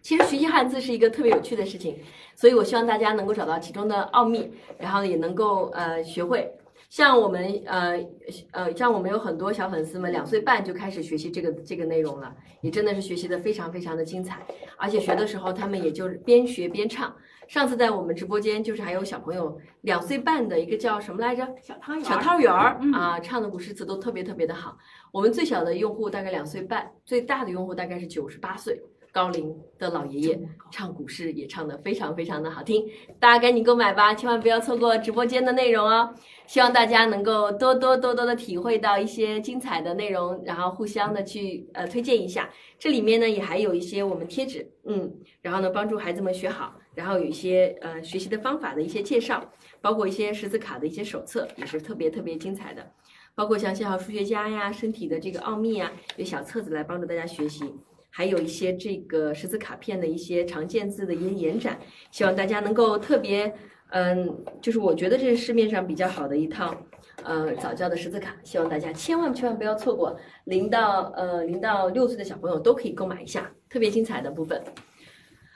[0.00, 1.94] 其实学习汉字是一个特别有趣的事情，
[2.34, 6.50] 所以我希望大家能够找到其中的奥秘，然后也能够呃学会。
[6.94, 8.06] 像我们呃
[8.52, 14.46] 呃，像我们有很多小粉丝们两岁半就开始学习这个这个内容了，也真的是学习的非常非常的精彩，
[14.76, 17.12] 而且学的时候他们也就是边学边唱。
[17.48, 21.44] 上次在我们直播间，就是还有小朋友两岁半的一个叫什么来着？
[21.60, 24.78] 小汤圆儿，小汤圆儿嗯啊，唱的古诗词都特别特别的好。
[25.10, 28.80] 我们最小的用户大概两岁半，最大的用户大概是九十八岁
[29.12, 30.40] 高龄的老爷爷，
[30.70, 32.86] 唱古诗也唱得非常非常的好听。
[33.18, 36.14] 大家赶紧购买吧，千万不要错过直播间的内容哦。
[36.46, 42.50] 希望大家能够多多多多的体会到一些精彩的内容，然后互相的去呃推荐一下。
[42.78, 49.50] 这里面呢也还有一些我们贴纸，嗯，然后呢帮助孩子们学好，然后有一些呃学习的方法的一些介绍，
[49.80, 52.86] 包括一些识字卡的一些手册，也是特别特别精彩的。
[53.34, 57.64] 包括像写好数学家呀、身体的这个奥秘啊，有小册子来帮助大家学习，
[58.10, 61.76] 还有一些这个识字卡片的一些常见字的一些延展，
[62.12, 63.52] 希望大家能够特别，
[63.90, 66.74] 嗯，就是我觉得这是市面上比较好的一套，
[67.22, 74.60] 呃，早教的识字卡，希望大家千万千万不要错过，零到呃零到六岁的小朋友都可以购买一下，特别精彩的部分。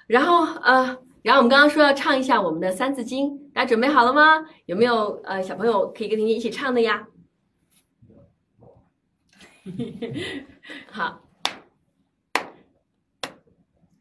[0.06, 4.46] 然后呃，然后我们刚刚说要唱一下我们的《三字经》，大家准备好了吗？
[4.66, 7.08] 有没有呃小朋友可以跟婷婷一起唱的呀？
[10.90, 11.20] 好，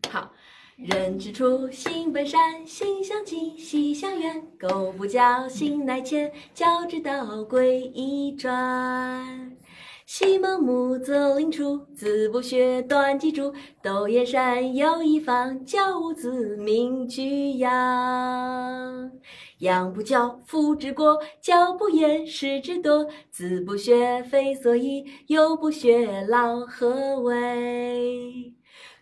[0.10, 0.32] 好。
[0.78, 4.46] 人之初，性本善，性相近，习相远。
[4.60, 9.58] 苟不教，性乃迁，教之道，贵以专。
[10.06, 13.52] 昔孟母，择邻处，子不学，断机杼。
[13.82, 19.12] 窦燕山，有一方，教五子，名俱扬。
[19.58, 23.10] 养不教，父之过；教不严，师之惰。
[23.32, 28.54] 子不学，非所宜；幼不学，老何为？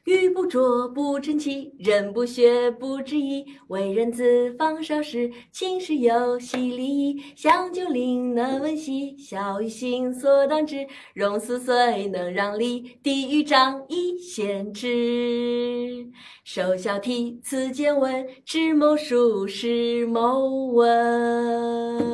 [0.06, 3.44] 玉不琢，不成器；人不学，不知义。
[3.70, 7.20] 为人子，方少时，亲师友，习礼仪。
[7.36, 10.86] 香九龄，能温席；孝于亲，所当执。
[11.16, 16.08] 融四岁，能让梨；弟与长以先知。
[16.44, 22.06] 首孝悌，次见闻；知谋术，识谋文。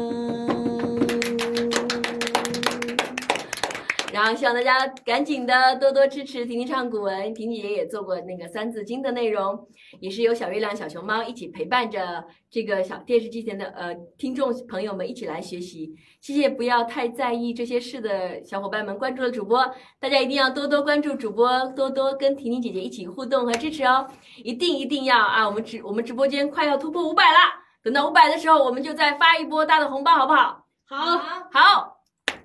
[4.13, 9.67] 然后希望大家赶紧的多多支持婷婷唱古文，婷姐也做过那个《三字经》的内容，
[9.99, 15.93] 也是由小月亮、小熊猫一起陪伴着这个小电视机前的呃听众朋友们一起来学习。
[16.19, 19.65] 谢谢不要太在意这些事的小伙伴们关注了主播，
[19.99, 24.07] 大家一定要多多关注主播，多多跟婷婷姐姐一起互动和支持哦，
[24.43, 25.47] 一定一定要啊！
[25.47, 27.37] 我们直我们直播间快要突破五百了，
[27.83, 30.65] 等到五百的时候，我们就再发一波大的红包，好不好？
[30.85, 31.17] 好，
[31.51, 31.90] 好，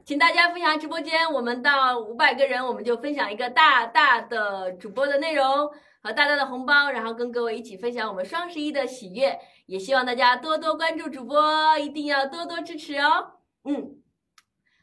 [0.07, 5.45] 请大家分享直播间，我们到五百个人，我们就分享一个大大的主播的内容
[6.01, 9.37] 和大大的红包，然后跟各位一起分享我们双十一的喜悦。
[9.67, 13.33] 也希望大家多多关注主播，一定要多多支持哦。
[13.65, 13.97] 嗯，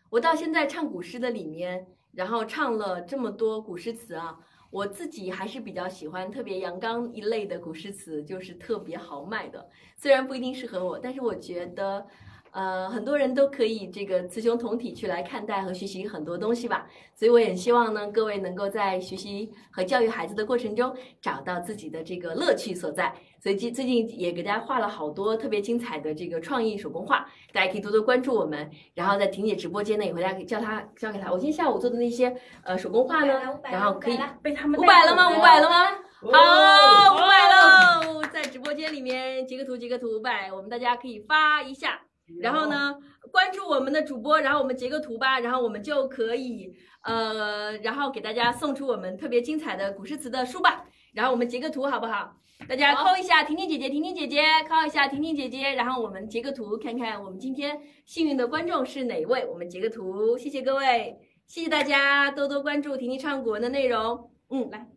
[0.10, 4.38] 我到现在唱古诗的里面，然后唱了这么多古诗词啊，
[4.72, 9.70] 我自己还是比较喜欢特别阳刚一类的古诗词，就是特别豪迈的。
[9.95, 12.06] 虽然不一定适合我，但是我觉得。
[12.53, 23.11] 呃，很多人都可以这个雌雄同体去来看待和学习很多东西吧，所以我也希望呢，各位能够在学习和教育孩子的过程中找到自己的这个乐趣所在。
[23.39, 28.69] 所以最最近也给大家画了好多特别精彩的这个创意手工画，大家可以多多关注我们。
[28.93, 31.31] 然后在婷姐直播间呢，也回家叫她交给她。
[31.31, 35.30] 我今天下午做的那些呃手工画呢，然后可以被他们五百了吗？
[35.35, 35.89] 五百了吗？
[36.21, 38.23] 哦好，五百喽！
[38.31, 41.99] 在直播间里面截个图，截个图，五百，我们大家可以发一下。
[42.41, 42.95] 然后呢，
[43.32, 46.74] 关注我们的主播，然后我们截个图吧，然后我们就可以
[47.04, 50.86] 呃，然后给大家送出我们特别精彩的古诗词的书吧。
[51.14, 52.36] 然后我们截个图好不好？
[52.68, 59.45] 大家扣一下婷婷姐姐，婷婷姐姐，扣一下婷婷姐姐，然后我们截个图，看看我们今天幸运的观众是哪位。
[59.45, 64.32] 我们截个图，谢谢各位，谢谢大家多多关注婷婷唱古文的内容。
[64.50, 64.88] 嗯，来，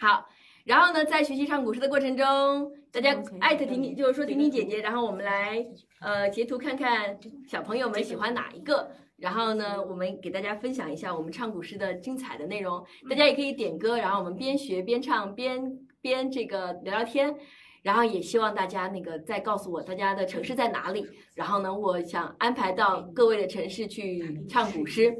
[0.00, 0.26] 好。
[0.64, 5.64] 然后呢，在学习唱古诗的过程中，大家艾特婷婷，就是说婷婷姐姐，然后我们来
[5.98, 12.84] 呃截图看看小朋友们喜欢哪一个，然后呢，我们给大家分享一下我们唱古诗的精彩的内容。
[13.08, 17.34] 大家也可以点歌，然后我们边学边唱边边这个聊聊天。
[17.82, 21.04] 然后也希望大家那个再告诉我大家的城市在哪里，
[21.34, 25.12] 然后呢，我想安排到各位的城市去唱古诗。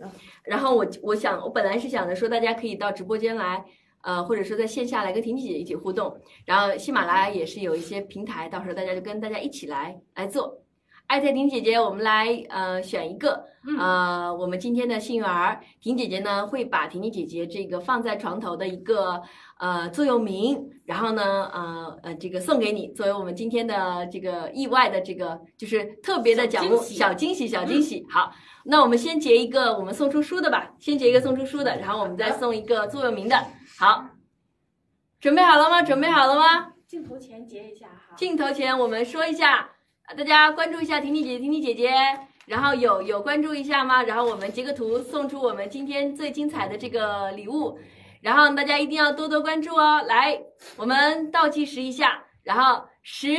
[0.45, 3.65] 然后我我想我本来是想着说大家可以到直播间来。
[4.03, 10.59] 呃，或者说在线下来跟婷婷姐姐一起互动，然后喜马拉雅也是有一些平台，到时候大家就跟大家一起来来做。
[11.09, 19.21] 艾特婷姐姐，我们来呃选一个，嗯呃，我们今天的幸运儿婷姐姐呢会把婷婷姐姐这个放在床头的一个
[19.59, 28.07] 呃座右铭，然后呢呃呃这个送给你，作为我们今天的这个意外的这个就是特别的奖目小惊喜小惊喜小惊喜。
[28.09, 28.33] 好，
[28.65, 33.37] 那我们先截一个我们送出书的吧，先截一个送出书的，然后我们再送一个座右铭的。
[33.83, 34.11] 好，
[35.19, 35.83] 准备好了吗？
[35.83, 36.73] 准备好了吗？
[36.87, 38.15] 镜头前截一下哈。
[38.15, 39.57] 镜头前我们说一下，
[40.05, 41.91] 啊大家关注一下婷婷姐姐，婷婷姐姐，
[42.47, 44.05] 然后有有关注一下吗？
[44.05, 47.77] 然后我们截个图送出我们今天最精彩的这个礼物，
[48.21, 50.01] 然后大家一定要多多关注哦。
[50.07, 50.41] 来，
[50.77, 53.35] 我们倒计时一下，然后十、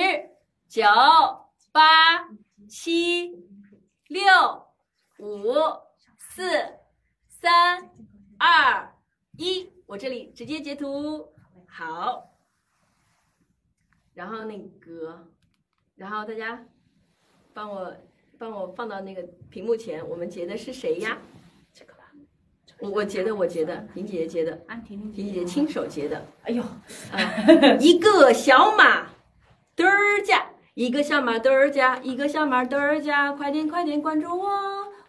[0.67, 0.83] 九、
[1.71, 2.27] 八、
[2.67, 3.31] 七、
[4.09, 4.21] 六、
[5.19, 5.53] 五、
[6.17, 6.43] 四、
[7.29, 7.89] 三、
[8.37, 8.93] 二、
[9.37, 11.29] 一，我这里直接截图，
[11.67, 12.31] 好。
[14.15, 15.27] 然后那个，
[15.95, 16.65] 然后大家
[17.53, 17.95] 帮我
[18.39, 19.21] 帮我放到那个
[19.51, 21.19] 屏幕前，我们截的是谁呀？
[21.71, 22.11] 这个吧。
[22.79, 26.25] 我我截的，我截的，婷姐姐截的，安婷婷婷姐姐亲手截的。
[26.41, 26.63] 哎呦，
[27.11, 29.11] 啊，一个小马
[29.75, 34.47] 嘚儿家，一个小马嘚儿家，一个小马嘚儿家，快点快点关注我，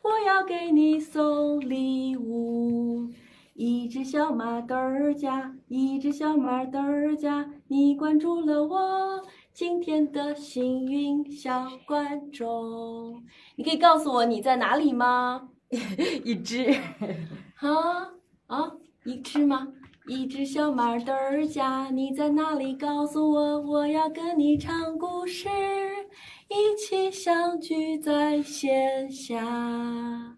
[0.02, 2.84] 我要给你送礼物。
[3.55, 9.22] 一只小马墩儿家，一只小马墩儿家，你关注了我，
[9.52, 13.22] 今天的幸运小观众。
[13.55, 15.51] 你可以告诉我你在哪里吗？
[16.24, 16.68] 一只。
[17.62, 18.10] 啊
[18.48, 18.72] 啊，
[19.05, 19.68] 一只吗？
[20.09, 22.74] 一只小马墩儿家，你在哪里？
[22.74, 25.48] 告诉我，我要跟你唱故事，
[26.48, 30.34] 一起相聚在线下。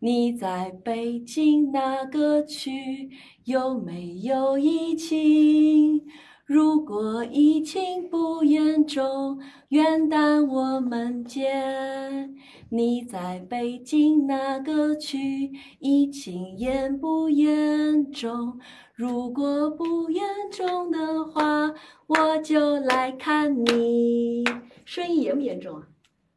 [0.00, 3.10] 你在北京哪个区？
[3.44, 6.04] 有没有疫情？
[6.46, 12.32] 如果疫情不严重，元旦我们见。
[12.70, 15.50] 你在北京哪个区？
[15.80, 18.60] 疫情严不严重？
[18.94, 21.74] 如果不严重的话，
[22.06, 24.44] 我就来看你。
[24.84, 25.88] 声音严不严重啊？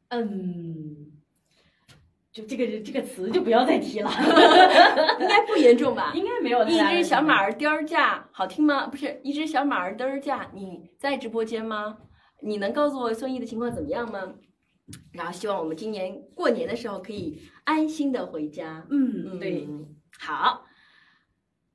[0.09, 1.10] 嗯，
[2.33, 4.09] 就这个这个词就不要再提了，
[5.19, 6.13] 应该不严重吧？
[6.15, 6.79] 应该没有一。
[6.79, 8.87] 只小马儿颠儿架，好听吗？
[8.87, 11.97] 不是，一只小马儿颠儿架，你在直播间吗？
[12.41, 14.33] 你能告诉我顺义的情况怎么样吗？
[15.13, 18.85] 然后希望我们今年过年的时候可以安心的回家。
[18.89, 19.85] 嗯，对，嗯，
[20.19, 20.65] 好，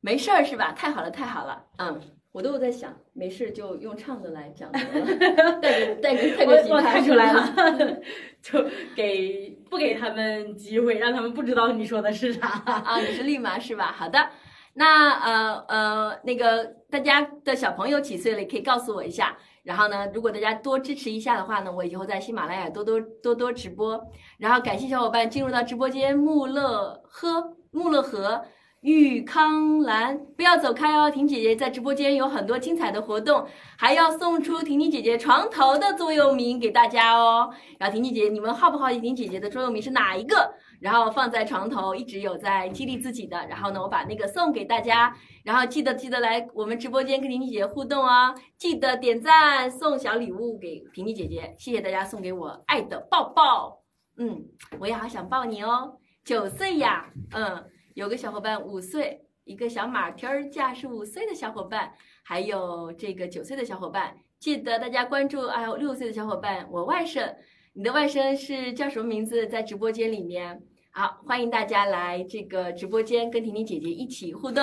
[0.00, 0.72] 没事儿是吧？
[0.72, 2.00] 太好了，太好了，嗯，
[2.32, 4.70] 我都有在想，没事就用唱的来讲
[5.62, 7.54] 带个带个带个吉他看出来了，
[8.42, 12.46] 就给不给他们机会，让他们不知道你说的是啥。
[12.64, 13.94] 啊，你是绿马是吧？
[13.94, 14.30] 好的，
[14.72, 19.36] 那呃呃，那个大家的小朋友几岁了，也可以告诉我一下。
[19.64, 24.02] 然后呢，如果大家多支持一下的话呢，我以后在喜马拉雅多多多多直播。
[24.38, 28.46] 然后感谢小伙伴进入到直播间，穆乐呵、穆乐和、
[28.86, 33.44] 玉康兰，不要走开哦，婷姐姐在直播间有很多精彩的活动，
[33.76, 37.52] 还要送出婷婷姐姐床头的座右铭给大家哦。
[37.80, 40.54] 然后婷婷姐姐，你们好不好奇婷姐姐的座右铭是哪一个？
[40.78, 43.44] 然后放在床头，一直有在激励自己的。
[43.48, 45.12] 然后呢，我把那个送给大家。
[45.42, 53.82] 然后记得记得来我们直播间跟婷婷姐姐互动哦，记得点赞送小礼物给婷婷姐姐，谢谢大家送给我爱的抱抱。
[54.16, 54.44] 嗯，
[54.78, 55.96] 我也好想抱你哦。
[56.24, 57.64] 九岁呀，嗯，
[57.96, 65.46] 有个小伙伴五岁，一个小马蹄儿架是五岁的小伙伴，还有这个九岁的小伙伴，记得大家关注。
[65.46, 67.34] 哎呦六岁的小伙伴，我外甥。
[67.72, 69.46] 你的外甥是叫什么名字？
[69.46, 74.62] 在直播间里面，好，欢迎大家来这个直播间跟婷婷姐姐一起互动。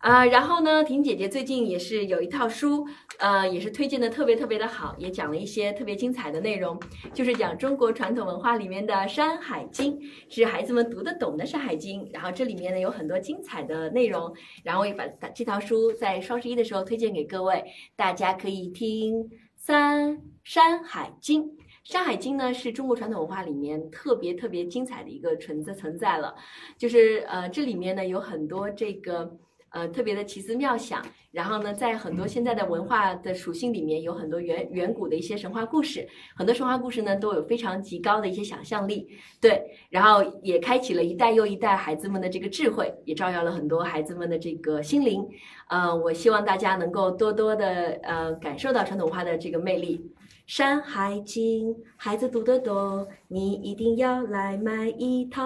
[0.00, 2.86] 啊、然后呢，婷姐姐最近也是有一套书，
[3.18, 6.80] 呃，也是推荐的特别特别的好，也讲了一些特别精彩的内容，
[7.12, 9.98] 就是讲中国传统文化里面的《山海经》，
[10.30, 12.02] 是孩子们读得懂的《山海经》。
[12.14, 17.62] 然后这里面呢有很多精彩的内容，然后我也把这套书在双十一的时候推荐给各位，
[17.94, 21.42] 大家可以听三《山海经》。
[21.84, 26.34] 《山海经》呢是中国传统文化里面特别特别精彩的一个存在存在了，
[26.78, 29.36] 就是呃这里面呢有很多这个
[29.70, 39.08] 呃特别的奇思妙想，然后呢在很多现在的文化的属性里面有很多远远古的一些神话故事，很多神话故事呢都有非常极高的一些想象力，
[39.40, 45.26] 对，然后也开启了一代又一代孩子们的这个智慧，也照耀了很多孩子们的这个心灵，
[45.68, 49.98] 呃，我希望大家能够多多的呃感受到传统文化的这个魅力。
[50.50, 55.44] 《山海经》，孩子读得懂，你一定要来买一套。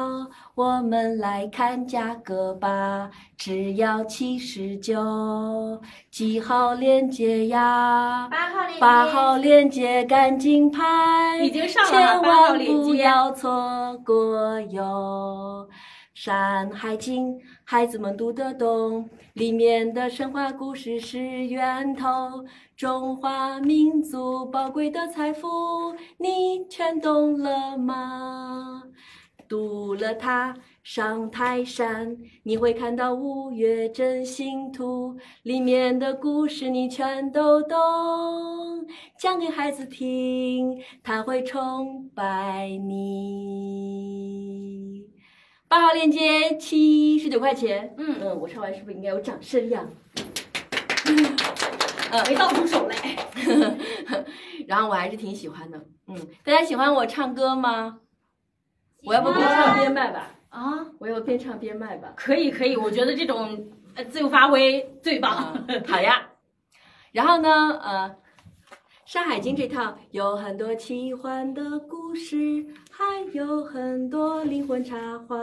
[0.55, 5.79] 我们来看价格吧，只要七十九。
[6.11, 8.27] 几号链接呀？
[8.31, 12.95] 八号链接，八号链接赶紧拍，已经上了千万不。
[12.95, 15.69] 要错过哟。
[16.15, 22.45] 《山海经》，孩子们读得懂，里面的神话故事是源头，
[22.77, 25.49] 中华民族宝贵的财富，
[26.19, 28.85] 你全懂了吗？
[29.49, 30.55] 读了它，
[30.85, 37.77] 上泰山，你会看到五岳真心图，里面的故事你全都懂。
[39.19, 44.15] 讲给孩子听，他会崇拜你。
[45.75, 49.85] 八号链接七十九块钱，嗯嗯，我唱完是不是应该有掌声呀？
[51.07, 51.37] 嗯
[52.29, 52.95] 没倒出手来。
[54.69, 57.99] 然后我还是挺喜欢的，嗯，大家喜欢我唱歌吗？
[59.03, 60.31] 我要不边唱边卖吧？
[60.51, 62.13] 啊，我要边唱边卖吧？
[62.15, 65.61] 可以可以，我觉得这种呃自由发挥最棒。
[65.89, 66.29] 好呀。
[67.11, 68.09] 然后呢，呃，
[69.05, 72.65] 《山海经》这套有很多奇幻的故事，
[72.97, 75.37] 还有很多灵魂插画。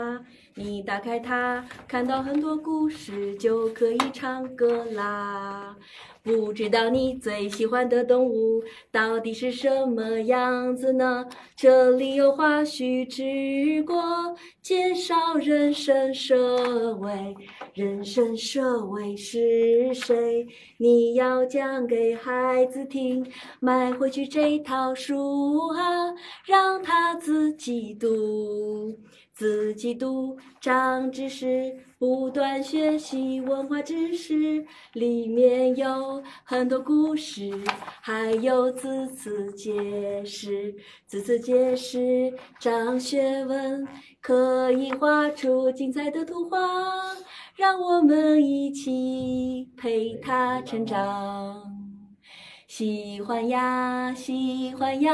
[0.54, 5.74] 你打开它，看到很多故事，就可以唱歌啦。
[6.22, 8.62] 不知道你最喜欢的动物
[8.92, 11.26] 到底是什么样子呢？
[11.56, 17.34] 这里有花絮之过，介绍人参蛇尾。
[17.74, 20.46] 人参蛇尾是谁？
[20.76, 23.26] 你要讲给孩子听，
[23.58, 26.14] 买回去这套书啊，
[26.44, 28.96] 让他自己读，
[29.34, 37.50] 自己读，长知识，不断学习文化知识，里面有很多故事，
[38.00, 40.74] 还有字词解释，
[41.06, 43.88] 字词解释长学问，
[44.20, 46.58] 可以画出精彩的图画。
[47.54, 51.62] 让我们一起陪他成长。
[52.66, 55.12] 喜欢呀，喜欢呀，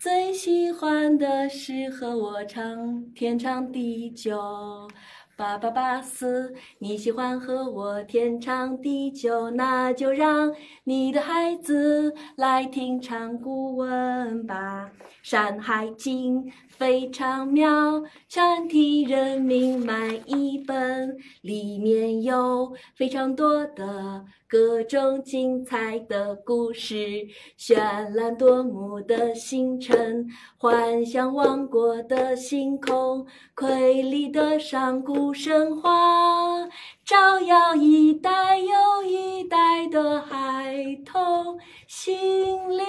[0.00, 4.88] 最喜欢的是和我唱天长地久。
[5.36, 10.54] 八八八四，你喜欢和我天长地久，那就让
[10.84, 14.90] 你的孩子来听唱古文吧。
[15.22, 16.44] 《山海经》
[16.80, 27.28] 非常妙，全体人民买一本，里面有非常多的各种精彩的故事，
[27.58, 30.26] 绚烂夺目的星辰，
[30.56, 36.66] 幻想王国的星空，瑰丽的上古神话，
[37.04, 42.86] 照耀一代又一代的孩童心灵。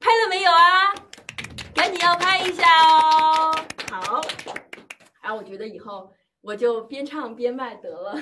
[0.00, 0.92] 拍了没有啊？
[1.74, 3.54] 赶紧要拍一下哦！
[3.90, 4.20] 好，
[5.22, 6.10] 然后我觉得以后
[6.40, 8.18] 我就边唱边卖得了。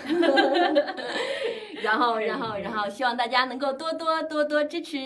[1.83, 4.99] 然后，然后，然后，希望大家能够多多多多支持。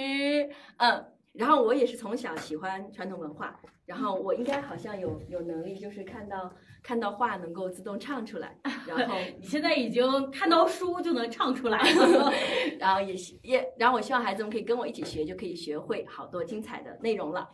[0.78, 1.05] 嗯，
[1.35, 6.51] 然后我也是从小喜欢传统文化，然后我应该好像有有能力，就是看到
[6.83, 12.33] 看到话能够自动唱出来， 然后你现在已经看到书就能唱出来 了。
[12.79, 17.49] 然后也也，然后我希望孩子们可以跟我一起学，就可以学会好多精彩的内容了。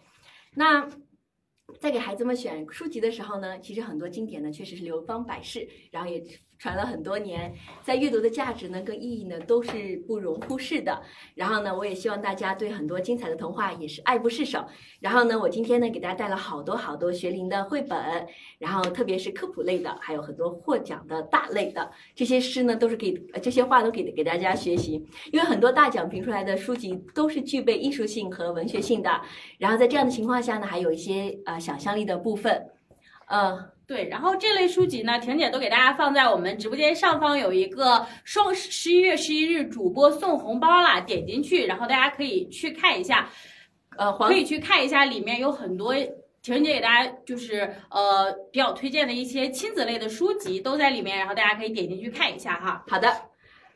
[0.55, 0.89] 那
[1.79, 6.25] 在给孩子们选书籍的时候呢，其实很多经典呢确实是流芳百世，然后也
[6.59, 11.01] 传了很多年，在阅读的价值呢跟意义呢都是不容忽视的。
[11.35, 14.65] 然后呢，我也希望大家对很多精彩的童话也是爱不释手。
[15.01, 17.99] 然后呢，我今天呢给大家带了好多好多学龄的绘本，
[18.59, 24.95] 然后特别是科普类的，还有很多获奖的大类的这些诗呢，都是给这些话都给给大家学习。
[25.33, 29.21] 因为很多大奖评出来的书籍都是具备艺术性和文学性的，
[29.59, 32.71] 然后在这样的情况下呢，还有一些呃想象力的部分，
[33.29, 43.31] 呃，对，然后这类书籍呢，婷姐都给大家放在我们直播间上方有一个双十一月十一日主播送红包啦，点进去，然后大家可以去看一下，
[43.97, 45.95] 呃可以去看一下，里面有很多。
[46.41, 52.85] 婷姐给大家就是呃比较推荐的一些亲子类的书籍都在里面，然后大家可以点进去看一下哈。
[52.89, 53.11] 好的，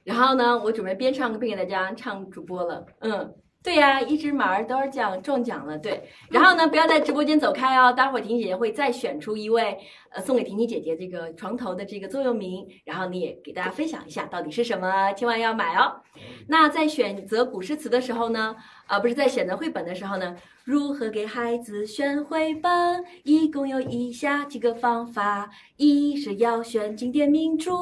[0.05, 3.35] 然后呢，我准备边唱歌边给大家唱主播了，嗯。
[3.63, 6.03] 对呀、一只马儿多少奖中奖了，对。
[6.31, 9.79] 然后呢，不要在直播间走开哦，待会儿婷姐姐会再选出一位，
[10.11, 16.01] 呃，送给婷婷姐姐这个床头的这个座右铭，然后你也给大家分享一下到底是什么，千万要买哦。
[16.49, 18.57] 那在选择古诗词的时候呢，
[18.89, 23.05] 呃，不是在选择绘本的时候呢，如何给孩子选绘本？
[23.25, 27.73] 一共有以下几个方法：一是要选经典名著，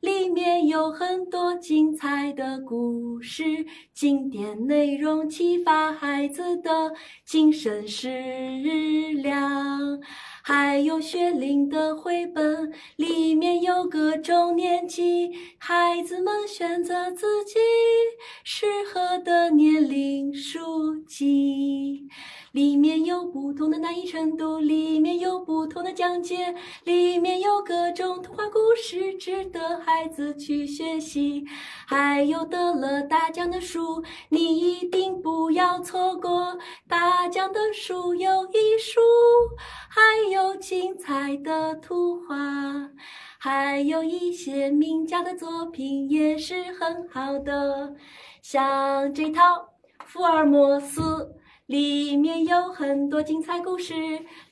[0.00, 3.42] 里面有很多精彩的故事，
[3.94, 6.92] 经典内容启发孩子的
[7.24, 8.08] 精神食
[9.22, 9.98] 粮。
[10.48, 17.54] 还有学龄的绘本，里面有各种年纪，孩子们选择自己
[18.44, 22.06] 适合的年龄书籍。
[22.56, 26.54] 里面有不同的难易程度，里面有不同的讲解，
[26.84, 31.44] 里面有各种童话故事，值得孩子去学习。
[31.86, 36.56] 还有得了大奖的书，你一定不要错过。
[36.88, 39.02] 大奖的书有一书，
[39.90, 40.00] 还
[40.32, 42.90] 有精彩的图画，
[43.38, 47.94] 还有一些名家的作品也是很好的，
[48.40, 49.42] 像这套
[50.06, 51.02] 《福尔摩斯》。
[51.66, 53.92] 里面有很多精彩故事，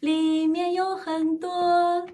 [0.01, 2.05] 里面有很多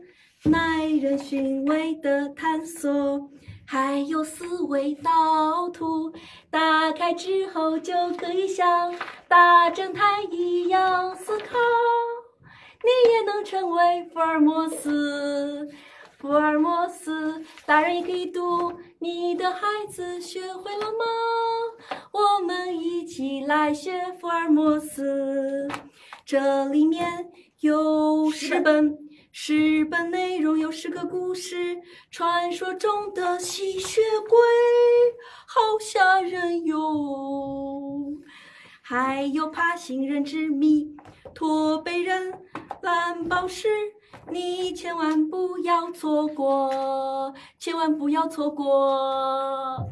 [0.44, 3.30] 耐人寻味的探索，
[3.66, 6.12] 还有思维导图。
[6.50, 8.94] 打开之后就可以像
[9.26, 11.56] 大侦探一样思考，
[12.82, 15.66] 你也能成为福尔摩斯。
[16.20, 18.74] 福尔摩斯，大人也可以读。
[18.98, 20.98] 你的孩子学会了吗？
[22.12, 25.66] 我们一起来学福尔摩斯。
[26.26, 27.30] 这里面
[27.60, 28.98] 有十本，
[29.32, 31.80] 十本内容有十个故事。
[32.10, 34.38] 传说中的吸血鬼，
[35.46, 36.76] 好吓人哟！
[38.82, 40.94] 还有爬行人之谜、
[41.34, 42.38] 驼背人、
[42.82, 43.68] 蓝宝石。
[44.30, 49.88] 你千万不要错过，千万不要错过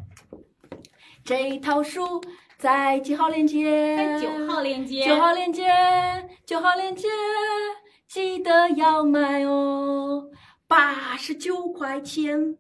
[1.25, 2.21] 这套书，
[2.57, 3.97] 在几号链接？
[3.97, 5.05] 在九号链接。
[5.05, 5.69] 九号链接，
[6.47, 7.09] 九号链接，
[8.07, 10.31] 记得要买哦，
[10.67, 12.57] 八十九块钱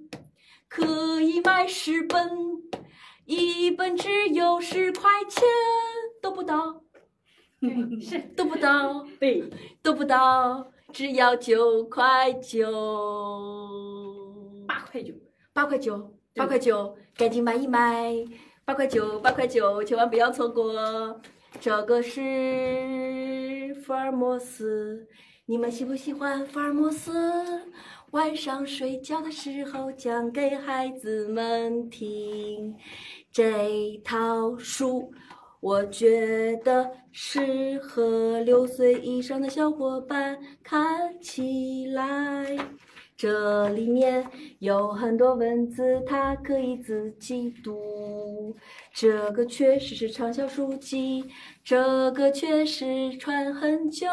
[0.69, 2.31] 可以买十本，
[3.25, 5.43] 一本只有十块钱，
[6.21, 6.83] 都不到，
[8.01, 9.49] 是都不到，对，
[9.83, 10.67] 都不到。
[10.93, 12.73] 只要九块九，
[14.67, 15.13] 八块九，
[15.53, 18.15] 八块九，八块九，赶紧买一买！
[18.65, 21.21] 八块九，八块九，千万不要错过。
[21.61, 25.07] 这个是福尔摩斯，
[25.47, 27.13] 你们喜不喜欢福尔摩斯？
[28.13, 32.75] 晚上睡觉的时候讲给孩子们听
[33.31, 35.13] 这套书。
[35.61, 42.57] 我觉得适合六岁以上的小伙伴看起来，
[43.19, 44.25] 这里面
[44.61, 48.55] 有很多文字，它可以自己读。
[48.95, 51.25] 这个确实是畅销书籍，
[51.65, 54.07] 这个确实传很久，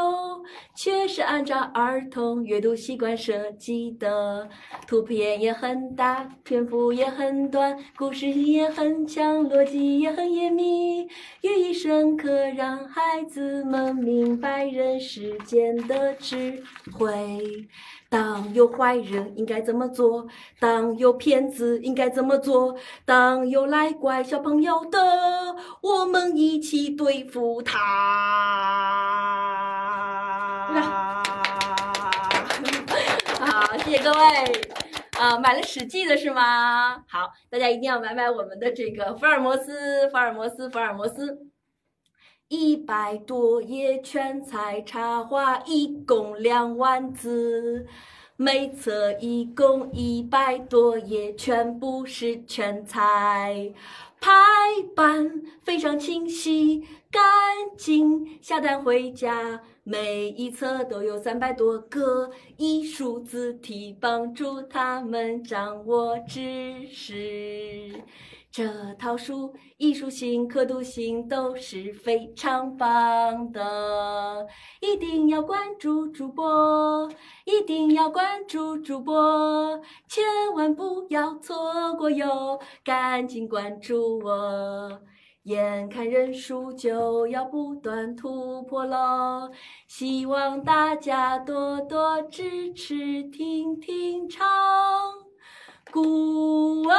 [0.76, 4.50] 确实按照儿童阅读习惯设计的。
[4.88, 11.04] 图片也很大，篇幅也很短，故事也很强，逻辑也很严密，
[11.42, 17.68] 寓意深刻，让孩子们明白人世间的智慧。
[18.10, 20.28] 当有坏人应该怎么做？
[20.60, 22.76] 当有骗子应该怎么做？
[23.04, 25.00] 当有来怪小朋友的，
[25.82, 27.78] 我们一起对付他。
[33.40, 34.18] 好，谢谢各位。
[35.18, 36.98] 啊，买了《史记》的是吗？
[37.08, 41.48] 好，大家一定要买买我们的这个福尔摩斯，福尔摩斯，福尔摩斯。
[42.48, 47.88] 一百多页全彩插画，一共两万字，
[48.38, 53.74] 每册一共一百多页，全部是全彩，
[54.22, 54.32] 排
[54.96, 57.24] 版非常清晰干
[57.76, 59.62] 净，下单回家。
[59.84, 68.04] 每一册都有三百多个艺术字体，帮助他们掌握知识。
[68.56, 74.48] 这套书艺术性、可读性都是非常棒的，
[74.80, 77.12] 一定要关注主播，
[77.44, 79.78] 一定要关注主播，
[80.08, 80.24] 千
[80.54, 82.58] 万不要错过哟！
[82.82, 85.02] 赶紧关注我，
[85.44, 89.52] 眼看人数就要不断突破喽，
[89.86, 94.48] 希望大家多多支持，听听唱
[95.96, 96.98] 古文。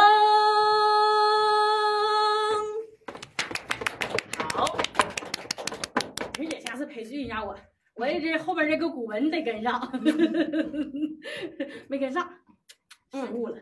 [4.39, 4.79] 好。
[6.39, 7.55] 梅姐下次培训一下我，
[7.97, 9.93] 我也这后边这个古文得跟上，
[11.89, 12.27] 没跟上，
[13.13, 13.59] 失误了。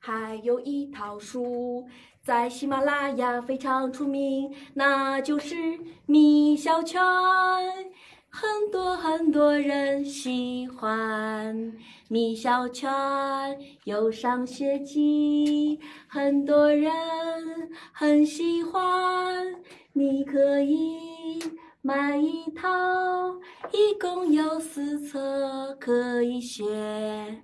[0.00, 1.86] 还有一套书
[2.22, 5.54] 在喜马拉雅非常出名，那就是
[6.06, 7.02] 《米小圈》，
[8.38, 11.56] 很多很多人喜欢
[12.06, 12.90] 《米小圈》，
[13.84, 16.92] 有上学记，很多人
[17.92, 19.56] 很喜欢。
[19.94, 20.98] 你可以
[21.80, 22.68] 买一套，
[23.72, 27.42] 一共有四册可以学。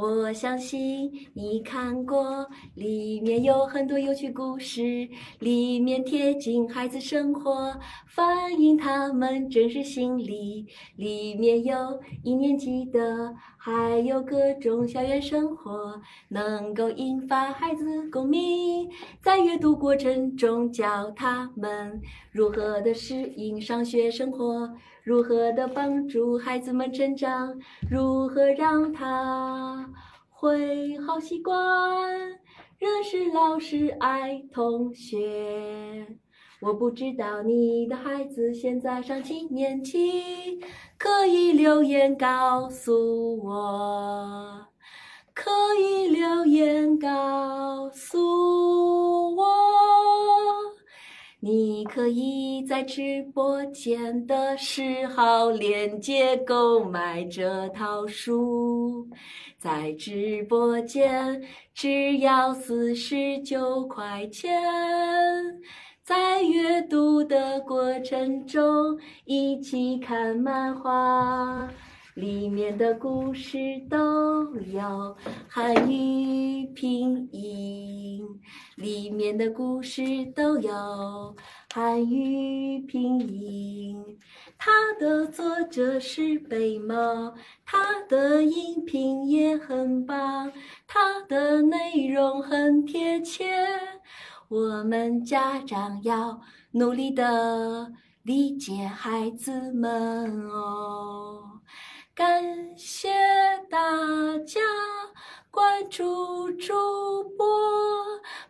[0.00, 5.06] 我相信你看过，里面有很多有趣故事，
[5.40, 10.64] 里面贴近孩子生活，反映他们真实心理。
[10.96, 18.88] 里面有一年级的，还有各种校园生活，能够引发孩子共鸣。
[19.20, 22.00] 在阅读过程中，教他们
[22.32, 24.66] 如何的适应上学生活。
[25.10, 27.58] 如何的帮助孩子们成长？
[27.90, 29.90] 如何让他
[30.28, 31.58] 会好习惯？
[32.78, 36.06] 认识老师，爱同学。
[36.60, 40.60] 我不知道你的孩子现在上几年级，
[40.96, 44.64] 可以留言告诉我，
[45.34, 49.44] 可以留言告诉我。
[51.42, 59.08] 你可以在直播间的十号链接购买这套书，
[59.56, 61.42] 在直播间
[61.72, 64.60] 只要四十九块钱，
[66.02, 71.66] 在阅读的过程中一起看漫画。
[72.20, 73.56] 里面的故事
[73.88, 75.16] 都有
[75.48, 78.22] 汉语拼音，
[78.74, 80.02] 里面的故事
[80.36, 81.34] 都有
[81.72, 84.04] 汉语拼音。
[84.58, 87.32] 它的作者是北猫，
[87.64, 90.52] 它的音频也很棒，
[90.86, 93.46] 它的内容很贴切。
[94.48, 96.38] 我们家长要
[96.72, 97.90] 努力的
[98.24, 101.49] 理解孩子们哦。
[102.20, 103.08] 感谢
[103.70, 103.78] 大
[104.46, 104.60] 家
[105.50, 106.74] 关注主
[107.34, 107.46] 播，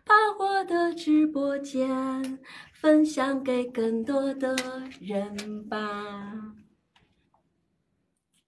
[0.03, 2.37] 把我的直播间
[2.73, 4.53] 分享给更多的
[4.99, 5.77] 人吧。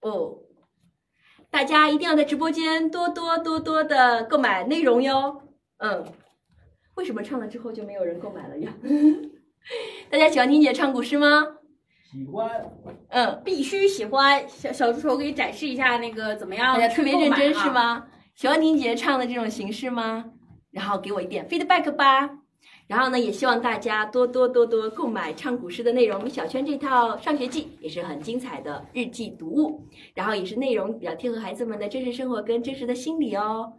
[0.02, 0.40] 哦，
[1.50, 5.40] 大家一定要在直播间多多多多的购买内容哟。
[5.78, 6.04] 嗯，
[6.96, 8.74] 为什么唱了之后就没有人购买了呀？
[10.10, 11.60] 大家喜欢听姐唱古诗吗？
[12.14, 12.48] 喜欢，
[13.08, 14.48] 嗯，必须喜欢。
[14.48, 17.68] 小小助手给你展示一下那个怎么样大家特别认真是？
[17.70, 18.06] 吗？
[18.36, 20.24] 喜欢听姐唱的这种形式吗？
[20.70, 22.30] 然后给我一点 feedback 吧。
[22.86, 26.16] 然后呢，也希望大家多多多多购买唱古诗的内容。
[26.18, 33.72] 我们小圈这套上学记也是很精彩的日记读物，然后也是内容比较贴合孩子们的真实生活跟真实的心理哦。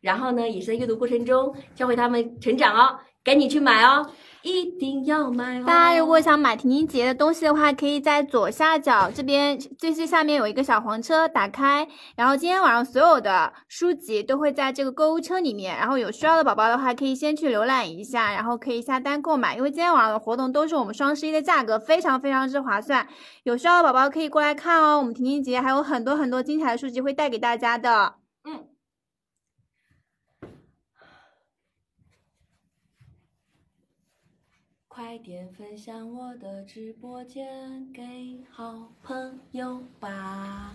[0.00, 4.08] 然后呢，也是在阅读过程中教会他们成长哦，赶紧去买哦，
[4.42, 5.64] 一定要买哦。
[5.66, 11.86] 大家如果想买婷婷姐姐的东西的话，可以在左下角这边最最下面有一个小黄车，打开，
[12.16, 23.06] 然后今天晚上所有的书籍都会在这个购物车里面，然后有需要的宝宝的话，可以先去浏览一下，然后可以下单购买，因为今天晚上的活动都是我们双十一的价格，非常非常之划算。
[23.44, 28.14] 有需要的宝宝可以过来看哦，我们婷婷姐姐还有很多很多精彩的书籍会带给大家的。
[35.04, 37.44] 快点分享我的直播间
[37.92, 40.72] 给好朋友吧！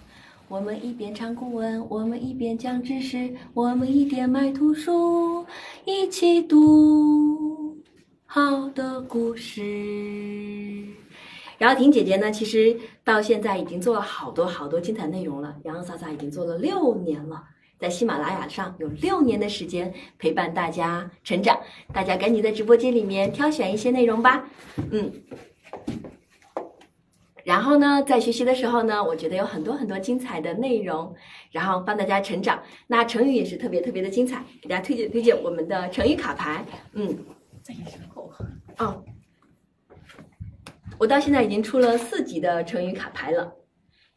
[0.50, 5.46] 我们一边唱古文，我们一边讲知识，我们一边买图书，
[5.86, 7.78] 一起读
[8.26, 9.64] 好的故事。
[11.58, 15.56] 然后婷姐姐呢，其实到现在已经做了好多好多精彩内容了。
[15.64, 17.46] 洋洋洒洒已经做了六年了，
[17.80, 21.60] 在喜马拉雅上有六年的时间陪伴大家成长。
[21.94, 24.48] 大家赶紧在直播间里面挑选一些内容吧，
[24.92, 25.12] 嗯。
[27.44, 31.16] 然后呢，在学习的时候呢，我觉得有很多很多精彩的内容，
[31.52, 32.62] 然后帮大家成长。
[32.88, 37.18] 那成语也是特别特别的精彩，给大家推荐推荐我们的成语卡牌，嗯。
[37.64, 38.32] 在你身后。
[38.80, 39.04] 哦，
[40.98, 43.52] 我到现在已经出了四级的成语卡牌了，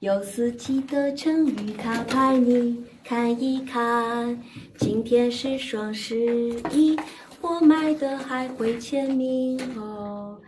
[0.01, 4.43] 有四季的成语卡牌，你看一看。
[4.79, 6.99] 今天是双十一，
[7.43, 10.41] 我买的还会签名哦。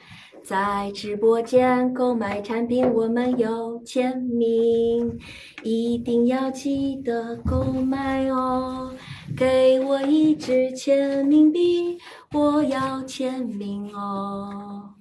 [0.43, 5.19] 在直播间购买产品，我们有签名，
[5.63, 8.91] 一定要记得购买哦。
[9.37, 11.99] 给我一支签名笔，
[12.33, 14.95] 我要签名哦。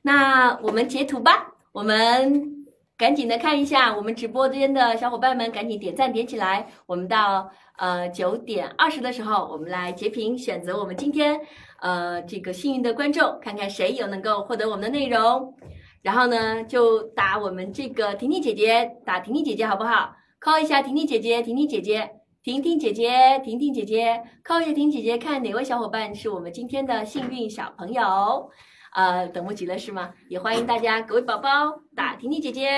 [0.00, 2.61] 那我们截图吧，我们
[3.02, 6.64] 赶紧的看一下，我们直播间的小伙伴们赶紧点赞点起来。
[6.86, 11.36] 我们到呃九点二十的时候，我们来截屏选择我们今天
[11.80, 15.52] 呃这个幸运的观众，看看谁有能够获得我们的内容。
[16.00, 22.08] 然后呢，就打我们这个婷婷姐姐，打婷婷姐姐好不好？call 一下婷婷姐姐， 婷婷姐姐，
[22.44, 28.48] 婷婷姐姐，婷婷姐姐，call 一下婷婷姐姐，看哪位小伙伴是我们今天的幸运小朋友。
[28.94, 30.12] 呃，等不及了是吗？
[30.28, 31.48] 也欢迎大家各位宝宝
[31.96, 32.68] 打婷婷姐姐，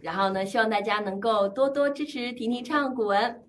[0.00, 3.42] 然后呢，希望大家能够多多支持婷婷唱古文。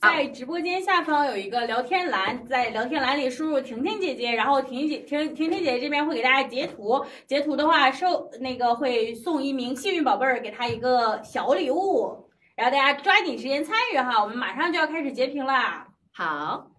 [0.00, 15.88] 在直播间下方有一个聊天栏，在聊天栏里输入婷婷姐姐，然后婷婷姐婷婷婷姐姐这边会给大家截图，截图的话收那个会送一名幸运宝贝儿，给她一个小礼物，然后大家抓紧时间参与哈，我们马上就要开始截屏啦。
[16.12, 16.70] 好，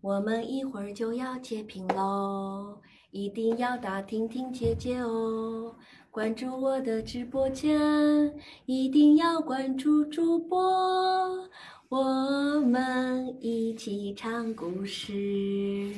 [0.00, 2.81] 我们一会儿就要截屏喽，
[3.12, 5.74] 一定要打婷婷姐姐哦！
[6.10, 7.78] 关注我的直播间，
[8.64, 10.58] 一定要关注主播，
[11.90, 15.92] 我们一起唱故事，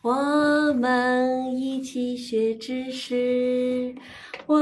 [0.00, 3.92] 我们一起学知识，
[4.46, 4.56] 我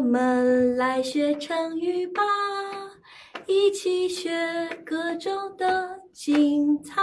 [0.00, 2.22] 们来学成语吧。
[3.46, 4.32] 一起学
[4.82, 7.02] 各种的精彩。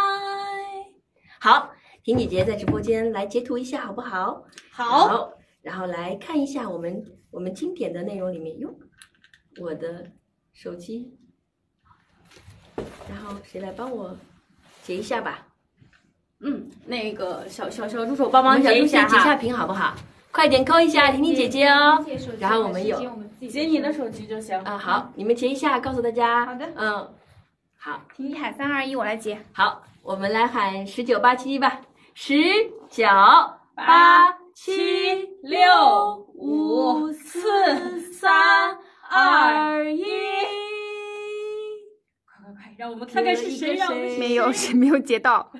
[1.40, 1.70] 好，
[2.04, 4.44] 婷姐姐在直播间来截图一下，好不好？
[4.72, 8.74] 好，然后来看一下我们我们经典的内容里面，哟，
[9.62, 10.08] 我的
[10.54, 11.14] 手机，
[13.08, 14.18] 然后谁来帮我
[14.84, 15.48] 截一下吧？
[16.40, 19.96] 嗯，那个小小小助手帮忙截一下助手截下，屏好不好？
[20.32, 22.04] 快点扣一下婷婷姐姐哦。
[22.40, 22.98] 然后我们有
[23.48, 24.58] 截你的手机就行。
[24.62, 26.46] 啊，好，你们截一下，告诉大家。
[26.48, 27.14] 好的嗯，
[27.78, 28.02] 好。
[28.16, 29.38] 婷婷喊三二一，我来截。
[29.52, 31.82] 好，我们来喊十九八七吧，
[32.14, 32.34] 十
[32.90, 33.06] 九
[33.76, 38.78] 八七六五四三
[39.10, 40.04] 二一，
[42.26, 45.52] 快快快，让我们看看是谁，让我们没有，谁是没有截到，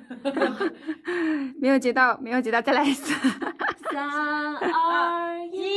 [1.60, 3.12] 没有截到，没有截到，再来一次。
[3.90, 5.70] 三二一，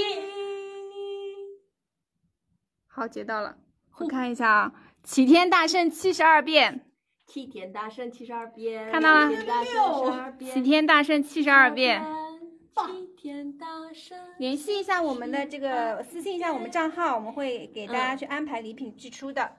[2.87, 3.57] 好，截到了。
[3.97, 4.71] 我看一下啊，
[5.03, 6.84] 齐天大圣七十二变，
[7.27, 9.73] 齐天大圣七十二变，看到了齐天大圣
[10.05, 12.01] 十二变，齐天大圣七十二变。
[12.75, 14.17] 齐天大圣。
[14.37, 19.57] 联系一下我们的这个，私信一下我们账号，我们会给大嗯家去安排礼品寄出的。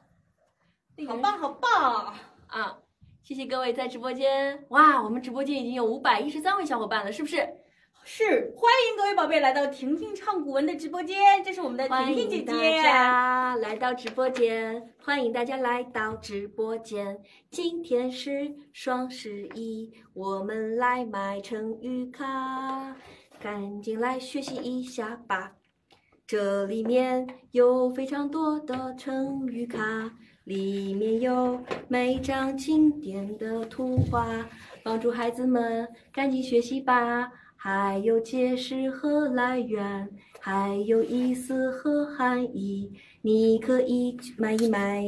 [1.06, 2.14] 好棒好棒！
[2.46, 2.78] 啊！
[3.22, 7.46] 谢谢各位在直播间，哇，我们直播间已经有五百一十三位小伙伴了，是不是？
[8.08, 12.80] 是，欢迎各位宝贝来到婷婷唱古文的直播间，这是我们的婷婷姐迎大姐。
[12.80, 17.18] 家来到直播间，欢迎大家来到直播间。
[17.50, 22.96] 今天是双十一，我们来买成语卡，
[23.40, 25.54] 赶紧来学习一下吧。
[26.28, 30.12] 这里面有非常多的成语卡，
[30.44, 34.48] 里面有每张经典的图画，
[34.84, 37.32] 帮助孩子们赶紧学习吧。
[37.68, 42.88] 还有解释和来源，还有意思和含义，
[43.22, 45.02] 你可以买一买。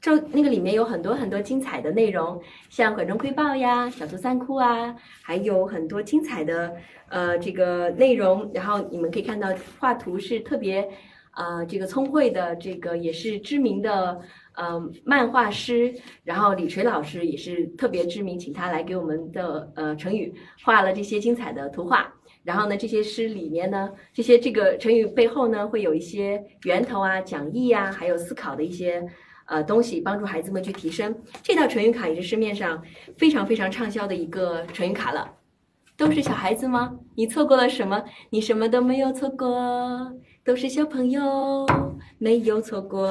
[0.00, 6.72] 这那个里面有很多很多精彩的内容，像管中窥豹呀、小兔三窟啊，还有很多精彩的
[7.08, 8.48] 呃这个内容。
[8.54, 9.48] 然后你们可以看到
[9.80, 10.88] 画图是特别
[11.34, 14.20] 呃这个聪慧的，这个也是知名的
[14.58, 15.94] 呃漫画师。
[16.22, 22.12] 然后李锤老师也是特别知名，请他来给我们的呃成语画了这些精彩的图画。
[22.44, 29.06] 然后呢，这些诗里面呢，这些这个成语背后呢，会有一些源头啊、讲义啊，还有思考的一些
[29.46, 31.14] 呃东西，帮助孩子们去提升。
[31.42, 32.82] 这套成语卡也是市面上
[33.16, 35.30] 非常非常畅销的一个成语卡了。
[35.98, 36.94] 都是小孩子吗？
[37.16, 38.02] 你错过了什么？
[38.30, 40.12] 你什么都没有错过，
[40.48, 41.66] 都是小朋友，
[42.16, 43.06] 没有错过。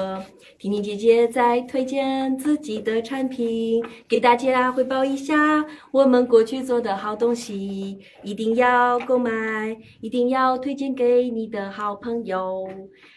[0.58, 12.68] 婷婷姐姐在推荐自己的产品，给大家汇报一下我们过去做的好东西，一定要购买，一定要推荐给你的好朋友。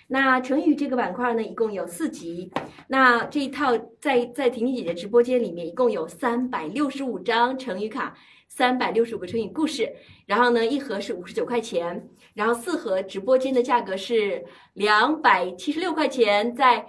[0.09, 2.51] 那成语这个板块呢，一共有四集。
[2.89, 3.73] 那这一套
[4.03, 8.15] 在在婷婷姐姐直播间里面，一共有三百六十五张成语卡，
[8.61, 9.91] 三百六十五个成语故事。
[10.27, 16.87] 然后呢，一盒是五十九块钱，然后四盒直播间的价格是两百七十六块钱，在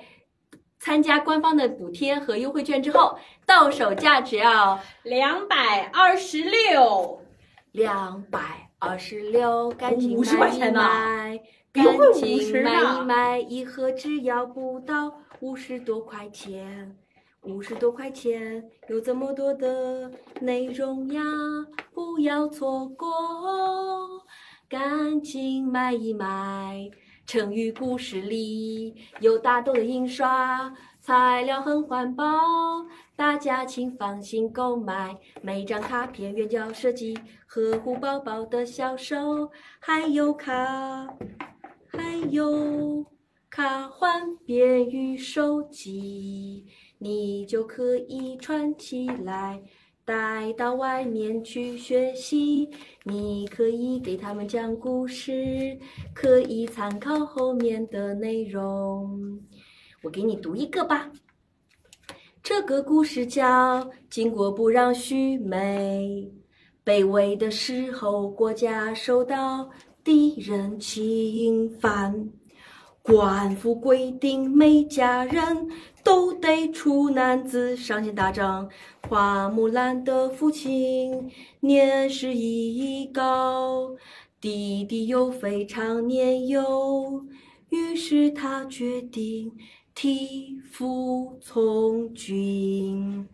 [0.79, 7.21] 参加官方的补贴和优惠券之后，到手价只要两百二十六，
[7.71, 11.39] 两百二十六，赶紧买一块钱买，
[11.71, 16.97] 赶紧买一买，一盒只要不到五十多块钱，
[17.43, 21.23] 五十多块钱，有这么多的内容呀，
[21.91, 23.07] 不要错过，
[24.69, 26.89] 赶紧买一买。
[27.25, 32.25] 成语故事里有大豆的印刷，材料很环保，
[33.15, 35.17] 大家请放心购买。
[35.41, 39.49] 每张卡片原角设计，呵护宝宝的小手，
[39.79, 41.07] 还有卡，
[41.87, 43.05] 还有
[43.49, 46.65] 卡环便于手机，
[47.01, 49.59] 你就可以穿起来。
[50.03, 52.67] 带到外面去学习。
[53.03, 55.77] 你可以给他们讲故事，
[56.13, 59.39] 可以参考后面的内容。
[60.01, 61.09] 我给你读一个吧。
[62.43, 63.79] 这个故事叫
[64.09, 66.29] 《巾帼不让须眉》。
[66.83, 69.69] 卑微的时候，国家受到
[70.03, 72.29] 敌人侵犯。
[73.03, 75.67] 官府规定，每家人
[76.03, 78.69] 都得出男子上前打仗。
[79.09, 81.29] 花木兰的父亲
[81.61, 83.89] 年事已高，
[84.39, 87.25] 弟弟又非常年幼，
[87.69, 89.51] 于是他决定
[89.95, 93.27] 替父从军。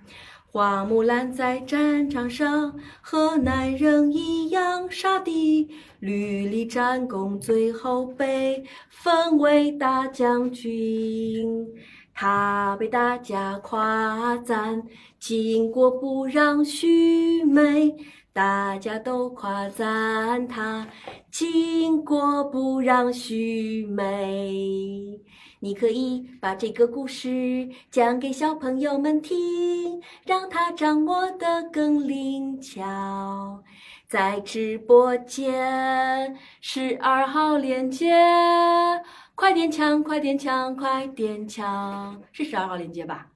[0.57, 5.69] 花木兰在战场上和男人一样杀敌，
[5.99, 11.63] 屡立战功，最后被封为大将军。
[12.11, 14.81] 他被大家夸赞，
[15.21, 17.95] 巾帼不让须眉，
[18.33, 20.87] 大家都夸赞他，
[21.31, 25.21] 巾帼不让须眉。
[25.59, 33.63] 你可以把这个故事讲给小朋友们听，让他掌握的更灵巧。
[34.07, 38.13] 在直播间十二号链接，
[39.33, 42.21] 快点抢，快点抢，快点抢！
[42.31, 43.27] 是十二号链接吧？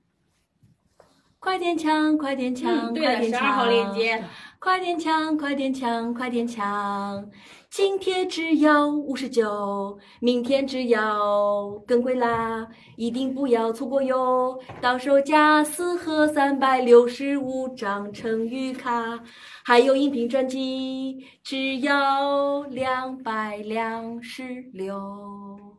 [1.39, 3.39] 快点抢，快点抢，嗯，对了，快点抢！
[3.39, 4.23] 十二号链接。
[4.60, 7.30] 快点抢，快点抢，快点抢！
[7.72, 12.68] 今天只要五十九，明天只要更贵啦！
[12.98, 14.60] 一定不要错过哟！
[14.81, 19.23] 到手加四盒三百六十五张成语卡，
[19.64, 25.77] 还有音频专辑，只要两百两十六，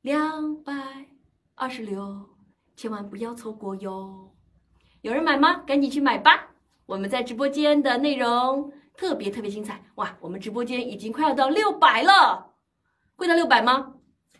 [0.00, 0.72] 两百
[1.54, 2.26] 二十六，
[2.74, 4.32] 千万不要错过哟！
[5.02, 5.58] 有人买吗？
[5.66, 6.52] 赶紧去买吧！
[6.86, 10.14] 我们在直播间的内容特别特别精彩哇！
[10.20, 12.50] 我们直播间已经快要到六百了，
[13.16, 13.94] 会到六百吗？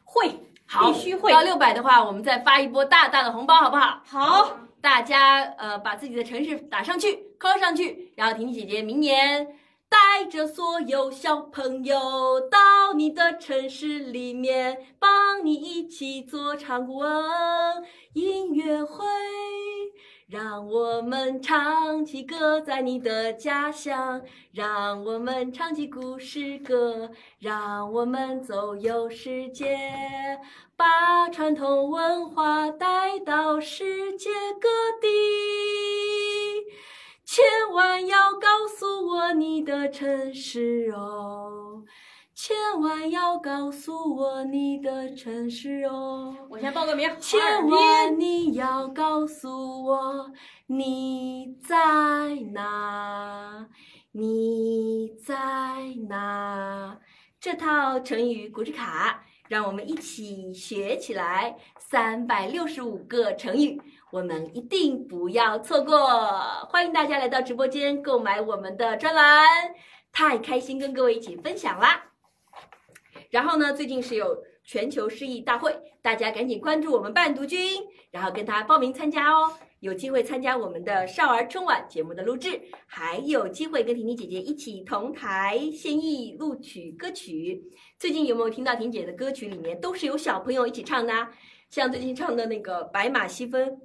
[0.04, 4.02] 会，好，必须会到六百的话，我们再发一波大大的红包，好不好？
[4.04, 9.56] 好，大家呃把自己的城市打上去，扣上去，然后婷婷姐姐明年
[9.88, 17.10] 带着所有小朋友到你的城市里面，帮你一起做场古文
[18.12, 19.06] 音乐会。
[20.30, 29.76] 让我们唱起歌，在你的家乡；让我们唱起故事歌，让我们走游世界，
[30.76, 34.30] 把传统文化带到世界
[34.60, 34.68] 各
[35.00, 35.08] 地。
[37.24, 41.82] 千万要告诉我你的城市哦，
[42.42, 46.34] 千万要告诉我你的城市哦。
[46.48, 47.06] 我先报个名。
[47.20, 47.38] 千
[47.68, 50.32] 万你要告诉我
[50.66, 51.76] 你在
[52.54, 53.68] 哪，
[54.12, 55.36] 你在
[56.08, 56.96] 哪？
[57.38, 61.54] 这套成语古诗卡，让我们一起学起来。
[61.78, 63.78] 三百六十五个成语，
[64.10, 66.08] 我们一定不要错过。
[66.70, 69.46] 欢迎大家来到直播间购买我们的专栏，
[70.10, 72.06] 太开心跟各位一起分享啦！
[73.30, 77.80] 然后呢，最近是有全球诗意大会，大家赶紧关注我们伴读君，
[78.10, 87.62] 然后跟他报名参加哦，有机会参加我们的少儿春晚节目的录制，还有机会跟婷婷姐姐一起同台献艺录取歌曲。
[87.98, 91.28] 最近有没有听到婷姐的歌曲里面都是有小朋友一起唱的、
[91.68, 93.80] 像最近唱的那个《白马西风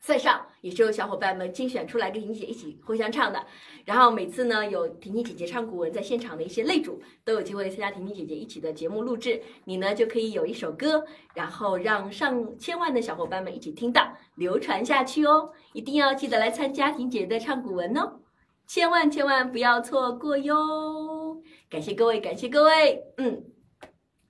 [0.00, 3.46] 塞上》，也是有小伙伴们精选出来跟婷姐一起互相唱的。
[3.84, 9.42] 然后每次呢，有婷婷姐姐唱古文，在现场的一些擂主都有机会参加婷婷姐姐一起的节目录制。
[9.64, 11.04] 你呢就可以有一首歌，
[11.34, 15.50] 然后让上千万的小伙伴们一起听到，流传下去哦。
[15.74, 18.20] 一定要记得来参加婷姐的唱古文哦，
[18.66, 21.42] 千万千万不要错过哟！
[21.68, 23.44] 感谢各位，感谢各位，嗯。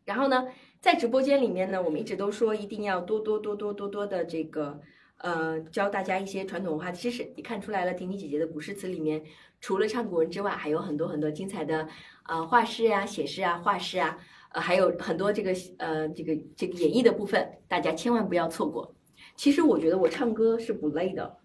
[0.05, 0.49] 然后呢，
[0.81, 4.81] 在直播间里面呢，我们一直都说一定要多多多多多多的这个
[5.19, 7.33] 呃教大家一些传统文化知识。
[7.37, 9.23] 你看出来了，婷婷姐姐的古诗词里面，
[9.61, 11.89] 除了唱古文之外，还有很多很多精彩的
[12.27, 14.19] 呃画诗啊、写诗啊、画诗啊，
[14.53, 18.95] 呃还有很多这个呃这个这个演绎的部分，大家千万不要错过。
[19.37, 21.39] 其实我觉得我唱歌是不累的，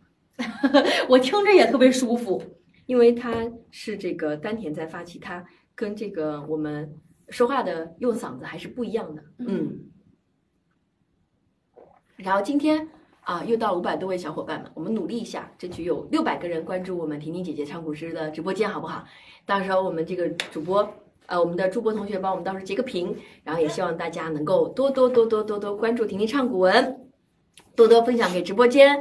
[1.10, 2.42] 我听着也特别舒服。
[2.86, 6.92] 因为它是这个丹田在发起，它跟这个我们
[7.30, 9.24] 说话的用嗓子还是不一样的。
[9.38, 9.92] 嗯。
[12.16, 12.90] 然后今天
[13.30, 19.06] 啊，又到五百多位小伙伴们，我们努力一下，争取有六百个人关注我们婷婷姐姐唱古诗的直播间，好不好？
[19.46, 20.92] 到时候我们这个主播，
[21.28, 27.08] 呃，我们的主播同学帮我们到时候截个屏，然后也希望大家能够多多多多多多关注婷婷唱古文，
[27.76, 29.00] 多多分享给直播间。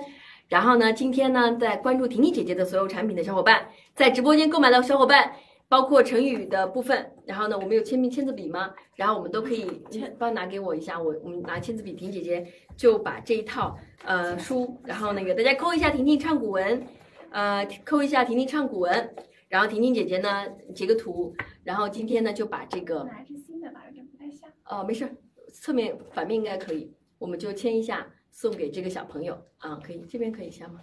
[0.49, 5.33] 然后呢，今天呢，在关注婷婷姐姐的所有产品的小伙伴，在直播间购买的小伙伴，
[5.69, 8.75] 包括成语的部分，然后呢，我们有签名签字笔吗？
[8.97, 16.87] 然后我们都可以签，帮拿给我一下，我我们拿签字笔，婷姐姐就把这一套呃书，然后那个大家扣一下婷婷唱古文，
[17.31, 19.15] 呃，扣一下婷婷唱古文，
[19.49, 21.35] 然后婷婷姐姐呢截个图，
[21.65, 23.85] 然后今天呢就把这个哪是新的吧？
[23.87, 24.51] 有点不太像。
[24.65, 25.15] 哦，没事儿，
[25.53, 30.81] 侧面反面应该可以，我们就签一下，送给这个小朋友啊，可以，这边可以签吗？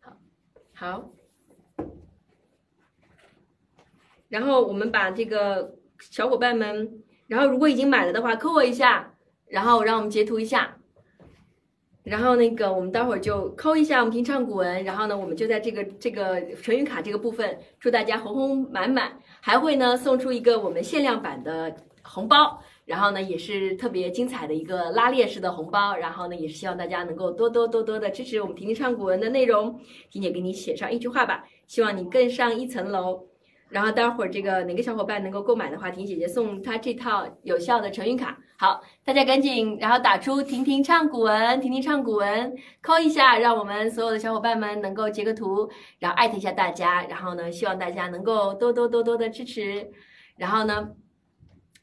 [0.00, 0.16] 好，
[0.72, 1.10] 好。
[4.28, 9.14] 然后我们把这个小伙伴们，然后如果已经买了的话，扣我一下，
[9.46, 10.76] 然后让我们截图一下。
[12.04, 29.78] 然后那个，我们待会儿就扣一下我们听唱古文，然后呢，我们就在这个这个成语卡这个部分，祝大家红红满满，还会呢送出一个我们限量版的红包，然后呢也是特别精彩的一个拉链式的红包，然后呢也是希望大家能够多多多多的支持我们婷婷唱古文的内容，
[30.10, 33.27] 婷姐给你写上一句话吧，希望你更上一层楼。
[33.68, 38.38] 然后待会儿这个哪个小伙伴能够购买的话，婷姐姐送他这套有效的成语卡。
[38.56, 45.68] 好，大家赶紧然后打出“婷婷唱古文”，婷婷唱古文，扣一下，让我们所有的小伙伴们能够截个图，
[45.98, 47.04] 然后艾特一下大家。
[47.04, 49.90] 然后呢，希望大家能够多多多多的支持。
[50.36, 50.88] 然后呢，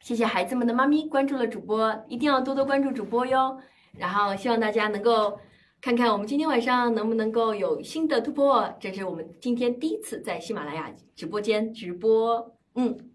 [0.01, 3.57] 谢谢孩子们的妈咪关注了主播，一定要多多关注主播哟。
[3.97, 5.39] 然后希望大家能够。
[5.85, 12.55] 看看我们今天晚上能不能够有新的突破，这是我们今天第一次在喜马拉雅直播间直播。
[12.73, 13.11] 嗯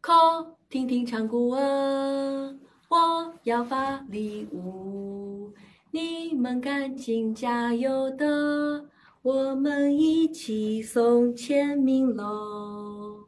[0.00, 2.58] ，call 听听唱古文，
[2.88, 5.52] 我要发礼物，
[5.90, 8.86] 你们赶紧加油的，
[9.20, 13.26] 我们一起送签名喽。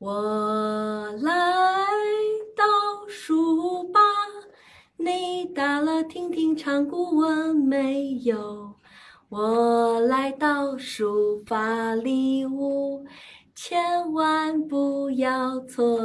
[0.00, 1.86] 我来
[2.56, 4.00] 倒数吧。
[4.98, 8.74] 你打了听听唱古文没有？
[9.28, 13.04] 我来到书法礼物，
[13.54, 16.00] 千万不要错。